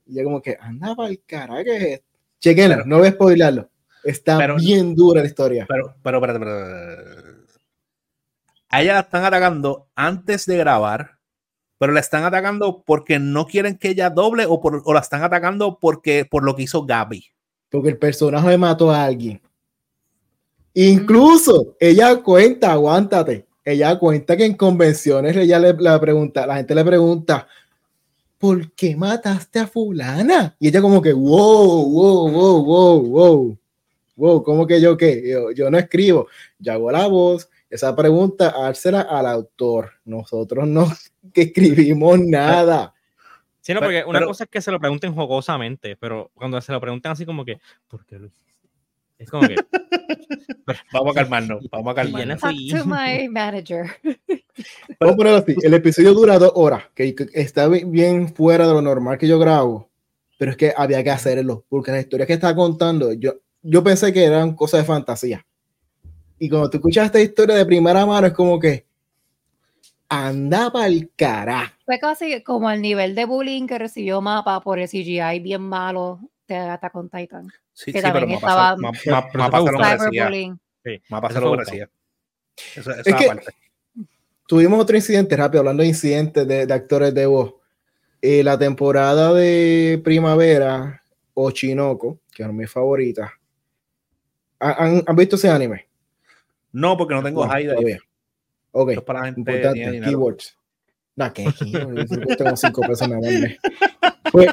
[0.07, 2.05] Y ella como que, anda para el carajo, ¿qué es esto?
[2.39, 3.69] Chequenlo, Pero- no voy a spoilarlo.
[4.03, 5.65] Está Pero- bien dura la historia.
[5.69, 7.32] Pero, pero, espérate, espérate.
[8.73, 11.19] A ella la están atacando antes de grabar,
[11.77, 15.21] pero la están atacando porque no quieren que ella doble o, por, o la están
[15.21, 17.23] atacando porque por lo que hizo Gaby.
[17.69, 19.39] porque el personaje mató a alguien.
[20.73, 26.73] Incluso ella cuenta, aguántate, ella cuenta que en convenciones ella le, la pregunta, la gente
[26.73, 27.47] le pregunta,
[28.39, 30.55] ¿por qué mataste a fulana?
[30.59, 33.57] Y ella como que, wow, wow, wow, wow, wow,
[34.15, 35.29] wow, ¿cómo que yo qué?
[35.29, 36.25] Yo, yo no escribo,
[36.57, 40.91] yo hago la voz, esa pregunta, hársela al autor, nosotros no
[41.33, 42.93] que escribimos nada.
[43.61, 46.59] Sí, no, Pero- porque una pero- cosa es que se lo pregunten jocosamente, pero cuando
[46.61, 48.43] se lo preguntan así como que, ¿por qué lo hiciste?
[49.17, 49.55] Es como que,
[50.93, 52.39] Vamos a calmarnos, vamos a calmarnos.
[52.39, 53.85] Talk to my manager.
[54.99, 55.55] Vamos a ponerlo así.
[55.61, 59.27] El episodio dura dos horas, que, que está bi- bien fuera de lo normal que
[59.27, 59.89] yo grabo,
[60.37, 64.13] pero es que había que hacerlo, porque las historias que estaba contando, yo, yo pensé
[64.13, 65.45] que eran cosas de fantasía.
[66.39, 68.85] Y cuando tú escuchas esta historia de primera mano, es como que
[70.09, 71.73] anda el cara.
[71.85, 76.19] Fue casi como el nivel de bullying que recibió Mapa por el CGI bien malo
[76.47, 77.47] de Attack on Titan.
[77.73, 80.57] Sí, que sí, también Mapa estaba- Mapa se lo merecía.
[80.83, 81.89] Sí, Mapa eso se lo merecía.
[82.75, 83.45] Eso, Es que- aparte.
[84.45, 87.53] Tuvimos otro incidente rápido, hablando de incidentes de, de actores de voz.
[88.21, 91.01] Eh, la temporada de primavera,
[91.33, 93.31] Ochinoco, que es mi favorita.
[94.59, 95.87] ¿Han, han visto ese anime?
[96.73, 97.99] No, porque no tengo No, high todavía.
[98.71, 98.89] Ok.
[98.89, 100.57] Esto es para la gente Importante, keywords.
[101.15, 101.45] No, que
[102.37, 103.51] tengo cinco pesos nada más.
[104.31, 104.47] Pues,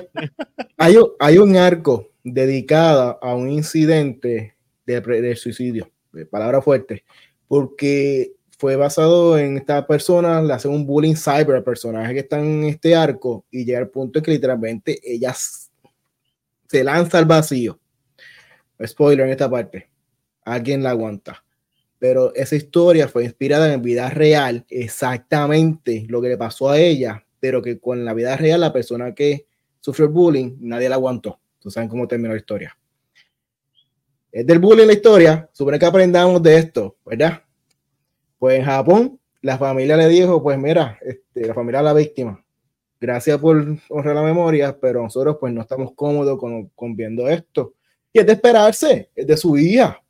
[0.77, 7.05] hay, un- hay un arco dedicado a un incidente de, suicidio, de palabra fuerte,
[7.49, 12.39] porque fue basado en esta persona, le hacen un bullying cyber al personaje que está
[12.39, 17.81] en este arco y llega al punto en que literalmente ella se lanza al vacío.
[18.85, 19.89] Spoiler en esta parte.
[20.45, 21.43] Alguien la aguanta
[22.01, 27.25] pero esa historia fue inspirada en vida real, exactamente lo que le pasó a ella,
[27.39, 29.47] pero que con la vida real la persona que
[29.81, 31.39] sufrió el bullying, nadie la aguantó.
[31.59, 32.77] Ustedes saben cómo terminó la historia.
[34.33, 37.43] Es del bullying la historia, supone que aprendamos de esto, ¿verdad?
[38.39, 42.43] Pues en Japón, la familia le dijo, pues mira, este, la familia de la víctima,
[42.99, 47.75] gracias por honrar la memoria, pero nosotros pues no estamos cómodos con, con viendo esto.
[48.11, 50.03] Y es de esperarse, es de su hija.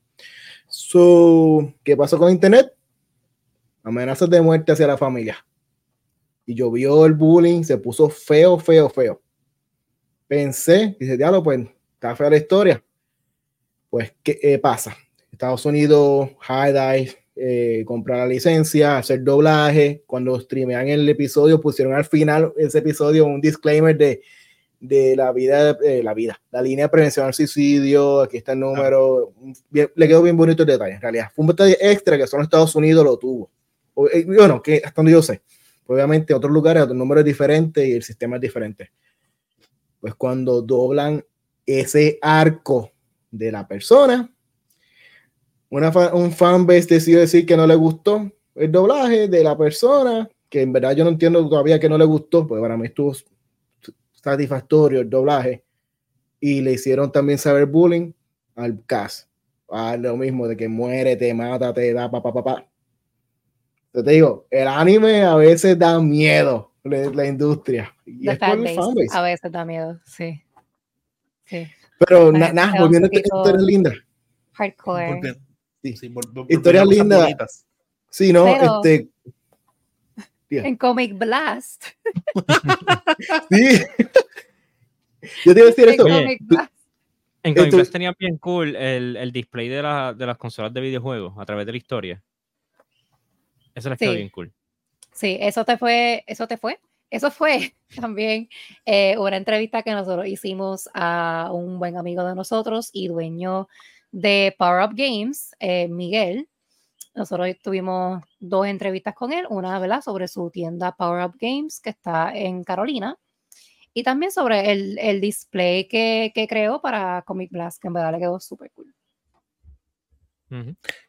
[0.90, 2.74] So, ¿qué pasó con Internet?
[3.84, 5.36] Amenazas de muerte hacia la familia.
[6.44, 9.22] y llovió el bullying, se puso feo, feo, feo.
[10.26, 11.60] Pensé, dice, diablo, pues
[11.94, 12.84] está fea la historia.
[13.88, 14.96] Pues, ¿qué eh, pasa?
[15.30, 20.02] Estados Unidos, High Dive, eh, comprar la licencia, hacer doblaje.
[20.08, 24.22] Cuando streamean el episodio, pusieron al final ese episodio un disclaimer de,
[24.80, 28.22] de la vida, eh, la vida, la línea de prevención al suicidio.
[28.22, 29.34] Aquí está el número.
[29.68, 30.94] Bien- le quedó bien bonito el detalle.
[30.94, 33.50] En realidad, fue un detalle extra que solo Estados Unidos lo tuvo.
[33.94, 35.42] O, eh, bueno, que hasta donde yo sé.
[35.86, 38.90] Obviamente, en otros lugares, otros números diferentes y el sistema es diferente.
[40.00, 41.22] Pues cuando doblan
[41.66, 42.90] ese arco
[43.30, 44.32] de la persona,
[45.68, 50.28] una fa- un fanbase decidió decir que no le gustó el doblaje de la persona,
[50.48, 53.14] que en verdad yo no entiendo todavía que no le gustó, porque para mí estuvo
[54.22, 55.64] satisfactorio el doblaje.
[56.40, 58.12] Y le hicieron también saber bullying
[58.56, 59.28] al cast.
[59.68, 62.66] A lo mismo de que muere, te mata, te da pa pa pa pa.
[63.92, 67.94] Yo te digo, el anime a veces da miedo, la, la industria.
[68.06, 70.42] Y The es por el fanbase a veces da miedo, sí.
[71.44, 71.66] Sí.
[71.98, 73.94] Pero na- nada, da un volviendo a historias lindas.
[74.52, 75.34] Hardcore.
[75.82, 75.96] Sí.
[75.96, 77.66] sí, vol- vol- Historias lindas.
[78.10, 79.08] Sí, no, Pero- este.
[80.58, 81.84] En Comic Blast.
[83.50, 83.84] Sí.
[85.44, 85.88] Yo te iba a decir.
[86.02, 86.72] Oye, Blast.
[87.42, 90.72] En Esto- Comic Blast tenía bien cool el, el display de, la- de las consolas
[90.72, 92.22] de videojuegos a través de la historia.
[93.74, 94.16] Eso les quedó Sí.
[94.16, 94.52] bien cool.
[95.12, 96.78] Sí, eso te fue, eso te fue.
[97.10, 98.48] Eso fue también
[98.86, 103.68] eh, una entrevista que nosotros hicimos a un buen amigo de nosotros y dueño
[104.12, 106.48] de Power Up Games, eh, Miguel.
[107.14, 110.00] Nosotros tuvimos dos entrevistas con él, una ¿verdad?
[110.00, 113.16] sobre su tienda Power Up Games que está en Carolina
[113.92, 118.12] y también sobre el, el display que, que creó para Comic Blast, que en verdad
[118.12, 118.94] le quedó súper cool.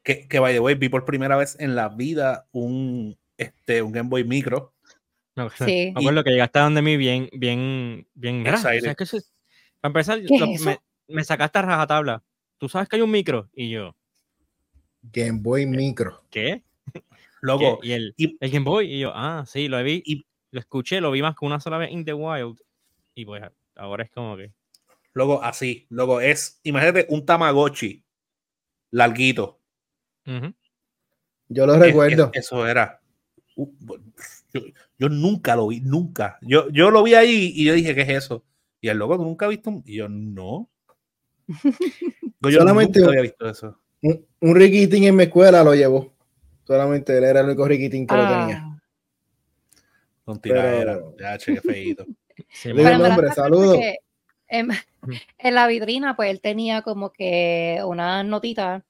[0.03, 3.91] Que, que, by the way, vi por primera vez en la vida un, este, un
[3.91, 4.75] Game Boy Micro.
[5.35, 5.91] Acuerdo- Sí.
[5.95, 8.39] Me acuerdo que llegaste a donde mí bien, bien, bien.
[8.39, 8.81] Mira, Excited.
[8.81, 9.31] ¿sabes qué es eso?
[9.79, 10.65] Para empezar, ¿Qué lo- es eso?
[10.65, 12.23] me, me sacaste a rajatabla.
[12.59, 13.49] ¿Tú sabes que hay un micro?
[13.53, 13.95] Y yo,
[15.01, 16.23] Game Boy Micro.
[16.29, 16.63] ¿qué?
[17.41, 17.87] Loco, ¿Qué?
[17.87, 18.93] Y el, y- el Game Boy.
[18.93, 20.01] Y yo, ah, sí, lo vi.
[20.05, 22.59] Y- lo escuché, lo vi más que una sola vez in the wild.
[23.15, 23.41] Y pues
[23.75, 24.51] ahora es como que.
[25.13, 25.85] loco, así.
[25.89, 28.03] Loco, es, imagínate un Tamagotchi
[28.91, 29.59] larguito.
[31.47, 32.29] Yo lo Es- recuerdo.
[32.33, 33.01] es- eso era.
[33.55, 33.69] Uh,
[34.53, 34.61] yo,
[34.97, 36.37] yo nunca lo vi, nunca.
[36.41, 38.45] Yo, yo lo vi ahí y yo dije, ¿qué es eso?
[38.79, 40.69] Y el loco, ¿tú nunca has visto un-?" Y yo, no.
[42.43, 43.77] Yo, yo Solamente- nunca había visto eso.
[44.01, 46.11] un, un riquitín en mi escuela lo llevó.
[46.65, 48.63] Solamente él era el único riquitín que lo tenía.
[48.63, 48.81] Ah,
[50.25, 50.93] Con tiradera.
[50.95, 52.05] Pero- Ya, che, qué feíto.
[52.49, 53.77] Sí, Digo el nombre, saludos.
[54.47, 54.69] En,
[55.37, 58.83] en la vitrina, pues él tenía como que una notita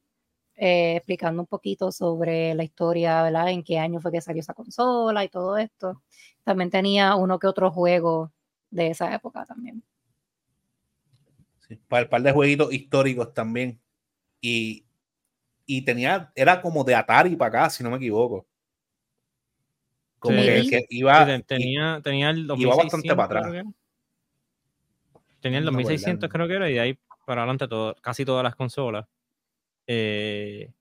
[0.56, 3.50] eh, explicando un poquito sobre la historia, ¿verdad?
[3.50, 6.02] En qué año fue que salió esa consola y todo esto.
[6.44, 8.32] También tenía uno que otro juego
[8.70, 9.84] de esa época también.
[11.68, 13.82] Sí, para el par de jueguitos históricos también.
[14.40, 14.86] Y,
[15.66, 18.46] y tenía, era como de Atari para acá, si no me equivoco.
[20.20, 21.26] Como Sí, que, iba.
[21.38, 23.42] Sí, tenía, tenía el iba bastante 2600, para atrás.
[23.44, 23.70] creo que era.
[25.42, 26.34] Tenía el No me 2600 acuerdo.
[26.34, 29.06] creo que era y de ahí para adelante todo, casi todas las consolas.
[29.88, 30.72] Eh,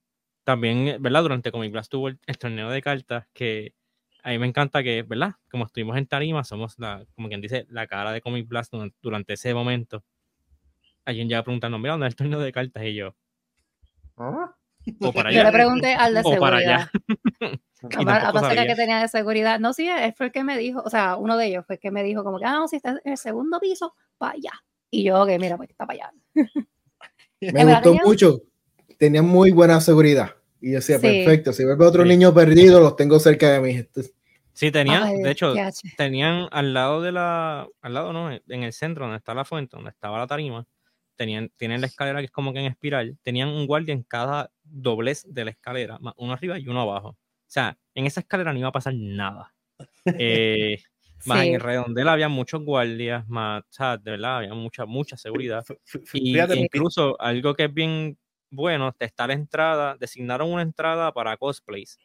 [0.45, 1.23] también, ¿verdad?
[1.23, 3.75] Durante Comic Blast tuvo el, el torneo de cartas que
[4.23, 5.33] a mí me encanta que, ¿verdad?
[5.51, 8.97] Como estuvimos en Tarima, somos la, como quien dice, la cara de Comic Blast durante,
[9.01, 10.05] durante ese momento.
[11.05, 12.83] Alguien llega preguntando, mira, ¿dónde es el torneo de cartas?
[12.85, 13.15] Y yo,
[15.01, 15.53] o para Yo le allá.
[15.53, 16.89] pregunté al de O para seguridad.
[17.83, 18.29] allá.
[18.29, 18.67] A sabía.
[18.67, 19.59] que tenía de seguridad.
[19.61, 21.81] No, sí, él fue el que me dijo, o sea, uno de ellos fue el
[21.81, 24.53] que me dijo como que, ah, no, si está en el segundo piso, para allá.
[24.91, 26.13] Y yo, ok, mira, pues está para allá.
[27.41, 28.41] Me gustó que mucho.
[28.99, 30.37] Tenía muy buena seguridad.
[30.61, 31.03] Y yo decía, Sí.
[31.25, 32.09] perfecto, si vuelve otro Sí.
[32.11, 33.83] niño perdido, los tengo cerca de mí.
[34.53, 35.55] Sí, tenía, Ay, de hecho,
[35.97, 39.77] tenían al lado de la, al lado no, en el centro donde está la fuente,
[39.77, 40.67] donde estaba la tarima,
[41.21, 44.51] tenían, tienen la escalera que es como que en espiral, tenían un guardia en cada
[44.65, 47.09] doblez de la escalera, más uno arriba y uno abajo.
[47.11, 47.17] O
[47.47, 49.55] sea, en esa escalera no iba a pasar nada.
[50.19, 50.79] Eh,
[51.27, 51.49] más Sí.
[51.49, 55.63] en el redondel había muchos guardias, más, o sea, de verdad, había mucha, mucha seguridad.
[55.85, 58.17] F- Y incluso algo que es bien
[58.51, 61.99] bueno, te está la entrada, designaron una entrada para cosplays.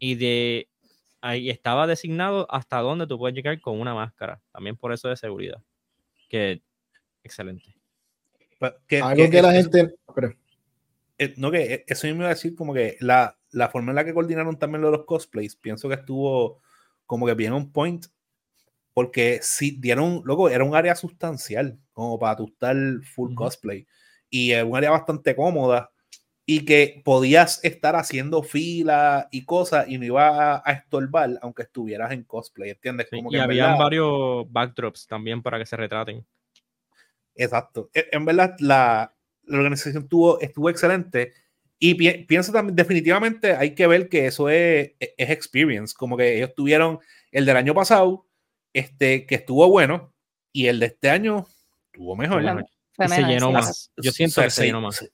[0.00, 0.68] Y de
[1.20, 4.42] ahí estaba designado hasta dónde tú puedes llegar con una máscara.
[4.52, 5.62] También por eso de seguridad.
[6.28, 6.60] Que
[7.22, 7.76] excelente.
[8.86, 9.94] Que- algo que que la eso- gente.
[10.14, 10.34] pero-
[11.18, 13.92] eh, no, que eh, eso yo me iba a decir como que la, la forma
[13.92, 16.60] en la que coordinaron también lo de los cosplays, pienso que estuvo
[17.06, 18.06] como que bien on point,
[18.92, 22.76] porque si dieron, luego era un área sustancial, como para tu estar
[23.14, 23.34] full Ujú.
[23.36, 23.86] cosplay,
[24.30, 25.90] y es un área bastante cómoda,
[26.46, 32.12] y que podías estar haciendo fila y cosas y no iba a, estorbar aunque estuvieras
[32.12, 33.08] en cosplay, ¿entiendes?
[33.10, 36.24] Como y había varios backdrops también para que se retraten.
[37.34, 37.90] Exacto.
[37.94, 39.14] E, en, verdad, la,
[39.48, 41.32] organización estuvo, estuvo excelente
[41.78, 41.94] y
[42.24, 46.54] pienso también, definitivamente hay que ver que eso es, e, es, experience, como que ellos
[46.54, 46.98] tuvieron
[47.30, 48.26] el del año pasado,
[48.72, 50.14] este, que estuvo bueno,
[50.52, 51.46] y el de este año
[51.92, 52.64] estuvo mejor.
[52.96, 53.92] se llenó más.
[53.96, 55.04] Yo siento que se llenó más.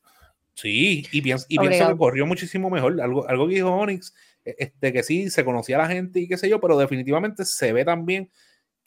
[0.54, 3.00] Sí, y, pienso, y pienso que corrió muchísimo mejor.
[3.00, 4.14] Algo, algo que dijo Onyx,
[4.44, 7.44] e, este, que sí, se conocía a la gente y qué sé yo, pero definitivamente
[7.46, 8.30] se ve también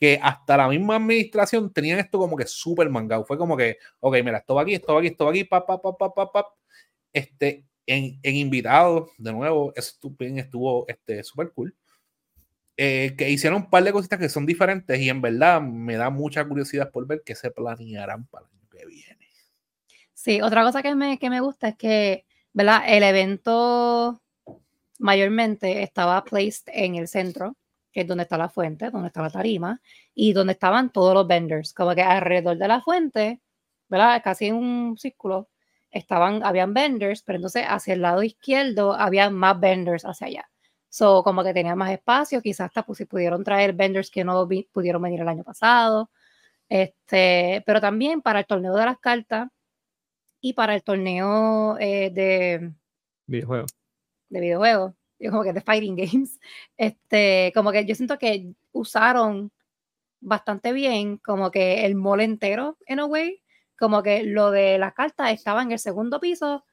[0.03, 3.23] que hasta la misma administración tenían esto como que súper mangado.
[3.23, 5.65] Fue como que, ok, mira, esto va aquí, esto va aquí, esto va aquí, pa,
[5.65, 6.45] pa, pa, pa, pa, pa.
[7.13, 11.73] Este, en, en invitados, de nuevo, estuvo este, súper cool.
[12.75, 16.09] Eh, que hicieron un par de cositas que son diferentes y en verdad me da
[16.09, 19.29] mucha curiosidad por ver qué se planearán para el año que viene.
[20.13, 22.83] Sí, otra cosa que me, que me gusta es que, ¿verdad?
[22.87, 24.21] El evento
[24.99, 27.55] mayormente estaba placed en el centro,
[27.93, 29.81] que es donde está la fuente, donde está la tarima,
[30.13, 33.41] y donde estaban todos los vendors, como que alrededor de la fuente,
[33.89, 34.21] ¿verdad?
[34.23, 35.49] Casi en un círculo,
[35.91, 40.49] estaban, habían vendors, pero entonces hacia el lado izquierdo había más vendors hacia allá.
[40.89, 44.47] So, como que tenía más espacio, quizás hasta pues, si pudieron traer vendors que no
[44.71, 46.11] pudieron venir el año pasado.
[46.69, 49.49] Este, pero también para el torneo de las cartas,
[50.43, 52.73] y para el torneo eh, de
[53.27, 53.71] videojuegos.
[54.27, 54.93] De videojuegos,
[55.29, 56.39] como que de fighting games.
[56.77, 59.51] Este, como que yo siento que usaron
[60.19, 63.41] bastante bien como que el mall entero, en a way.
[63.77, 66.63] Como que lo de las cartas estaba en el segundo piso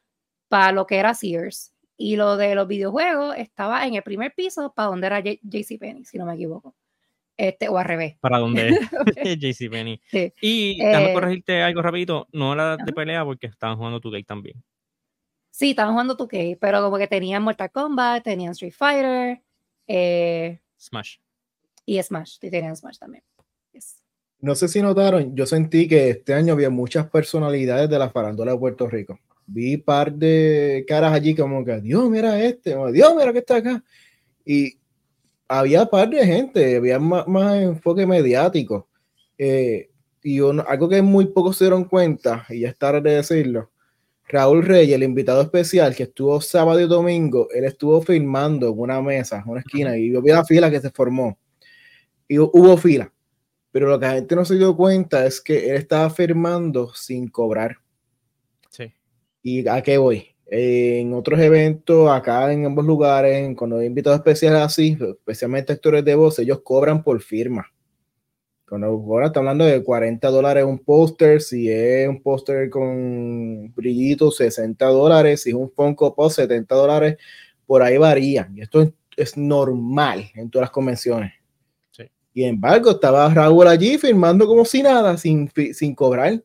[0.49, 1.73] para lo que era Sears.
[1.97, 6.19] Y lo de los videojuegos estaba en el primer piso para donde era JCPenney, si
[6.19, 6.75] no me equivoco.
[7.37, 8.17] Este, o al revés.
[8.21, 8.69] Para dónde
[9.17, 10.01] es JCPenney.
[10.11, 10.33] Sí.
[10.41, 14.63] Y déjame eh, corregirte algo rapidito, no era de pelea porque estaban jugando 2K también.
[15.61, 19.43] Sí, estaban jugando 2K, pero como que tenían Mortal Kombat, tenían Street Fighter,
[19.87, 21.19] eh, Smash.
[21.85, 23.23] Y Smash, y tenían Smash también.
[24.39, 28.53] No sé si notaron, yo sentí que este año había muchas personalidades de la farándula
[28.53, 29.21] de Puerto Rico.
[29.45, 33.57] Vi un par de caras allí como que, Dios, mira este, Dios, mira que está
[33.57, 33.85] acá.
[34.47, 34.79] Y
[35.47, 38.89] había par de gente, había más, enfoque mediático.
[39.37, 39.91] Eh,
[40.23, 43.71] y algo que muy pocos se dieron cuenta, y ya es tarde de decirlo,
[44.31, 49.03] Raúl Reyes, el invitado especial que estuvo sábado y domingo, él estuvo filmando en una
[49.03, 51.37] mesa, en una esquina, y yo vi la fila que se formó.
[52.29, 53.13] Y hubo fila.
[53.73, 57.29] Pero lo que la gente no se dio cuenta es que él estaba firmando sin
[57.29, 57.77] cobrar.
[58.69, 58.93] Sí.
[59.43, 60.31] ¿Y a qué voy?
[60.51, 66.17] en otros eventos, acá en ambos lugares, cuando hay invitados especiales así, especialmente actores de
[66.17, 67.73] voz, ellos cobran por firma.
[68.71, 74.31] Cuando ahora está hablando de 40 dólares un póster, si es un póster con brillito,
[74.31, 77.17] 60 dólares, si es un Funko Pop, 70 dólares,
[77.67, 78.49] por ahí varía.
[78.55, 81.33] Y esto es, normal en todas las convenciones.
[81.91, 82.05] Sí.
[82.33, 86.41] Y en embargo, estaba Raúl allí firmando como si nada, sin, sin cobrar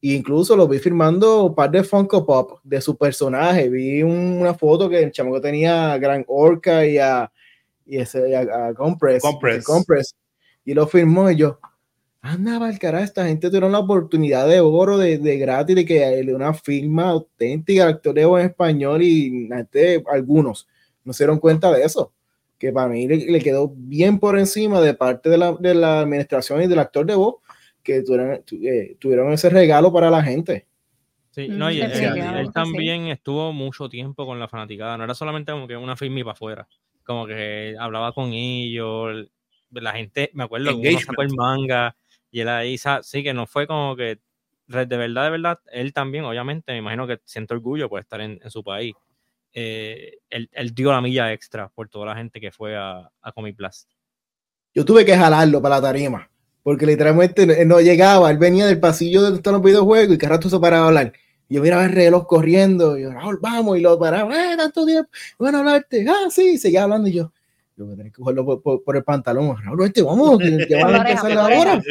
[0.00, 3.68] incluso lo vi firmando un par de Funko Pop de su personaje.
[3.68, 7.30] Vi una foto que el chamaco tenía a Gran Orca y a,
[7.84, 9.22] y ese, a, Compress,
[9.64, 10.14] Compress.
[10.66, 11.58] Y lo firmó y yo,
[12.20, 16.26] anda, el carajo, esta gente tuvieron la oportunidad de oro, de, de gratis, de que
[16.34, 19.48] una firma auténtica de actoreo en español y
[20.12, 20.68] algunos
[21.04, 22.12] no se dieron cuenta de eso.
[22.58, 26.62] Que para mí le, quedó bien por encima de parte de la, de la administración
[26.62, 27.36] y del actor de voz
[27.82, 30.66] que eh, tuvieron, ese regalo para la gente.
[31.30, 35.68] Sí, no, y él, también estuvo mucho tiempo con la fanaticada, no era solamente como
[35.68, 36.68] que una firma para afuera,
[37.04, 39.28] como que hablaba con ellos,
[39.70, 41.96] la gente, me acuerdo, uno sacó el manga
[42.30, 44.18] y él ahí, sí, que no fue como que,
[44.66, 48.40] de verdad, de verdad, él también, obviamente, me imagino que siente orgullo por estar en,
[48.50, 48.94] su país.
[49.52, 53.56] Eh, él, dio la milla extra por toda la gente que fue a, a Comic
[53.56, 53.90] Blast.
[54.74, 56.30] Yo tuve que jalarlo para la tarima
[56.66, 60.50] porque literalmente no llegaba, él venía del pasillo donde están los videojuegos y cada rato
[60.50, 61.12] se paraba a hablar.
[61.48, 65.08] yo miraba el reloj corriendo, y yo, Raúl, vamos, y lo paraba, eh, tanto tiempo,
[65.38, 67.32] bueno, hablarte, ah, sí, seguía hablando, y yo,
[67.76, 70.98] yo voy a tener que cogerlo por, el pantalón, Raúl, este, vamos, que, van a
[70.98, 71.82] empezar la hora.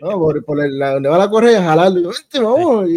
[0.00, 2.88] no, por, por la, donde va la correa, jalarlo, este, vamos.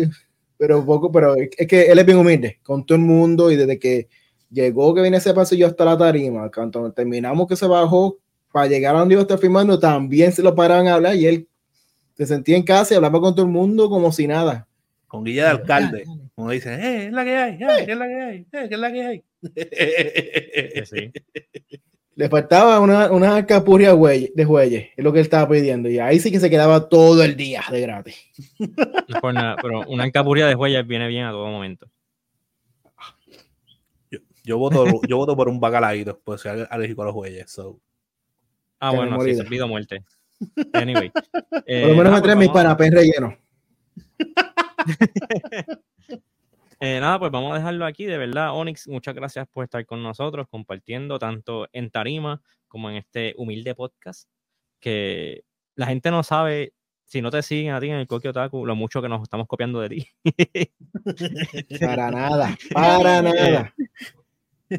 [0.58, 3.78] pero poco, pero es que él es bien humilde con todo el mundo y desde
[3.78, 4.08] que
[4.50, 8.18] llegó que viene ese pasillo hasta la tarima, cuando terminamos que se bajó,
[8.52, 11.26] para llegar a donde iba a estar filmando, también se lo paraban a hablar y
[11.26, 11.48] él
[12.16, 14.68] se sentía en casa y hablaba con todo el mundo como si nada.
[15.12, 16.06] Con guía de alcalde,
[16.36, 18.94] como dice, eh, es la que hay, eh, es la que hay, eh, es la
[18.94, 19.24] que hay.
[22.16, 26.18] Le faltaba una, una capurria de jueyes, es lo que él estaba pidiendo, y ahí
[26.22, 28.16] sí que se quedaba todo el día de gratis.
[29.10, 31.90] No por nada, pero una capurria de jueyes viene bien a todo momento.
[34.46, 37.52] Yo voto, yo voto por un bacalaíto, pues soy alérgico a los bueyes.
[37.52, 37.82] So.
[38.80, 40.06] Ah, bueno, sí, servido muerte.
[40.72, 41.12] Anyway.
[41.12, 43.34] Por eh, lo menos nada, me pues traen mis vamos- panapés rellenos.
[46.84, 48.06] Eh, nada, pues vamos a dejarlo aquí.
[48.06, 52.96] De verdad, Onyx, muchas gracias por estar con nosotros, compartiendo tanto en Tarima como en
[52.96, 54.28] este humilde podcast.
[54.80, 55.44] Que
[55.76, 56.74] la gente no sabe,
[57.06, 59.46] si no te siguen a ti en el Koki Otaku, lo mucho que nos estamos
[59.48, 60.08] copiando de ti.
[61.80, 63.76] Para nada, para nada.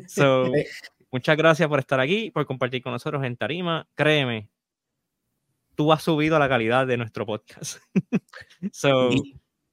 [0.08, 0.66] So, Eh.
[1.12, 3.86] muchas gracias por estar aquí, por compartir con nosotros en Tarima.
[3.94, 4.48] Créeme,
[5.76, 7.78] tú has subido la calidad de nuestro podcast.
[8.72, 9.10] so,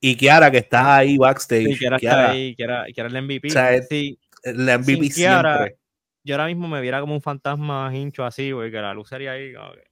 [0.01, 1.77] Y, Kiara, que está ahí backstage.
[1.77, 3.49] quieras estar Kiara, ahí, quiera, quiera el MVP.
[3.49, 5.77] O sea, sí, la MVP sin Kiara, siempre.
[6.23, 9.53] yo ahora mismo me viera como un fantasma hincho así, porque la luz sería ahí,
[9.53, 9.83] como que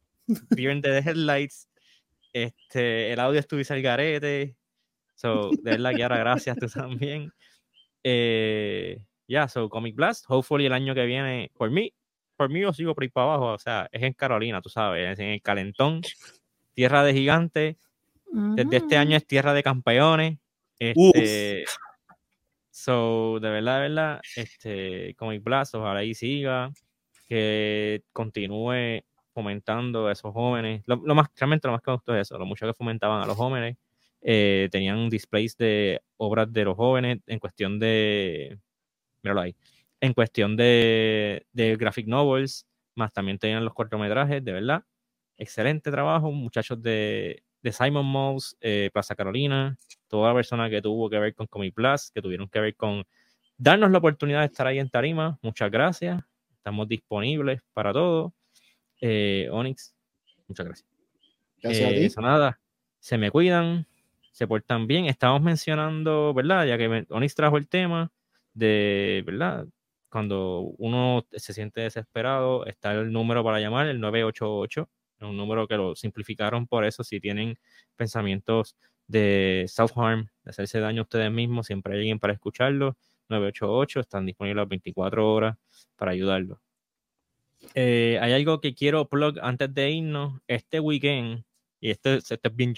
[0.55, 1.69] viven de headlights,
[2.33, 4.55] este, el audio estuviese al garete,
[5.15, 7.31] so, de verdad, Kiara, gracias, tú también.
[8.03, 11.93] Eh, ya, so, Comic Blast, hopefully el año que viene, por mí,
[12.35, 15.11] por mí yo sigo por ahí para abajo, o sea, es en Carolina, tú sabes,
[15.11, 16.01] es en el Calentón,
[16.73, 17.75] tierra de gigantes,
[18.31, 20.39] desde este año es tierra de campeones.
[20.79, 21.65] Este,
[22.71, 26.71] so, de verdad, de verdad, este, Comic Blast, ojalá ahí siga,
[27.27, 30.83] que continúe fomentando a esos jóvenes.
[30.85, 33.21] Lo, lo más, realmente lo más que me gustó es eso, lo mucho que fomentaban
[33.21, 33.77] a los jóvenes.
[34.21, 38.59] eh, tenían displays de obras de los jóvenes en cuestión de,
[39.23, 39.55] míralo ahí,
[40.01, 44.83] en cuestión de, de graphic novels, más también tenían los cortometrajes, de verdad.
[45.37, 49.77] Excelente trabajo, muchachos de, de Simon Mouse, eh, Plaza Carolina,
[50.07, 53.03] toda la persona que tuvo que ver con Comic Plus, que tuvieron que ver con
[53.57, 55.37] darnos la oportunidad de estar ahí en Tarima.
[55.41, 56.21] Muchas gracias.
[56.55, 58.33] Estamos disponibles para todo.
[59.01, 59.93] Eh, Onyx,
[60.47, 60.89] muchas gracias.
[61.61, 62.05] Gracias a Eh, ti.
[62.05, 62.59] eso nada,
[62.99, 63.85] se me cuidan,
[64.31, 65.05] se portan bien.
[65.05, 66.65] Estamos mencionando, ¿verdad?
[66.65, 68.11] Ya que Onyx trajo el tema
[68.53, 69.67] de, ¿verdad?
[70.09, 74.89] Cuando uno se siente desesperado, está el número para llamar, el 988.
[75.19, 77.03] Un número que lo simplificaron por eso.
[77.03, 77.57] Si tienen
[77.95, 78.75] pensamientos
[79.07, 82.97] de self-harm, de hacerse daño a ustedes mismos, siempre hay alguien para escucharlo.
[83.29, 85.57] 988, están disponibles las 24 horas
[85.95, 86.59] para ayudarlos.
[87.73, 90.39] Eh, hay algo que quiero plug antes de irnos.
[90.47, 91.43] Este weekend,
[91.79, 92.73] y este, este es bien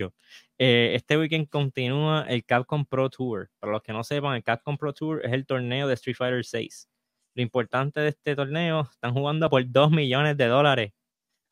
[0.61, 3.49] eh, este weekend continúa el Capcom Pro Tour.
[3.59, 6.43] Para los que no sepan, el Capcom Pro Tour es el torneo de Street Fighter
[6.43, 6.89] 6.
[7.35, 10.91] Lo importante de este torneo, están jugando por 2 millones de dólares.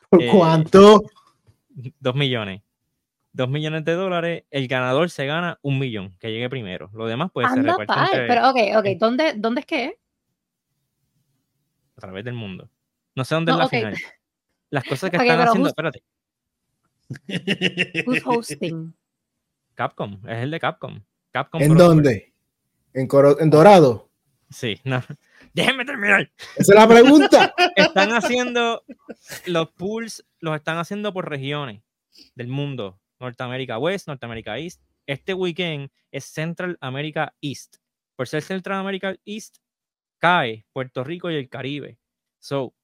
[0.09, 1.01] ¿Por eh, cuánto?
[1.99, 2.61] 2 millones.
[3.33, 6.89] 2 millones de dólares, el ganador se gana un millón, que llegue primero.
[6.93, 9.93] Lo demás se Anda, reparte pal, entre- Pero, ok, ok, ¿dónde, ¿dónde es que es?
[11.97, 12.69] a través del mundo.
[13.15, 13.95] No sé dónde No, es la final.
[14.69, 16.03] Las cosas que están haciendo, who's- espérate,
[18.05, 18.93] Who's hosting?
[19.75, 20.99] Capcom, es el de Capcom.
[21.31, 22.33] Capcom ¿En Pro dónde?
[22.93, 24.09] ¿En, Coro- en Dorado?
[24.49, 25.01] Sí, no.
[25.57, 26.31] Déjenme terminar.
[26.55, 27.53] Esa es la pregunta.
[27.75, 28.83] Están haciendo
[29.47, 31.81] los pools, los están haciendo por regiones
[32.35, 32.99] del mundo.
[33.19, 34.81] Norteamérica West, Norteamérica East.
[35.07, 37.77] Este weekend es Central America East.
[38.15, 39.57] Por ser Central America East,
[40.19, 41.97] cae Puerto Rico y el Caribe.
[42.39, 42.75] So,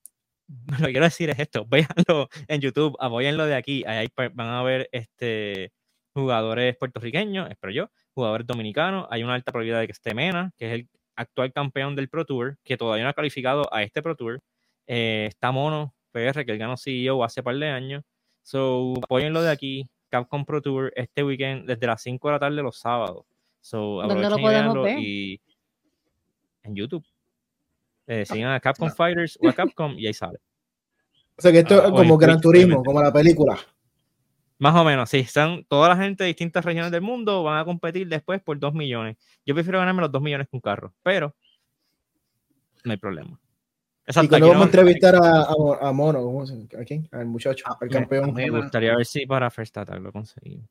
[0.80, 4.50] lo que quiero decir es esto, véanlo en YouTube, apoyenlo de aquí, ahí pa- van
[4.50, 5.72] a ver este
[6.16, 10.68] jugadores puertorriqueños, espero yo, jugadores dominicanos, hay una alta probabilidad de que esté Mena, que
[10.68, 14.16] es el actual campeón del Pro Tour, que todavía no ha calificado a este Pro
[14.16, 14.42] Tour,
[14.88, 18.04] Eh, está Mono PR, que él ganó CEO hace par de años,
[18.42, 22.62] so apoyenlo de aquí, Capcom Pro Tour, este weekend desde las 5 de la tarde
[22.62, 23.26] los sábados,
[23.62, 25.00] so ¿Dónde lo podemos ver?
[25.00, 25.40] y
[26.64, 27.06] en YouTube.
[28.08, 30.40] Eh, sigan a Capcom Fighters o a Capcom y ahí sale.
[31.38, 32.88] O sea que esto Ah, es o como Gran Twitch, Turismo, obviamente.
[32.88, 33.58] como la película.
[34.64, 35.18] Más o menos, sí.
[35.20, 38.74] Están toda la gente de distintas regiones del mundo van a competir después por 2
[38.74, 39.18] millones.
[39.46, 41.36] Yo prefiero ganarme los 2 millones con carro, pero
[42.86, 43.32] no hay problema.
[44.06, 46.84] Y Exacto, cuando aquí vamos a no- entrevistar a, a, a Mono, ¿cómo se- ¿a
[46.86, 47.10] quién?
[47.12, 48.34] Al muchacho, Ah, al campeón.
[48.34, 50.66] me- me gustaría ver si para First Attack lo conseguimos.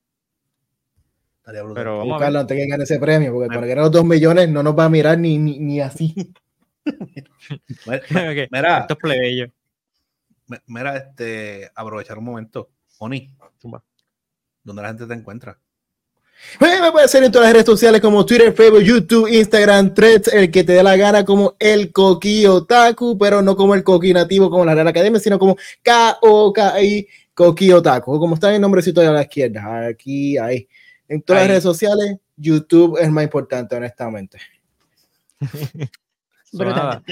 [1.44, 2.40] Pero vamos a Buscarlo ver.
[2.40, 4.89] antes que gane ese premio, porque cuando gane los dos millones no nos va a
[4.89, 6.14] mirar ni, ni, ni así.
[6.86, 7.31] Mira,
[7.86, 9.47] Ok, mira, Esto es plebeyo.
[10.47, 12.70] mi- mira, este, aprovechar un momento.
[13.03, 13.35] Oni.
[14.65, 15.59] ¿dónde la gente te encuentra?
[16.59, 20.29] Pues, me puede ser en todas las redes sociales como Twitter, Facebook, YouTube, Instagram, Threads,
[20.33, 24.12] el que te dé la gana como el Coqui Otaku, pero no como el Coqui
[24.12, 29.07] nativo como la Real Academia, sino como K-O-K-I Coqui Otaku, como está el nombrecito de
[29.09, 30.69] a la izquierda, aquí, ahí.
[31.09, 31.49] En todas Ahí.
[31.49, 34.39] las redes sociales, YouTube es más importante, honestamente.
[36.53, 36.77] Brutal.
[36.77, 37.03] nada,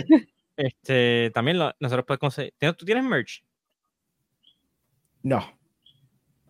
[0.56, 2.54] Este, también lo- nosotros podemos conseguir.
[2.58, 3.42] ¿Tienes- ¿Tú tienes merch?
[5.22, 5.44] No,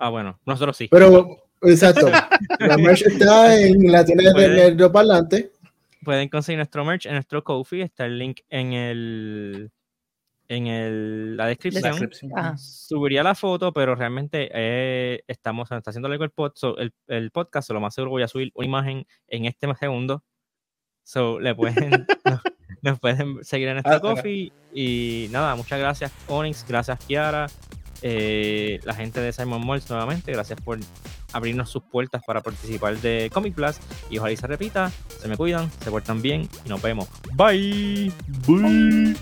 [0.01, 0.89] Ah, bueno, nosotros sí.
[0.91, 2.11] pero exacto.
[2.59, 4.71] La merch está en la tienda de Puede.
[4.71, 5.53] Nerdo Parlante.
[6.03, 7.83] pueden conseguir nuestro merch en nuestro Kofi.
[7.83, 9.71] Está el link en el
[10.49, 11.85] en el, la descripción.
[11.93, 12.33] Descripción.
[12.37, 12.57] Ajá.
[12.59, 17.31] Subiría la foto, pero realmente eh, estamos está haciendo algo el, pod, so, el, el
[17.31, 17.69] podcast.
[17.69, 20.25] so lo más seguro voy a subir una imagen en este segundo.
[21.05, 21.91] So, le pueden,
[22.25, 22.41] nos,
[22.83, 24.09] nos pueden seguir en nuestro Ah, acá.
[24.09, 24.53] coffee.
[24.73, 26.65] Y nada, muchas gracias, Onyx.
[26.67, 27.47] Gracias, Kiara.
[28.03, 30.33] Eh, la gente de Simon Malls nuevamente.
[30.33, 30.79] Gracias por
[31.33, 33.77] abrirnos sus puertas para participar de Comic Plus.
[34.11, 34.91] Y ojalá y se repita.
[35.21, 37.09] Se me cuidan, se portan bien y nos vemos.
[37.35, 38.13] Bye.
[38.47, 39.17] Bye.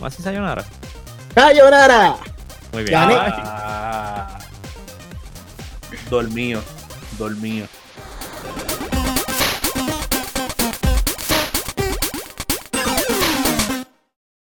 [0.00, 0.64] Más y sayonara.
[1.34, 2.16] ¡Sayonara!
[2.72, 2.98] Muy bien.
[2.98, 4.38] Ah.
[6.08, 6.62] Dormido,
[7.18, 7.66] dormido.